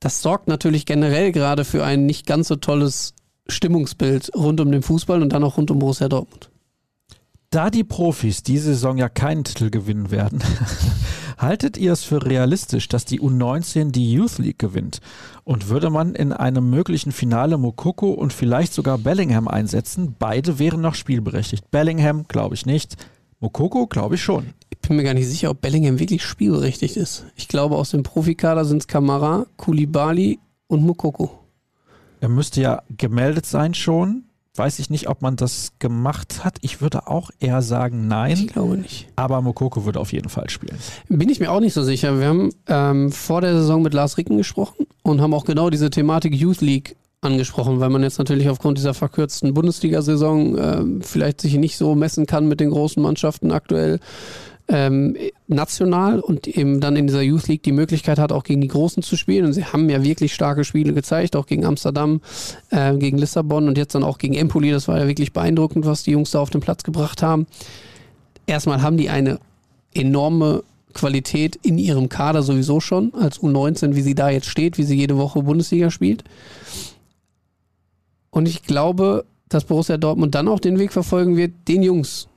Das 0.00 0.22
sorgt 0.22 0.48
natürlich 0.48 0.86
generell 0.86 1.32
gerade 1.32 1.64
für 1.64 1.84
ein 1.84 2.06
nicht 2.06 2.26
ganz 2.26 2.48
so 2.48 2.56
tolles 2.56 3.14
Stimmungsbild 3.48 4.32
rund 4.34 4.60
um 4.60 4.72
den 4.72 4.82
Fußball 4.82 5.22
und 5.22 5.32
dann 5.32 5.44
auch 5.44 5.56
rund 5.56 5.70
um 5.70 5.78
Borussia 5.78 6.08
Dortmund. 6.08 6.50
Da 7.50 7.70
die 7.70 7.84
Profis 7.84 8.42
diese 8.42 8.74
Saison 8.74 8.98
ja 8.98 9.08
keinen 9.08 9.44
Titel 9.44 9.70
gewinnen 9.70 10.10
werden, 10.10 10.42
haltet 11.38 11.76
ihr 11.76 11.92
es 11.92 12.02
für 12.02 12.24
realistisch, 12.26 12.88
dass 12.88 13.04
die 13.04 13.20
U19 13.20 13.92
die 13.92 14.12
Youth 14.12 14.38
League 14.38 14.58
gewinnt? 14.58 15.00
Und 15.44 15.68
würde 15.68 15.90
man 15.90 16.14
in 16.14 16.32
einem 16.32 16.68
möglichen 16.68 17.12
Finale 17.12 17.58
Mokoko 17.58 18.10
und 18.10 18.32
vielleicht 18.32 18.72
sogar 18.72 18.98
Bellingham 18.98 19.46
einsetzen? 19.46 20.16
Beide 20.18 20.58
wären 20.58 20.80
noch 20.80 20.94
spielberechtigt. 20.96 21.70
Bellingham 21.70 22.26
glaube 22.26 22.54
ich 22.56 22.66
nicht. 22.66 22.96
Mokoko 23.38 23.86
glaube 23.86 24.16
ich 24.16 24.22
schon 24.22 24.54
bin 24.88 24.96
mir 24.96 25.04
gar 25.04 25.14
nicht 25.14 25.28
sicher, 25.28 25.50
ob 25.50 25.60
Bellingham 25.60 25.98
wirklich 25.98 26.22
spielberechtigt 26.22 26.96
ist. 26.96 27.26
Ich 27.36 27.48
glaube, 27.48 27.76
aus 27.76 27.90
dem 27.90 28.02
Profikader 28.02 28.64
sind 28.64 28.78
es 28.78 28.86
Kamara, 28.86 29.46
Kulibali 29.56 30.38
und 30.66 30.82
Mukoko. 30.82 31.38
Er 32.20 32.28
müsste 32.28 32.60
ja 32.60 32.82
gemeldet 32.96 33.46
sein 33.46 33.74
schon. 33.74 34.24
Weiß 34.56 34.78
ich 34.78 34.88
nicht, 34.88 35.08
ob 35.08 35.20
man 35.20 35.34
das 35.34 35.72
gemacht 35.80 36.44
hat. 36.44 36.58
Ich 36.60 36.80
würde 36.80 37.08
auch 37.08 37.30
eher 37.40 37.60
sagen, 37.60 38.06
nein. 38.06 38.32
Ich 38.32 38.46
glaube 38.46 38.76
nicht. 38.76 39.08
Aber 39.16 39.42
Mokoko 39.42 39.84
wird 39.84 39.96
auf 39.96 40.12
jeden 40.12 40.28
Fall 40.28 40.48
spielen. 40.48 40.78
Bin 41.08 41.28
ich 41.28 41.40
mir 41.40 41.50
auch 41.50 41.58
nicht 41.58 41.74
so 41.74 41.82
sicher. 41.82 42.20
Wir 42.20 42.28
haben 42.28 42.50
ähm, 42.68 43.10
vor 43.10 43.40
der 43.40 43.54
Saison 43.54 43.82
mit 43.82 43.94
Lars 43.94 44.16
Ricken 44.16 44.36
gesprochen 44.36 44.86
und 45.02 45.20
haben 45.20 45.34
auch 45.34 45.44
genau 45.44 45.70
diese 45.70 45.90
Thematik 45.90 46.34
Youth 46.34 46.60
League 46.60 46.96
angesprochen, 47.20 47.80
weil 47.80 47.90
man 47.90 48.02
jetzt 48.02 48.18
natürlich 48.18 48.48
aufgrund 48.48 48.78
dieser 48.78 48.94
verkürzten 48.94 49.54
Bundesliga-Saison 49.54 50.58
äh, 50.58 50.84
vielleicht 51.00 51.40
sich 51.40 51.56
nicht 51.56 51.76
so 51.76 51.94
messen 51.94 52.26
kann 52.26 52.46
mit 52.46 52.60
den 52.60 52.70
großen 52.70 53.02
Mannschaften 53.02 53.50
aktuell 53.50 53.98
ähm, 54.68 55.16
national 55.46 56.20
und 56.20 56.48
eben 56.48 56.80
dann 56.80 56.96
in 56.96 57.06
dieser 57.06 57.22
Youth 57.22 57.48
League 57.48 57.62
die 57.62 57.72
Möglichkeit 57.72 58.18
hat, 58.18 58.32
auch 58.32 58.44
gegen 58.44 58.60
die 58.60 58.68
Großen 58.68 59.02
zu 59.02 59.16
spielen. 59.16 59.44
Und 59.44 59.52
sie 59.52 59.64
haben 59.64 59.90
ja 59.90 60.02
wirklich 60.02 60.34
starke 60.34 60.64
Spiele 60.64 60.94
gezeigt, 60.94 61.36
auch 61.36 61.46
gegen 61.46 61.64
Amsterdam, 61.64 62.20
äh, 62.70 62.96
gegen 62.96 63.18
Lissabon 63.18 63.68
und 63.68 63.76
jetzt 63.76 63.94
dann 63.94 64.04
auch 64.04 64.18
gegen 64.18 64.34
Empoli. 64.34 64.70
Das 64.70 64.88
war 64.88 64.98
ja 64.98 65.06
wirklich 65.06 65.32
beeindruckend, 65.32 65.84
was 65.84 66.02
die 66.02 66.12
Jungs 66.12 66.30
da 66.30 66.40
auf 66.40 66.50
den 66.50 66.60
Platz 66.60 66.82
gebracht 66.82 67.22
haben. 67.22 67.46
Erstmal 68.46 68.82
haben 68.82 68.96
die 68.96 69.10
eine 69.10 69.38
enorme 69.92 70.62
Qualität 70.94 71.58
in 71.62 71.76
ihrem 71.76 72.08
Kader 72.08 72.42
sowieso 72.42 72.80
schon, 72.80 73.12
als 73.14 73.40
U19, 73.40 73.94
wie 73.94 74.02
sie 74.02 74.14
da 74.14 74.30
jetzt 74.30 74.46
steht, 74.46 74.78
wie 74.78 74.84
sie 74.84 74.96
jede 74.96 75.18
Woche 75.18 75.42
Bundesliga 75.42 75.90
spielt. 75.90 76.24
Und 78.30 78.48
ich 78.48 78.62
glaube, 78.62 79.24
dass 79.48 79.64
Borussia 79.64 79.96
Dortmund 79.98 80.34
dann 80.34 80.48
auch 80.48 80.60
den 80.60 80.78
Weg 80.78 80.92
verfolgen 80.92 81.36
wird, 81.36 81.52
den 81.68 81.82
Jungs 81.82 82.28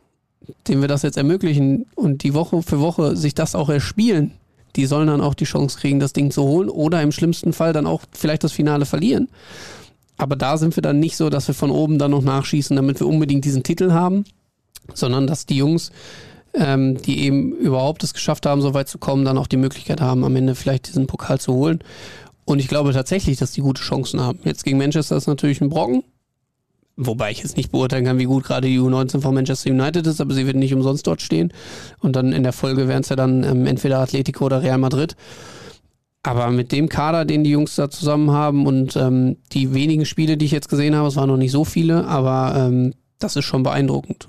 denen 0.67 0.81
wir 0.81 0.87
das 0.87 1.01
jetzt 1.01 1.17
ermöglichen 1.17 1.85
und 1.95 2.23
die 2.23 2.33
Woche 2.33 2.61
für 2.61 2.79
Woche 2.79 3.15
sich 3.15 3.35
das 3.35 3.55
auch 3.55 3.69
erspielen, 3.69 4.31
die 4.75 4.85
sollen 4.85 5.07
dann 5.07 5.21
auch 5.21 5.33
die 5.33 5.45
Chance 5.45 5.79
kriegen, 5.79 5.99
das 5.99 6.13
Ding 6.13 6.31
zu 6.31 6.43
holen 6.43 6.69
oder 6.69 7.01
im 7.01 7.11
schlimmsten 7.11 7.53
Fall 7.53 7.73
dann 7.73 7.87
auch 7.87 8.03
vielleicht 8.11 8.43
das 8.43 8.51
Finale 8.51 8.85
verlieren. 8.85 9.27
Aber 10.17 10.35
da 10.35 10.57
sind 10.57 10.75
wir 10.75 10.81
dann 10.81 10.99
nicht 10.99 11.17
so, 11.17 11.29
dass 11.29 11.47
wir 11.47 11.55
von 11.55 11.71
oben 11.71 11.99
dann 11.99 12.11
noch 12.11 12.23
nachschießen, 12.23 12.75
damit 12.75 12.99
wir 12.99 13.07
unbedingt 13.07 13.45
diesen 13.45 13.63
Titel 13.63 13.91
haben, 13.91 14.25
sondern 14.93 15.27
dass 15.27 15.45
die 15.45 15.57
Jungs, 15.57 15.91
ähm, 16.53 16.99
die 17.01 17.19
eben 17.21 17.51
überhaupt 17.53 18.03
es 18.03 18.13
geschafft 18.13 18.45
haben, 18.45 18.61
so 18.61 18.73
weit 18.73 18.87
zu 18.87 18.97
kommen, 18.97 19.25
dann 19.25 19.37
auch 19.37 19.47
die 19.47 19.57
Möglichkeit 19.57 20.01
haben, 20.01 20.23
am 20.23 20.35
Ende 20.35 20.55
vielleicht 20.55 20.87
diesen 20.87 21.07
Pokal 21.07 21.39
zu 21.39 21.53
holen. 21.53 21.79
Und 22.45 22.59
ich 22.59 22.67
glaube 22.67 22.93
tatsächlich, 22.93 23.37
dass 23.37 23.51
die 23.51 23.61
gute 23.61 23.81
Chancen 23.81 24.21
haben. 24.21 24.39
Jetzt 24.43 24.63
gegen 24.63 24.77
Manchester 24.77 25.17
ist 25.17 25.27
natürlich 25.27 25.61
ein 25.61 25.69
Brocken, 25.69 26.03
Wobei 26.99 27.29
ich 27.29 27.43
jetzt 27.43 27.57
nicht 27.57 27.71
beurteilen 27.71 28.05
kann, 28.05 28.17
wie 28.17 28.25
gut 28.25 28.43
gerade 28.43 28.67
die 28.67 28.79
U19 28.79 29.21
von 29.21 29.35
Manchester 29.35 29.69
United 29.69 30.07
ist, 30.07 30.19
aber 30.19 30.33
sie 30.33 30.47
wird 30.47 30.55
nicht 30.55 30.73
umsonst 30.73 31.05
dort 31.05 31.21
stehen. 31.21 31.53
Und 31.99 32.15
dann 32.15 32.33
in 32.33 32.41
der 32.41 32.53
Folge 32.53 32.87
wären 32.87 33.01
es 33.01 33.09
ja 33.09 33.15
dann 33.15 33.43
ähm, 33.43 33.67
entweder 33.67 33.99
Atletico 33.99 34.45
oder 34.45 34.63
Real 34.63 34.79
Madrid. 34.79 35.15
Aber 36.23 36.49
mit 36.49 36.71
dem 36.71 36.89
Kader, 36.89 37.23
den 37.23 37.43
die 37.43 37.51
Jungs 37.51 37.75
da 37.75 37.89
zusammen 37.91 38.31
haben 38.31 38.65
und 38.65 38.95
ähm, 38.95 39.37
die 39.53 39.75
wenigen 39.75 40.05
Spiele, 40.05 40.37
die 40.37 40.45
ich 40.45 40.51
jetzt 40.51 40.69
gesehen 40.69 40.95
habe, 40.95 41.07
es 41.07 41.15
waren 41.15 41.29
noch 41.29 41.37
nicht 41.37 41.51
so 41.51 41.63
viele, 41.63 42.07
aber 42.07 42.55
ähm, 42.57 42.95
das 43.19 43.35
ist 43.35 43.45
schon 43.45 43.61
beeindruckend. 43.61 44.27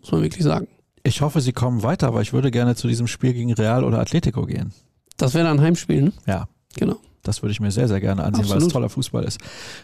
Muss 0.00 0.10
man 0.10 0.22
wirklich 0.22 0.42
sagen. 0.42 0.66
Ich 1.04 1.20
hoffe, 1.20 1.40
sie 1.40 1.52
kommen 1.52 1.84
weiter, 1.84 2.08
aber 2.08 2.20
ich 2.20 2.32
würde 2.32 2.50
gerne 2.50 2.74
zu 2.74 2.88
diesem 2.88 3.06
Spiel 3.06 3.32
gegen 3.32 3.52
Real 3.52 3.84
oder 3.84 4.00
Atletico 4.00 4.44
gehen. 4.44 4.72
Das 5.16 5.34
wäre 5.34 5.44
dann 5.44 5.58
ein 5.58 5.64
Heimspiel, 5.64 6.02
ne? 6.02 6.12
Ja. 6.26 6.48
Genau. 6.76 6.96
Das 7.22 7.42
würde 7.42 7.52
ich 7.52 7.60
mir 7.60 7.70
sehr, 7.70 7.86
sehr 7.86 8.00
gerne 8.00 8.24
ansehen, 8.24 8.42
Absolut. 8.42 8.62
weil 8.62 8.66
es 8.66 8.72
toller 8.72 8.88
Fußball 8.88 9.24
ist 9.24 9.38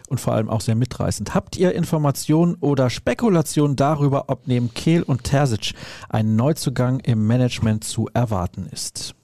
und 0.09 0.19
vor 0.19 0.33
allem 0.33 0.49
auch 0.49 0.61
sehr 0.61 0.75
mitreißend. 0.75 1.33
Habt 1.33 1.55
ihr 1.55 1.73
Informationen 1.73 2.55
oder 2.59 2.89
Spekulationen 2.89 3.75
darüber, 3.75 4.25
ob 4.27 4.47
neben 4.47 4.73
Kehl 4.73 5.03
und 5.03 5.23
Terzic 5.23 5.73
ein 6.09 6.35
Neuzugang 6.35 6.99
im 6.99 7.27
Management 7.27 7.85
zu 7.85 8.09
erwarten 8.13 8.67
ist? 8.71 9.15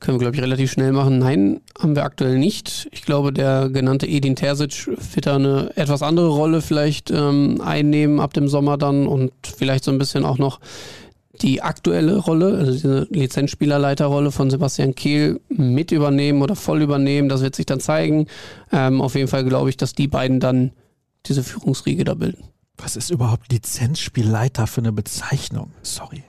Können 0.00 0.16
wir, 0.16 0.20
glaube 0.20 0.36
ich, 0.36 0.42
relativ 0.42 0.72
schnell 0.72 0.92
machen. 0.92 1.18
Nein, 1.18 1.60
haben 1.78 1.94
wir 1.94 2.04
aktuell 2.04 2.38
nicht. 2.38 2.88
Ich 2.90 3.02
glaube, 3.02 3.34
der 3.34 3.68
genannte 3.68 4.06
Edin 4.06 4.34
Terzic 4.34 4.86
wird 4.86 5.26
da 5.26 5.36
eine 5.36 5.72
etwas 5.76 6.02
andere 6.02 6.28
Rolle 6.28 6.62
vielleicht 6.62 7.10
ähm, 7.10 7.60
einnehmen 7.60 8.18
ab 8.18 8.32
dem 8.32 8.48
Sommer 8.48 8.78
dann 8.78 9.06
und 9.06 9.32
vielleicht 9.44 9.84
so 9.84 9.90
ein 9.90 9.98
bisschen 9.98 10.24
auch 10.24 10.38
noch 10.38 10.58
die 11.42 11.62
aktuelle 11.62 12.16
Rolle, 12.18 12.58
also 12.58 12.72
diese 12.72 13.06
Lizenzspielerleiterrolle 13.10 14.30
von 14.30 14.50
Sebastian 14.50 14.94
Kehl 14.94 15.40
mit 15.48 15.92
übernehmen 15.92 16.42
oder 16.42 16.56
voll 16.56 16.82
übernehmen. 16.82 17.28
Das 17.28 17.42
wird 17.42 17.56
sich 17.56 17.66
dann 17.66 17.80
zeigen. 17.80 18.26
Ähm, 18.72 19.00
auf 19.00 19.14
jeden 19.14 19.28
Fall 19.28 19.44
glaube 19.44 19.70
ich, 19.70 19.76
dass 19.76 19.92
die 19.94 20.08
beiden 20.08 20.40
dann 20.40 20.72
diese 21.26 21.42
Führungsriege 21.42 22.04
da 22.04 22.14
bilden. 22.14 22.44
Was 22.76 22.96
ist 22.96 23.10
überhaupt 23.10 23.52
Lizenzspielleiter 23.52 24.66
für 24.66 24.80
eine 24.80 24.92
Bezeichnung? 24.92 25.72
Sorry. 25.82 26.24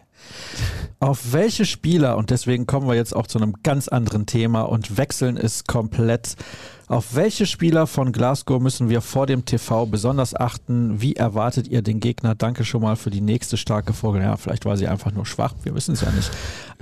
Auf 0.99 1.33
welche 1.33 1.65
Spieler, 1.65 2.17
und 2.17 2.29
deswegen 2.29 2.67
kommen 2.67 2.87
wir 2.87 2.95
jetzt 2.95 3.15
auch 3.15 3.25
zu 3.25 3.39
einem 3.39 3.55
ganz 3.63 3.87
anderen 3.87 4.27
Thema 4.27 4.61
und 4.61 4.97
wechseln 4.97 5.35
es 5.35 5.63
komplett, 5.63 6.35
auf 6.87 7.15
welche 7.15 7.45
Spieler 7.45 7.87
von 7.87 8.11
Glasgow 8.11 8.61
müssen 8.61 8.89
wir 8.89 9.01
vor 9.01 9.25
dem 9.25 9.45
TV 9.45 9.85
besonders 9.85 10.35
achten? 10.35 11.01
Wie 11.01 11.15
erwartet 11.15 11.67
ihr 11.69 11.81
den 11.81 12.01
Gegner? 12.01 12.35
Danke 12.35 12.65
schon 12.65 12.81
mal 12.81 12.97
für 12.97 13.09
die 13.09 13.21
nächste 13.21 13.57
starke 13.57 13.93
Folge. 13.93 14.19
Ja, 14.19 14.35
vielleicht 14.35 14.65
war 14.65 14.75
sie 14.77 14.87
einfach 14.87 15.11
nur 15.13 15.25
schwach, 15.25 15.53
wir 15.63 15.73
wissen 15.73 15.93
es 15.93 16.01
ja 16.01 16.11
nicht. 16.11 16.29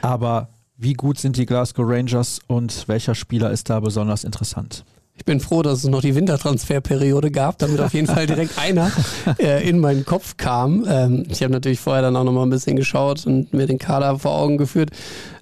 Aber 0.01 0.49
wie 0.75 0.93
gut 0.93 1.19
sind 1.19 1.37
die 1.37 1.45
Glasgow 1.45 1.85
Rangers 1.87 2.39
und 2.47 2.87
welcher 2.87 3.13
Spieler 3.13 3.51
ist 3.51 3.69
da 3.69 3.79
besonders 3.79 4.23
interessant? 4.23 4.83
Ich 5.19 5.25
bin 5.25 5.41
froh, 5.41 5.61
dass 5.61 5.79
es 5.79 5.89
noch 5.89 6.01
die 6.01 6.15
Wintertransferperiode 6.15 7.29
gab, 7.29 7.59
damit 7.59 7.81
auf 7.81 7.93
jeden 7.93 8.07
Fall 8.07 8.25
direkt 8.25 8.57
einer 8.57 8.89
äh, 9.37 9.67
in 9.67 9.79
meinen 9.79 10.05
Kopf 10.05 10.37
kam. 10.37 10.85
Ähm, 10.89 11.25
ich 11.29 11.43
habe 11.43 11.51
natürlich 11.51 11.81
vorher 11.81 12.01
dann 12.01 12.15
auch 12.15 12.23
noch 12.23 12.31
mal 12.31 12.43
ein 12.43 12.49
bisschen 12.49 12.77
geschaut 12.77 13.27
und 13.27 13.53
mir 13.53 13.67
den 13.67 13.79
Kader 13.79 14.17
vor 14.17 14.31
Augen 14.31 14.57
geführt. 14.57 14.91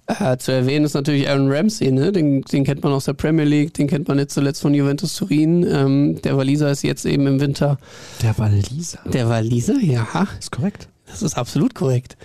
Äh, 0.08 0.38
zu 0.38 0.52
erwähnen 0.52 0.84
ist 0.84 0.96
natürlich 0.96 1.30
Aaron 1.30 1.52
Ramsey, 1.52 1.92
ne? 1.92 2.12
den, 2.12 2.42
den 2.42 2.64
kennt 2.64 2.84
man 2.84 2.92
aus 2.92 3.06
der 3.06 3.14
Premier 3.14 3.46
League, 3.46 3.76
den 3.76 3.88
kennt 3.88 4.08
man 4.08 4.18
jetzt 4.18 4.34
zuletzt 4.34 4.62
von 4.64 4.74
Juventus 4.74 5.14
Turin. 5.16 5.64
Ähm, 5.64 6.22
der 6.24 6.36
Waliser 6.38 6.72
ist 6.72 6.82
jetzt 6.82 7.06
eben 7.06 7.28
im 7.28 7.40
Winter. 7.40 7.78
Der 8.24 8.36
Waliser? 8.40 9.00
Der 9.06 9.30
Waliser, 9.30 9.78
ja. 9.80 10.28
Ist 10.40 10.52
korrekt. 10.52 10.90
Das 11.06 11.22
ist 11.22 11.38
absolut 11.38 11.76
korrekt. 11.76 12.18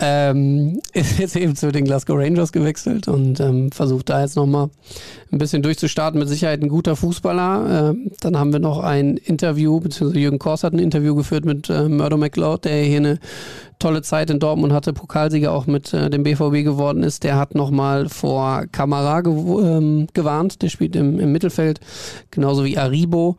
Ähm, 0.00 0.80
ist 0.92 1.18
jetzt 1.18 1.36
eben 1.36 1.54
zu 1.54 1.70
den 1.70 1.84
Glasgow 1.84 2.18
Rangers 2.18 2.52
gewechselt 2.52 3.06
und 3.06 3.38
ähm, 3.38 3.70
versucht 3.70 4.10
da 4.10 4.22
jetzt 4.22 4.34
nochmal 4.34 4.70
ein 5.30 5.38
bisschen 5.38 5.62
durchzustarten. 5.62 6.18
Mit 6.18 6.28
Sicherheit 6.28 6.62
ein 6.62 6.68
guter 6.68 6.96
Fußballer. 6.96 7.90
Ähm, 7.90 8.10
dann 8.20 8.36
haben 8.36 8.52
wir 8.52 8.58
noch 8.58 8.80
ein 8.80 9.16
Interview, 9.16 9.78
beziehungsweise 9.78 10.20
Jürgen 10.20 10.38
Kors 10.40 10.64
hat 10.64 10.72
ein 10.72 10.80
Interview 10.80 11.14
geführt 11.14 11.44
mit 11.44 11.70
äh, 11.70 11.88
Murdo 11.88 12.16
McLeod, 12.16 12.64
der 12.64 12.82
hier 12.82 12.96
eine 12.96 13.18
tolle 13.78 14.02
Zeit 14.02 14.30
in 14.30 14.40
Dortmund 14.40 14.72
hatte, 14.72 14.92
Pokalsieger 14.92 15.52
auch 15.52 15.66
mit 15.66 15.94
äh, 15.94 16.10
dem 16.10 16.24
BVB 16.24 16.64
geworden 16.64 17.04
ist. 17.04 17.22
Der 17.22 17.36
hat 17.36 17.54
nochmal 17.54 18.08
vor 18.08 18.64
Kamara 18.72 19.20
gew 19.20 19.60
ähm, 19.60 20.08
gewarnt, 20.12 20.62
der 20.62 20.70
spielt 20.70 20.96
im, 20.96 21.20
im 21.20 21.30
Mittelfeld, 21.30 21.78
genauso 22.32 22.64
wie 22.64 22.78
Aribo. 22.78 23.36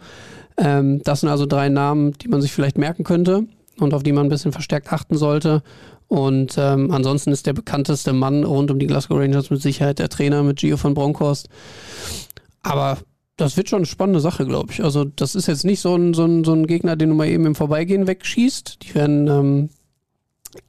Ähm, 0.57 1.01
das 1.03 1.19
sind 1.19 1.29
also 1.29 1.45
drei 1.45 1.67
Namen, 1.67 2.13
die 2.13 2.29
man 2.29 2.41
sich 2.41 2.53
vielleicht 2.53 2.77
merken 2.77 3.03
könnte 3.03 3.45
und 3.79 3.93
auf 3.93 4.03
die 4.03 4.11
man 4.11 4.27
ein 4.27 4.29
bisschen 4.29 4.51
verstärkt 4.51 4.91
achten 4.91 5.17
sollte. 5.17 5.63
Und 6.07 6.55
ähm, 6.57 6.91
ansonsten 6.91 7.31
ist 7.31 7.47
der 7.47 7.53
bekannteste 7.53 8.13
Mann 8.13 8.43
rund 8.43 8.69
um 8.71 8.79
die 8.79 8.87
Glasgow 8.87 9.17
Rangers 9.17 9.49
mit 9.49 9.61
Sicherheit 9.61 9.99
der 9.99 10.09
Trainer 10.09 10.43
mit 10.43 10.59
Gio 10.59 10.77
von 10.77 10.93
Bronckhorst. 10.93 11.49
Aber 12.61 12.97
das 13.37 13.57
wird 13.57 13.69
schon 13.69 13.77
eine 13.77 13.85
spannende 13.85 14.19
Sache, 14.19 14.45
glaube 14.45 14.71
ich. 14.71 14.83
Also, 14.83 15.03
das 15.03 15.35
ist 15.35 15.47
jetzt 15.47 15.65
nicht 15.65 15.81
so 15.81 15.95
ein, 15.95 16.13
so, 16.13 16.25
ein, 16.25 16.43
so 16.43 16.53
ein 16.53 16.67
Gegner, 16.67 16.95
den 16.95 17.09
du 17.09 17.15
mal 17.15 17.27
eben 17.27 17.45
im 17.45 17.55
Vorbeigehen 17.55 18.07
wegschießt. 18.07 18.77
Die 18.83 18.95
werden 18.95 19.27
ähm, 19.27 19.69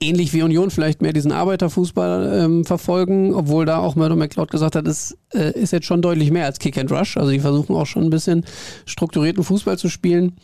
ähnlich 0.00 0.32
wie 0.32 0.42
Union 0.42 0.70
vielleicht 0.70 1.00
mehr 1.00 1.12
diesen 1.12 1.32
Arbeiterfußball 1.32 2.44
ähm, 2.44 2.64
verfolgen, 2.64 3.34
obwohl 3.34 3.66
da 3.66 3.78
auch 3.78 3.94
Murdo 3.94 4.16
McLeod 4.16 4.50
gesagt 4.50 4.74
hat, 4.74 4.88
es 4.88 5.16
äh, 5.32 5.52
ist 5.52 5.72
jetzt 5.72 5.86
schon 5.86 6.02
deutlich 6.02 6.30
mehr 6.32 6.46
als 6.46 6.58
Kick 6.58 6.76
and 6.76 6.90
Rush. 6.90 7.16
Also, 7.16 7.30
die 7.30 7.40
versuchen 7.40 7.76
auch 7.76 7.86
schon 7.86 8.04
ein 8.04 8.10
bisschen 8.10 8.44
strukturierten 8.84 9.44
Fußball 9.44 9.78
zu 9.78 9.88
spielen. 9.88 10.36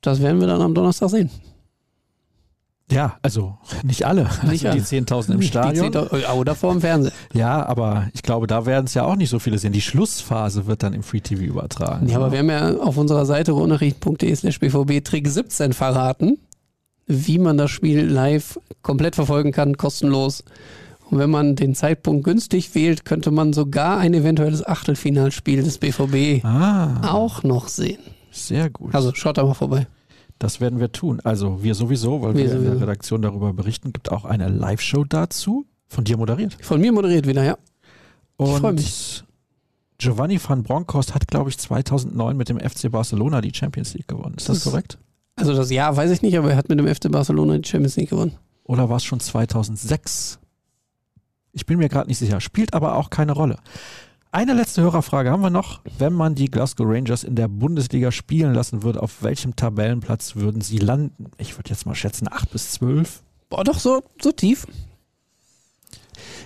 Das 0.00 0.22
werden 0.22 0.40
wir 0.40 0.46
dann 0.46 0.62
am 0.62 0.74
Donnerstag 0.74 1.10
sehen. 1.10 1.30
Ja, 2.90 3.16
also 3.22 3.56
nicht 3.84 4.04
alle. 4.04 4.28
Nicht 4.48 4.66
also 4.66 4.96
die 4.96 5.02
10.000 5.02 5.34
im 5.34 5.42
Stadion. 5.42 5.92
Die 5.92 5.98
10 5.98 6.24
oder 6.32 6.54
vor 6.54 6.72
dem 6.72 6.80
Fernseher. 6.80 7.12
Ja, 7.32 7.64
aber 7.64 8.08
ich 8.14 8.22
glaube, 8.22 8.46
da 8.46 8.66
werden 8.66 8.86
es 8.86 8.94
ja 8.94 9.04
auch 9.04 9.14
nicht 9.14 9.30
so 9.30 9.38
viele 9.38 9.58
sehen. 9.58 9.72
Die 9.72 9.80
Schlussphase 9.80 10.66
wird 10.66 10.82
dann 10.82 10.92
im 10.92 11.02
Free 11.02 11.20
TV 11.20 11.42
übertragen. 11.42 12.08
Ja, 12.08 12.16
aber 12.16 12.32
wir 12.32 12.40
haben 12.40 12.50
ja 12.50 12.76
auf 12.78 12.96
unserer 12.96 13.26
Seite 13.26 13.52
ruhrnachrichten.de 13.52 14.34
slash 14.34 14.58
bvb 14.58 15.04
Trick 15.04 15.28
17 15.28 15.72
verraten, 15.72 16.38
wie 17.06 17.38
man 17.38 17.56
das 17.56 17.70
Spiel 17.70 18.04
live 18.04 18.58
komplett 18.82 19.14
verfolgen 19.14 19.52
kann, 19.52 19.76
kostenlos. 19.76 20.42
Und 21.10 21.18
wenn 21.18 21.30
man 21.30 21.56
den 21.56 21.74
Zeitpunkt 21.74 22.24
günstig 22.24 22.74
wählt, 22.74 23.04
könnte 23.04 23.30
man 23.30 23.52
sogar 23.52 23.98
ein 23.98 24.14
eventuelles 24.14 24.66
Achtelfinalspiel 24.66 25.62
des 25.62 25.78
BVB 25.78 26.44
ah, 26.44 27.12
auch 27.12 27.42
noch 27.42 27.68
sehen. 27.68 27.98
Sehr 28.46 28.70
gut. 28.70 28.94
Also 28.94 29.14
schaut 29.14 29.38
da 29.38 29.44
mal 29.44 29.54
vorbei. 29.54 29.86
Das 30.38 30.60
werden 30.60 30.80
wir 30.80 30.90
tun. 30.90 31.20
Also 31.20 31.62
wir 31.62 31.74
sowieso, 31.74 32.22
weil 32.22 32.34
wir, 32.34 32.46
Wir 32.46 32.56
in 32.56 32.64
der. 32.64 32.80
Redaktion 32.80 33.20
darüber 33.20 33.52
berichten. 33.52 33.92
Gibt 33.92 34.10
auch 34.10 34.24
eine 34.24 34.48
Live-Show 34.48 35.04
dazu, 35.04 35.66
von 35.86 36.04
dir 36.04 36.16
moderiert. 36.16 36.56
Von 36.62 36.80
mir 36.80 36.92
moderiert 36.92 37.26
wieder, 37.26 37.44
ja. 37.44 37.58
Und 38.36 38.58
freu 38.60 38.72
mich. 38.72 39.22
Giovanni 39.98 40.40
van 40.42 40.62
Bronckhorst 40.62 41.14
hat, 41.14 41.28
glaube 41.28 41.50
ich, 41.50 41.58
2009 41.58 42.36
mit 42.36 42.48
dem 42.48 42.58
FC 42.58 42.90
Barcelona 42.90 43.42
die 43.42 43.52
Champions 43.54 43.92
League 43.92 44.08
gewonnen. 44.08 44.36
Ist 44.38 44.48
das, 44.48 44.62
Das 44.62 44.64
korrekt? 44.64 44.98
Also 45.36 45.54
das 45.54 45.70
Jahr 45.70 45.94
weiß 45.94 46.10
ich 46.10 46.22
nicht, 46.22 46.38
aber 46.38 46.50
er 46.50 46.56
hat 46.56 46.70
mit 46.70 46.78
dem 46.78 46.86
FC 46.86 47.10
Barcelona 47.10 47.58
die 47.58 47.68
Champions 47.68 47.96
League 47.96 48.08
gewonnen. 48.10 48.32
Oder 48.64 48.88
war 48.88 48.96
es 48.96 49.04
schon 49.04 49.20
2006? 49.20 50.38
Ich 51.52 51.66
bin 51.66 51.78
mir 51.78 51.88
gerade 51.90 52.08
nicht 52.08 52.18
sicher. 52.18 52.40
Spielt 52.40 52.72
aber 52.72 52.96
auch 52.96 53.10
keine 53.10 53.32
Rolle. 53.32 53.56
Eine 54.32 54.54
letzte 54.54 54.82
Hörerfrage 54.82 55.30
haben 55.30 55.42
wir 55.42 55.50
noch. 55.50 55.80
Wenn 55.98 56.12
man 56.12 56.36
die 56.36 56.50
Glasgow 56.50 56.86
Rangers 56.88 57.24
in 57.24 57.34
der 57.34 57.48
Bundesliga 57.48 58.12
spielen 58.12 58.54
lassen 58.54 58.84
würde, 58.84 59.02
auf 59.02 59.22
welchem 59.24 59.56
Tabellenplatz 59.56 60.36
würden 60.36 60.60
sie 60.60 60.78
landen? 60.78 61.26
Ich 61.38 61.58
würde 61.58 61.70
jetzt 61.70 61.84
mal 61.84 61.96
schätzen 61.96 62.28
8 62.30 62.48
bis 62.52 62.70
12. 62.72 63.22
Boah, 63.48 63.64
doch 63.64 63.80
so, 63.80 64.04
so 64.22 64.30
tief. 64.30 64.68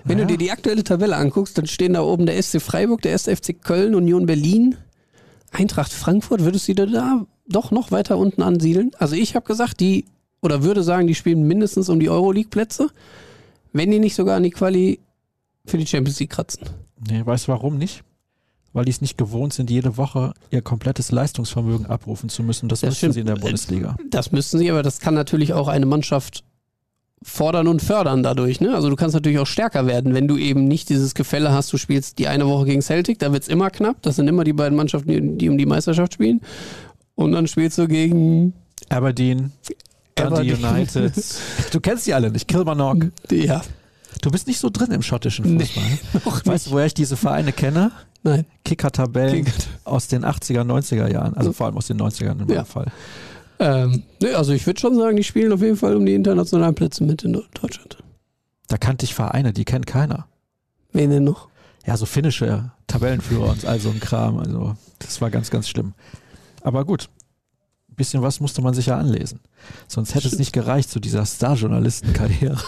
Wenn 0.05 0.16
Naja. 0.16 0.26
du 0.28 0.32
dir 0.32 0.39
die 0.39 0.51
aktuelle 0.51 0.82
Tabelle 0.82 1.16
anguckst, 1.16 1.59
dann 1.59 1.66
stehen 1.66 1.93
da 1.93 2.01
oben 2.03 2.24
der 2.24 2.43
SC 2.43 2.62
Freiburg, 2.62 3.03
der 3.03 3.12
1. 3.12 3.24
FC 3.24 3.61
Köln, 3.62 3.95
Union 3.95 4.24
Berlin, 4.24 4.76
Eintracht 5.51 5.93
Frankfurt. 5.93 6.43
Würdest 6.43 6.66
du 6.68 6.74
dir 6.74 6.87
da 6.87 7.26
doch 7.47 7.70
noch 7.70 7.91
weiter 7.91 8.16
unten 8.16 8.41
ansiedeln? 8.41 8.93
Also 8.99 9.14
ich 9.14 9.37
habe 9.37 9.47
gesagt, 9.47 9.80
die, 9.80 10.07
oder 10.41 10.62
würde 10.62 10.82
sagen, 10.82 11.07
die 11.07 11.14
spielen 11.14 11.47
mindestens 11.47 11.91
um 11.91 12.01
die 12.01 12.09
Euroleague-Plätze, 12.09 12.89
wenn 13.74 13.91
die 13.91 13.99
nicht 13.99 14.14
sogar 14.14 14.39
an 14.39 14.43
die 14.43 14.51
Quali 14.51 15.01
für 15.66 15.76
die 15.76 15.87
Champions 15.87 16.18
League 16.18 16.30
kratzen. 16.30 16.61
Nee, 17.09 17.24
weißt 17.24 17.48
du 17.48 17.52
warum 17.52 17.78
nicht? 17.78 18.02
Weil 18.72 18.84
die 18.84 18.90
es 18.90 19.00
nicht 19.00 19.16
gewohnt 19.16 19.52
sind, 19.52 19.70
jede 19.70 19.96
Woche 19.96 20.34
ihr 20.50 20.61
komplettes 20.62 21.12
Leistungsvermögen 21.12 21.86
abrufen 21.86 22.28
zu 22.28 22.42
müssen. 22.42 22.68
Das, 22.68 22.80
Das 22.80 22.88
müssen 22.90 22.96
stimmt. 22.98 23.14
sie 23.14 23.20
in 23.20 23.26
der 23.26 23.36
Bundesliga. 23.36 23.96
Das 24.11 24.32
müssten 24.32 24.59
sie, 24.59 24.70
aber 24.70 24.82
das 24.82 24.98
kann 24.98 25.14
natürlich 25.14 25.52
auch 25.52 25.68
eine 25.68 25.86
Mannschaft 25.86 26.42
fordern 27.22 27.68
und 27.68 27.80
fördern 27.80 28.22
dadurch. 28.22 28.61
Ne? 28.61 28.74
Also 28.74 28.90
du 28.90 28.96
kannst 28.96 29.14
natürlich 29.14 29.38
auch 29.38 29.46
stärker 29.46 29.86
werden, 29.86 30.12
wenn 30.12 30.26
du 30.28 30.36
eben 30.36 30.64
nicht 30.64 30.88
dieses 30.88 31.14
Gefälle 31.14 31.52
hast, 31.52 31.72
du 31.72 31.78
spielst 31.78 32.18
die 32.18 32.26
eine 32.28 32.46
Woche 32.46 32.66
gegen 32.66 32.82
Celtic, 32.82 33.18
da 33.20 33.32
wird 33.32 33.44
es 33.44 33.48
immer 33.48 33.70
knapp. 33.70 34.02
Das 34.02 34.16
sind 34.16 34.28
immer 34.28 34.44
die 34.44 34.52
beiden 34.52 34.76
Mannschaften, 34.76 35.09
die, 35.09 35.38
die 35.38 35.48
um 35.48 35.57
die 35.57 35.66
Meisterschaft 35.66 36.14
spielen. 36.14 36.40
Und 37.14 37.32
dann 37.32 37.46
spielst 37.46 37.78
du 37.78 37.86
gegen 37.86 38.52
Aberdeen, 38.88 39.52
Aberdeen. 40.16 40.64
United. 40.64 41.12
Du 41.72 41.80
kennst 41.80 42.07
die 42.07 42.14
alle 42.14 42.30
nicht. 42.30 42.46
Kilmarnock. 42.48 43.07
ja, 43.30 43.62
Du 44.23 44.31
bist 44.31 44.47
nicht 44.47 44.59
so 44.59 44.71
drin 44.71 44.91
im 44.93 45.03
schottischen 45.03 45.59
Fußball. 45.61 45.85
noch 46.25 46.47
Weißt 46.47 46.67
du, 46.67 46.71
woher 46.73 46.87
ich 46.87 46.95
diese 46.95 47.17
Vereine 47.17 47.53
kenne? 47.53 47.91
Nein. 48.23 48.47
Kicker-Tabellen 48.65 49.45
Kicker- 49.45 49.53
aus 49.85 50.09
den 50.09 50.25
80er, 50.25 50.62
90er 50.62 51.11
Jahren. 51.12 51.35
Also 51.35 51.53
vor 51.53 51.67
allem 51.67 51.77
aus 51.77 51.87
den 51.89 52.01
90ern 52.01 52.33
in 52.33 52.39
meinem 52.39 52.51
Ja. 52.51 52.65
Fall. 52.65 52.87
Ähm, 53.59 54.03
also 54.35 54.53
ich 54.53 54.67
würde 54.67 54.81
schon 54.81 54.97
sagen, 54.97 55.17
die 55.17 55.25
spielen 55.25 55.53
auf 55.53 55.61
jeden 55.61 55.77
Fall 55.77 55.95
um 55.97 56.07
die 56.07 56.15
internationalen 56.15 56.75
Plätze 56.75 57.05
mit 57.05 57.23
in 57.23 57.33
Deutschland. 57.61 57.99
Da 58.69 58.79
kannte 58.79 59.05
ich 59.05 59.15
Vereine, 59.15 59.53
die 59.53 59.65
kennt 59.65 59.87
keiner. 59.87 60.27
Wen 60.93 61.11
denn 61.11 61.25
noch? 61.25 61.49
Ja, 61.87 61.97
so 61.97 62.07
finnische 62.07 62.71
Tabellenführer 62.87 63.51
und 63.51 63.65
all 63.67 63.79
so 63.79 63.91
ein 63.91 64.01
Kram. 64.01 64.39
Also 64.39 64.75
das 65.01 65.21
war 65.21 65.31
ganz, 65.31 65.51
ganz 65.51 65.69
schlimm. 65.69 65.93
Aber 66.62 66.85
gut, 66.85 67.11
bisschen 67.95 68.22
was 68.22 68.40
musste 68.40 68.62
man 68.62 68.74
sich 68.74 68.86
ja 68.86 68.99
anlesen. 68.99 69.40
Sonst 69.88 70.14
hätte 70.14 70.28
es 70.28 70.38
nicht 70.38 70.53
gereicht 70.53 70.90
zu 70.90 71.01
dieser 71.01 71.24
Star-Journalistenkarriere. 71.24 72.59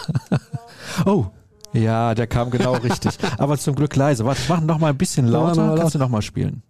oh, 1.05 1.25
Ja, 1.73 2.15
der 2.15 2.27
kam 2.27 2.49
genau 2.49 2.73
richtig. 2.75 3.17
Aber 3.37 3.57
zum 3.57 3.75
Glück 3.75 3.95
leise. 3.95 4.25
Warte, 4.25 4.41
ich 4.41 4.49
mache 4.49 4.63
noch 4.63 4.79
mal 4.79 4.89
ein 4.89 4.97
bisschen 4.97 5.27
lauter. 5.27 5.67
mal 5.67 5.77
Kannst 5.77 5.95
du 5.95 5.99
noch 5.99 6.09
mal 6.09 6.21
spielen? 6.21 6.63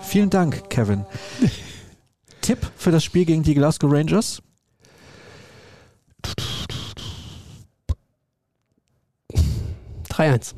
Vielen 0.00 0.30
Dank, 0.30 0.70
Kevin. 0.70 1.04
Tipp 2.40 2.58
für 2.76 2.90
das 2.90 3.04
Spiel 3.04 3.24
gegen 3.24 3.42
die 3.42 3.54
Glasgow 3.54 3.92
Rangers? 3.92 4.42
3-1. 10.08 10.54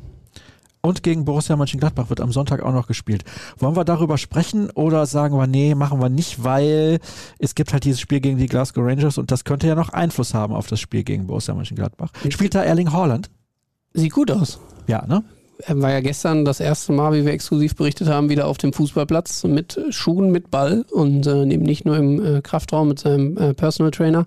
Und 0.85 1.01
gegen 1.01 1.23
Borussia 1.23 1.55
Mönchengladbach 1.55 2.09
wird 2.09 2.19
am 2.19 2.33
Sonntag 2.33 2.61
auch 2.61 2.73
noch 2.73 2.87
gespielt. 2.87 3.23
Wollen 3.57 3.77
wir 3.77 3.85
darüber 3.85 4.17
sprechen 4.17 4.69
oder 4.71 5.05
sagen 5.05 5.37
wir, 5.37 5.47
nee, 5.47 5.75
machen 5.75 6.01
wir 6.01 6.09
nicht, 6.09 6.43
weil 6.43 6.99
es 7.39 7.55
gibt 7.55 7.71
halt 7.71 7.85
dieses 7.85 8.01
Spiel 8.01 8.19
gegen 8.19 8.37
die 8.37 8.47
Glasgow 8.47 8.83
Rangers 8.85 9.17
und 9.17 9.31
das 9.31 9.45
könnte 9.45 9.65
ja 9.65 9.75
noch 9.75 9.89
Einfluss 9.89 10.33
haben 10.33 10.53
auf 10.53 10.67
das 10.67 10.81
Spiel 10.81 11.05
gegen 11.05 11.27
Borussia 11.27 11.53
Mönchengladbach. 11.53 12.09
Spielt 12.27 12.53
da 12.53 12.63
Erling 12.63 12.91
Haaland? 12.91 13.29
Sieht 13.93 14.11
gut 14.11 14.29
aus. 14.29 14.59
Ja, 14.85 15.05
ne? 15.05 15.23
Er 15.59 15.81
war 15.81 15.89
ja 15.89 16.01
gestern 16.01 16.43
das 16.43 16.59
erste 16.59 16.91
Mal, 16.91 17.13
wie 17.13 17.25
wir 17.25 17.31
exklusiv 17.31 17.77
berichtet 17.77 18.09
haben, 18.09 18.27
wieder 18.27 18.47
auf 18.47 18.57
dem 18.57 18.73
Fußballplatz 18.73 19.45
mit 19.45 19.79
Schuhen, 19.91 20.31
mit 20.31 20.51
Ball 20.51 20.83
und 20.91 21.25
äh, 21.27 21.43
eben 21.43 21.63
nicht 21.63 21.85
nur 21.85 21.95
im 21.95 22.25
äh, 22.25 22.41
Kraftraum 22.41 22.89
mit 22.89 22.99
seinem 22.99 23.37
äh, 23.37 23.53
Personal 23.53 23.91
Trainer. 23.91 24.25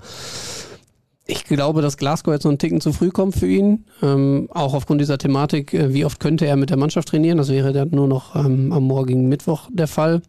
Ich 1.28 1.44
glaube, 1.44 1.82
dass 1.82 1.96
Glasgow 1.96 2.32
jetzt 2.32 2.44
noch 2.44 2.52
einen 2.52 2.58
Ticken 2.58 2.80
zu 2.80 2.92
früh 2.92 3.10
kommt 3.10 3.34
für 3.34 3.48
ihn. 3.48 3.84
Ähm, 4.00 4.48
auch 4.52 4.74
aufgrund 4.74 5.00
dieser 5.00 5.18
Thematik, 5.18 5.74
äh, 5.74 5.92
wie 5.92 6.04
oft 6.04 6.20
könnte 6.20 6.46
er 6.46 6.56
mit 6.56 6.70
der 6.70 6.76
Mannschaft 6.76 7.08
trainieren? 7.08 7.38
Das 7.38 7.48
wäre 7.48 7.72
dann 7.72 7.90
nur 7.90 8.06
noch 8.06 8.36
ähm, 8.36 8.72
am 8.72 8.84
morgigen 8.84 9.28
Mittwoch 9.28 9.68
der 9.72 9.88
Fall. 9.88 10.22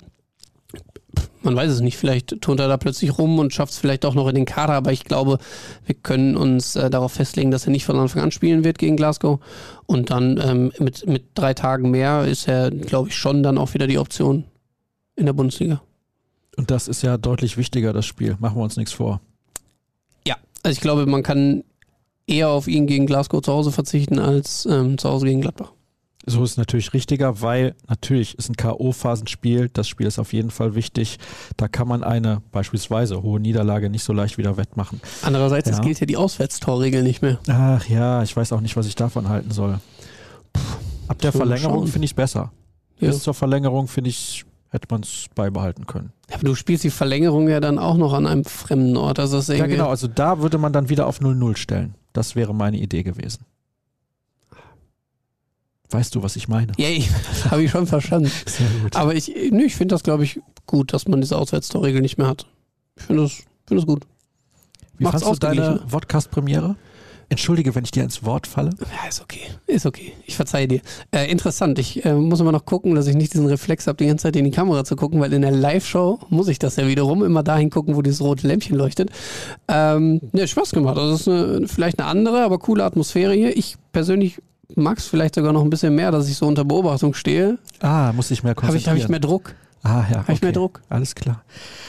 Man 1.44 1.56
weiß 1.56 1.72
es 1.72 1.82
nicht, 1.82 1.98
vielleicht 1.98 2.42
turnt 2.42 2.60
er 2.60 2.68
da 2.68 2.78
plötzlich 2.78 3.18
rum 3.18 3.38
und 3.38 3.54
schafft 3.54 3.74
es 3.74 3.80
vielleicht 3.80 4.06
auch 4.06 4.16
noch 4.16 4.28
in 4.28 4.36
den 4.36 4.46
Kader, 4.46 4.74
aber 4.74 4.92
ich 4.92 5.06
glaube, 5.06 5.38
wir 5.86 5.96
können 5.96 6.36
uns 6.36 6.76
äh, 6.76 6.90
darauf 6.90 7.14
festlegen, 7.14 7.52
dass 7.52 7.66
er 7.66 7.72
nicht 7.72 7.86
von 7.86 7.98
Anfang 7.98 8.24
an 8.24 8.32
spielen 8.32 8.64
wird 8.64 8.80
gegen 8.80 8.98
Glasgow. 8.98 9.40
Und 9.86 10.10
dann 10.10 10.42
ähm, 10.44 10.72
mit, 10.80 11.08
mit 11.08 11.26
drei 11.36 11.54
Tagen 11.54 11.92
mehr 11.92 12.26
ist 12.26 12.48
er, 12.48 12.72
glaube 12.72 13.10
ich, 13.10 13.16
schon 13.16 13.44
dann 13.44 13.60
auch 13.60 13.76
wieder 13.76 13.88
die 13.88 14.00
Option 14.00 14.46
in 15.16 15.28
der 15.28 15.34
Bundesliga. 15.34 15.82
Und 16.58 16.72
das 16.72 16.88
ist 16.88 17.04
ja 17.04 17.18
deutlich 17.18 17.56
wichtiger, 17.56 17.94
das 17.94 18.08
Spiel. 18.08 18.36
Machen 18.40 18.58
wir 18.58 18.64
uns 18.64 18.78
nichts 18.78 18.94
vor. 18.94 19.22
Also 20.68 20.76
ich 20.80 20.82
glaube, 20.82 21.06
man 21.06 21.24
kann 21.24 21.64
eher 22.26 22.50
auf 22.50 22.68
ihn 22.68 22.88
gegen 22.88 23.06
Glasgow 23.06 23.42
zu 23.42 23.54
Hause 23.54 23.72
verzichten 23.72 24.20
als 24.20 24.66
ähm, 24.70 24.98
zu 24.98 25.08
Hause 25.08 25.26
gegen 25.26 25.40
Gladbach. 25.40 25.72
So 26.26 26.44
ist 26.44 26.52
es 26.52 26.58
natürlich 26.58 26.92
richtiger, 26.94 27.42
weil 27.42 27.74
natürlich 27.88 28.38
ist 28.38 28.50
ein 28.50 28.58
K.O.-Phasenspiel. 28.58 29.70
Das 29.72 29.88
Spiel 29.88 30.08
ist 30.08 30.20
auf 30.20 30.34
jeden 30.34 30.52
Fall 30.52 30.76
wichtig. 30.76 31.20
Da 31.56 31.70
kann 31.70 31.88
man 31.88 32.04
eine 32.04 32.42
beispielsweise 32.52 33.24
hohe 33.24 33.40
Niederlage 33.40 33.90
nicht 33.90 34.04
so 34.04 34.12
leicht 34.12 34.38
wieder 34.38 34.58
wettmachen. 34.58 35.00
Andererseits, 35.22 35.70
Ja. 35.70 35.76
es 35.76 35.82
gilt 35.82 36.02
ja 36.02 36.06
die 36.06 36.18
Auswärtstorregel 36.18 37.02
nicht 37.02 37.22
mehr. 37.22 37.40
Ach 37.48 37.88
ja, 37.88 38.22
ich 38.24 38.36
weiß 38.36 38.52
auch 38.52 38.60
nicht, 38.60 38.76
was 38.76 38.88
ich 38.88 38.96
davon 38.96 39.30
halten 39.30 39.52
soll. 39.52 39.80
Ab 41.08 41.20
der 41.20 41.32
Verlängerung 41.32 41.88
finde 41.88 42.04
ich 42.04 42.12
es 42.12 42.16
besser. 42.16 42.52
Ja. 43.00 43.08
Bis 43.08 43.24
zur 43.24 43.34
Verlängerung 43.34 43.88
finde 43.88 44.10
ich, 44.10 44.44
hätte 44.78 44.88
man 44.90 45.02
es 45.02 45.26
beibehalten 45.36 45.86
können. 45.86 46.14
Aber 46.32 46.44
du 46.44 46.56
spielst 46.56 46.84
die 46.84 46.90
Verlängerung 46.90 47.50
ja 47.50 47.60
dann 47.60 47.80
auch 47.80 47.98
noch 47.98 48.14
an 48.14 48.26
einem 48.26 48.46
fremden 48.46 48.96
Ort. 48.96 49.20
Also 49.20 49.38
das 49.38 49.48
Ja, 49.48 49.66
genau. 49.66 49.90
Also 49.90 50.08
da 50.08 50.40
würde 50.40 50.58
man 50.58 50.72
dann 50.72 50.90
wieder 50.90 51.08
auf 51.08 51.20
0-0 51.20 51.58
stellen. 51.58 51.96
Das 52.14 52.36
wäre 52.36 52.54
meine 52.54 52.78
Idee 52.78 53.04
gewesen. 53.04 53.46
Weißt 55.90 56.14
du, 56.16 56.22
was 56.22 56.36
ich 56.36 56.48
meine? 56.48 56.74
Ja, 56.78 56.90
ich, 56.90 57.10
habe 57.50 57.64
ich 57.64 57.72
schon 57.72 57.88
verstanden. 57.88 58.30
Sehr 58.46 58.68
gut. 58.82 58.96
Aber 58.96 59.16
ich, 59.16 59.36
ich 59.36 59.76
finde 59.76 59.96
das, 59.96 60.04
glaube 60.04 60.24
ich, 60.24 60.40
gut, 60.66 60.94
dass 60.94 61.08
man 61.08 61.22
diese 61.22 61.38
Auswärtstorregel 61.38 62.02
nicht 62.02 62.18
mehr 62.18 62.28
hat. 62.28 62.46
Ich 62.98 63.04
finde 63.04 63.24
das, 63.24 63.32
finde 63.66 63.82
das 63.82 63.86
gut. 63.86 64.06
Wie 64.98 65.06
macht's 65.06 65.24
fandst 65.24 65.44
du 65.44 65.48
deine. 65.48 65.82
Podcast-Premiere? 65.90 66.76
Entschuldige, 67.30 67.76
wenn 67.76 67.84
ich 67.84 67.92
dir 67.92 68.04
ins 68.04 68.24
Wort 68.24 68.48
falle. 68.48 68.70
Ja, 68.80 69.10
ist 69.10 69.22
okay. 69.22 69.42
Ist 69.66 69.86
okay. 69.86 70.14
Ich 70.26 70.36
verzeihe 70.38 70.68
dir. 70.68 70.82
Äh, 71.12 71.30
interessant. 71.30 71.78
Ich 71.78 72.06
äh, 72.06 72.14
muss 72.14 72.40
immer 72.40 72.54
noch 72.54 72.64
gucken, 72.66 72.96
dass 72.96 73.08
ich 73.08 73.16
nicht 73.16 73.34
diesen 73.34 73.48
Reflex 73.48 73.86
habe, 73.88 73.98
die 73.98 74.08
ganze 74.08 74.24
Zeit 74.24 74.36
in 74.38 74.46
die 74.46 74.52
Kamera 74.52 74.86
zu 74.86 74.96
gucken, 74.96 75.20
weil 75.20 75.34
in 75.34 75.42
der 75.42 75.52
Live-Show 75.52 76.20
muss 76.30 76.48
ich 76.48 76.58
das 76.58 76.78
ja 76.78 76.88
wiederum 76.88 77.24
immer 77.24 77.44
dahin 77.44 77.70
gucken, 77.70 77.96
wo 77.96 78.02
dieses 78.02 78.22
rote 78.22 78.48
Lämpchen 78.48 78.78
leuchtet. 78.78 79.10
Ähm, 79.68 80.22
ne, 80.32 80.48
Spaß 80.48 80.72
gemacht. 80.72 80.98
Also, 80.98 81.14
es 81.16 81.22
ist 81.22 81.28
eine, 81.28 81.68
vielleicht 81.68 82.00
eine 82.00 82.08
andere, 82.08 82.44
aber 82.44 82.60
coole 82.60 82.86
Atmosphäre 82.86 83.34
hier. 83.34 83.58
Ich 83.58 83.76
persönlich 83.92 84.42
mag 84.76 84.98
es 84.98 85.08
vielleicht 85.08 85.36
sogar 85.36 85.52
noch 85.52 85.64
ein 85.64 85.70
bisschen 85.70 85.96
mehr, 85.96 86.12
dass 86.12 86.30
ich 86.30 86.38
so 86.38 86.48
unter 86.48 86.64
Beobachtung 86.64 87.14
stehe. 87.14 87.58
Ah, 87.82 88.14
muss 88.14 88.32
ich 88.32 88.44
mehr 88.44 88.52
Habe 88.52 88.62
konzentrieren. 88.62 88.98
ich, 88.98 89.04
hab 89.04 89.06
ich 89.06 89.10
mehr 89.10 89.20
Druck? 89.20 89.54
ah, 89.84 90.06
ja. 90.10 90.20
Habe 90.20 90.34
ich 90.34 90.42
mehr 90.42 90.52
Druck? 90.54 90.82
Alles 90.90 91.14
klar. 91.16 91.44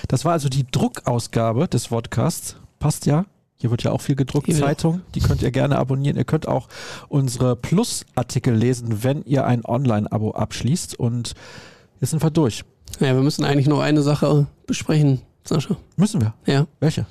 Das 0.09 0.25
war 0.25 0.33
also 0.33 0.49
die 0.49 0.67
Druckausgabe 0.69 1.69
des 1.69 1.89
Podcasts. 1.89 2.57
Passt 2.81 3.07
ja. 3.07 3.25
Hier 3.61 3.71
wird 3.71 3.83
ja 3.83 3.91
auch 3.91 4.01
viel 4.01 4.15
gedruckt. 4.15 4.53
Zeitung, 4.55 5.01
die 5.15 5.21
könnt 5.21 5.43
ihr 5.43 5.51
gerne 5.51 5.79
abonnieren. 5.79 6.17
Ihr 6.17 6.25
könnt 6.25 6.47
auch 6.47 6.69
unsere 7.09 7.57
Plus-Artikel 7.57 8.55
lesen, 8.55 9.03
wenn 9.03 9.23
ihr 9.25 9.45
ein 9.47 9.65
Online-Abo 9.65 10.31
abschließt. 10.31 10.99
Und 10.99 11.35
jetzt 12.01 12.11
sind 12.11 12.23
wir 12.23 12.31
durch. 12.31 12.65
Ja, 13.01 13.15
wir 13.15 13.23
müssen 13.23 13.45
eigentlich 13.45 13.67
noch 13.67 13.81
eine 13.81 14.03
Sache 14.03 14.47
besprechen, 14.67 15.23
Sascha. 15.45 15.77
Müssen 15.97 16.21
wir. 16.21 16.35
Ja. 16.47 16.67
Welche? 16.81 17.07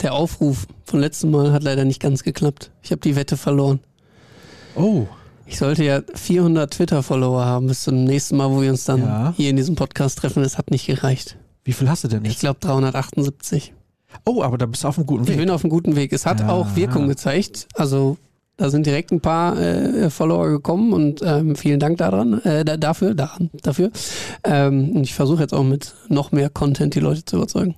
Der 0.00 0.14
Aufruf 0.14 0.66
von 0.84 1.00
letztem 1.00 1.32
Mal 1.32 1.52
hat 1.52 1.64
leider 1.64 1.84
nicht 1.84 2.00
ganz 2.00 2.22
geklappt. 2.22 2.70
Ich 2.82 2.92
habe 2.92 3.00
die 3.00 3.16
Wette 3.16 3.36
verloren. 3.36 3.80
Oh, 4.76 5.06
Ich 5.46 5.58
sollte 5.58 5.82
ja 5.82 6.02
400 6.14 6.72
Twitter-Follower 6.74 7.44
haben 7.44 7.66
bis 7.66 7.82
zum 7.82 8.04
nächsten 8.04 8.36
Mal, 8.36 8.50
wo 8.50 8.60
wir 8.62 8.70
uns 8.70 8.84
dann 8.84 9.00
Ja. 9.00 9.34
hier 9.36 9.50
in 9.50 9.56
diesem 9.56 9.74
Podcast 9.74 10.18
treffen. 10.18 10.42
Das 10.44 10.58
hat 10.58 10.70
nicht 10.70 10.86
gereicht. 10.86 11.36
wie 11.64 11.72
viel 11.72 11.88
hast 11.90 12.04
du 12.04 12.08
denn 12.08 12.24
Ich 12.24 12.32
jetzt? 12.32 12.40
glaube 12.40 12.60
378. 12.60 13.72
Oh, 14.24 14.42
aber 14.42 14.58
da 14.58 14.66
bist 14.66 14.84
du 14.84 14.88
auf 14.88 14.96
einem 14.98 15.06
guten 15.06 15.24
Ich 15.24 15.30
Weg. 15.30 15.38
bin 15.38 15.50
auf 15.50 15.62
einem 15.64 15.70
guten 15.70 15.96
Weg. 15.96 16.12
Es 16.12 16.26
hat 16.26 16.40
Ja. 16.40 16.48
auch 16.50 16.76
Wirkung 16.76 17.08
gezeigt. 17.08 17.68
Also 17.74 18.16
da 18.56 18.70
sind 18.70 18.86
direkt 18.86 19.12
ein 19.12 19.20
paar 19.20 19.56
äh, 19.58 20.10
Follower 20.10 20.48
gekommen 20.48 20.92
und 20.92 21.20
ähm, 21.24 21.54
vielen 21.56 21.78
Dank 21.78 21.98
daran, 21.98 22.40
äh, 22.42 22.64
da, 22.64 22.76
dafür, 22.76 23.14
daran, 23.14 23.50
dafür. 23.62 23.90
Ähm, 24.44 24.90
und 24.96 25.02
ich 25.04 25.14
versuche 25.14 25.42
jetzt 25.42 25.54
auch 25.54 25.62
mit 25.62 25.94
noch 26.08 26.32
mehr 26.32 26.50
Content 26.50 26.94
die 26.94 27.00
Leute 27.00 27.24
zu 27.24 27.36
überzeugen. 27.36 27.76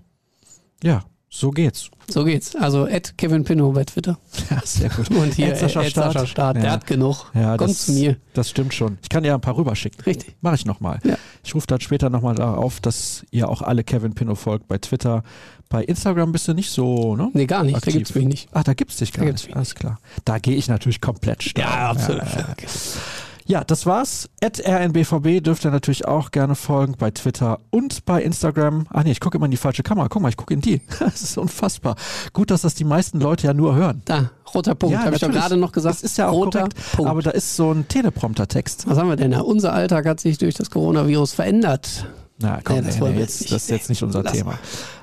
Ja, 0.83 1.03
so 1.33 1.51
geht's. 1.53 1.91
So 2.09 2.25
geht's. 2.25 2.57
Also 2.57 2.87
at 2.87 3.17
Kevin 3.17 3.45
Pinno 3.45 3.71
bei 3.71 3.85
Twitter. 3.85 4.19
Ja, 4.51 4.61
sehr 4.65 4.91
gut. 4.91 5.11
Und 5.17 5.33
hier 5.35 5.55
Sascha 5.55 5.83
Ed 5.83 5.95
Sascha 5.95 6.11
Staat. 6.11 6.29
Staat. 6.29 6.57
Ja. 6.57 6.63
Der 6.63 6.73
hat 6.73 6.87
genug. 6.89 7.31
Ja, 7.35 7.57
Kommt 7.57 7.71
das, 7.71 7.87
zu 7.87 7.93
mir. 7.93 8.17
das 8.35 8.51
stimmt 8.51 8.75
schon. 8.75 8.99
Ich 9.03 9.09
kann 9.09 9.23
dir 9.23 9.35
ein 9.35 9.41
paar 9.41 9.57
rüberschicken. 9.57 10.03
Richtig. 10.05 10.35
Mache 10.41 10.57
ich 10.57 10.67
nochmal. 10.67 10.99
Ja. 11.05 11.17
Ich 11.45 11.55
rufe 11.55 11.69
dann 11.69 11.81
später 11.81 12.11
nochmal 12.11 12.35
darauf, 12.35 12.81
dass 12.81 13.25
ihr 13.31 13.49
auch 13.49 13.63
alle 13.63 13.85
Kevin 13.85 14.15
Pinno 14.15 14.35
folgt 14.35 14.67
bei 14.67 14.79
Twitter. 14.79 15.23
Bei 15.69 15.85
Instagram 15.85 16.33
bist 16.33 16.49
du 16.49 16.53
nicht 16.53 16.71
so, 16.71 17.15
ne? 17.15 17.31
Nee, 17.33 17.47
gar 17.47 17.63
nicht. 17.63 17.77
Aktiv. 17.77 17.93
Da 17.93 17.99
gibt's 17.99 18.15
mich 18.17 18.25
nicht. 18.27 18.49
Ach, 18.53 18.65
da 18.65 18.75
gibt's 18.75 18.97
dich 18.97 19.13
gar 19.13 19.25
Da 19.25 19.31
gibt's 19.31 19.47
nicht. 19.47 19.57
Alles 19.57 19.77
klar. 19.77 20.01
Da 20.25 20.39
gehe 20.41 20.57
ich 20.57 20.67
natürlich 20.67 21.01
komplett 21.01 21.45
steil. 21.45 21.65
Ja, 21.65 21.91
absolut. 21.91 22.23
Ja, 22.23 22.55
ja, 23.51 23.65
das 23.65 23.85
war's. 23.85 24.31
At 24.41 24.65
rnbvb 24.65 25.41
dürft 25.43 25.65
ihr 25.65 25.73
natürlich 25.73 26.07
auch 26.07 26.31
gerne 26.31 26.55
folgen 26.55 26.95
bei 26.97 27.11
Twitter 27.11 27.59
und 27.71 28.05
bei 28.05 28.23
Instagram. 28.23 28.87
Ach 28.91 29.03
nee, 29.03 29.11
ich 29.11 29.19
gucke 29.19 29.39
immer 29.39 29.47
in 29.47 29.51
die 29.51 29.57
falsche 29.57 29.83
Kamera. 29.83 30.07
Guck 30.09 30.23
mal, 30.23 30.29
ich 30.29 30.37
gucke 30.37 30.55
in 30.55 30.61
die. 30.61 30.81
Das 31.01 31.23
ist 31.23 31.37
unfassbar. 31.37 31.97
Gut, 32.33 32.53
dass 32.53 32.63
das 32.63 32.77
die 32.77 32.85
meisten 32.85 33.19
Leute 33.21 33.49
ja 33.49 33.53
nur 33.53 33.75
hören. 33.75 34.03
Da, 34.05 34.31
roter 34.55 34.77
Punkt. 34.77 34.93
Ja, 34.93 35.05
Habe 35.05 35.17
ich 35.17 35.21
doch 35.21 35.33
gerade 35.33 35.57
noch 35.57 35.73
gesagt. 35.73 35.97
Das 35.97 36.03
ist 36.05 36.17
ja 36.17 36.29
auch 36.29 36.35
roter 36.35 36.61
korrekt. 36.61 36.77
Punkt. 36.93 37.11
Aber 37.11 37.23
da 37.23 37.31
ist 37.31 37.57
so 37.57 37.73
ein 37.73 37.89
Teleprompter-Text. 37.89 38.87
Was 38.87 38.97
haben 38.99 39.09
wir 39.09 39.17
denn 39.17 39.33
da? 39.33 39.41
Unser 39.41 39.73
Alltag 39.73 40.07
hat 40.07 40.21
sich 40.21 40.39
durch 40.39 40.55
das 40.55 40.71
Coronavirus 40.71 41.33
verändert. 41.33 42.07
Na 42.39 42.61
komm, 42.63 42.77
Nee, 42.77 42.83
das 42.83 43.01
nee, 43.01 43.09
nee, 43.11 43.19
jetzt, 43.19 43.51
das 43.51 43.63
ist 43.65 43.71
jetzt 43.71 43.89
nicht 43.89 44.05
unser 44.05 44.23
Lass 44.23 44.33
Thema. 44.33 44.55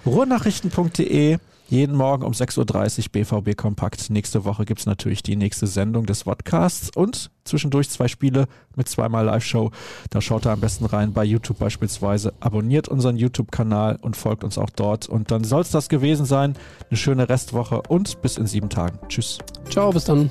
Ruhrnachrichten.de, 0.06 1.38
jeden 1.68 1.96
Morgen 1.96 2.24
um 2.24 2.32
6.30 2.32 3.00
Uhr 3.00 3.42
BVB 3.42 3.58
Kompakt. 3.58 4.10
Nächste 4.10 4.46
Woche 4.46 4.66
gibt 4.66 4.80
es 4.80 4.86
natürlich 4.86 5.24
die 5.24 5.36
nächste 5.36 5.68
Sendung 5.68 6.06
des 6.06 6.24
Podcasts 6.24 6.90
und 6.96 7.32
zwischendurch 7.44 7.90
zwei 7.90 8.08
Spiele 8.08 8.48
mit 8.76 8.88
zweimal 8.88 9.26
Live-Show. 9.26 9.72
Da 10.10 10.22
schaut 10.22 10.46
ihr 10.46 10.52
am 10.52 10.60
besten 10.60 10.86
rein 10.86 11.14
bei 11.14 11.24
YouTube 11.24 11.60
beispielsweise. 11.60 12.34
Abonniert 12.40 12.88
unseren 12.88 13.18
YouTube-Kanal 13.18 13.98
und 14.02 14.16
folgt 14.16 14.44
uns 14.44 14.58
auch 14.58 14.70
dort. 14.70 15.08
Und 15.08 15.32
dann 15.32 15.44
soll 15.44 15.62
es 15.62 15.72
das 15.72 15.90
gewesen 15.90 16.26
sein. 16.26 16.56
Eine 16.90 16.98
schöne 16.98 17.30
Restwoche 17.30 17.82
und 17.84 18.22
bis 18.22 18.38
in 18.38 18.48
sieben 18.48 18.70
Tagen. 18.70 19.00
Tschüss. 19.10 19.40
Ciao, 19.70 19.92
bis 19.92 20.06
dann. 20.06 20.30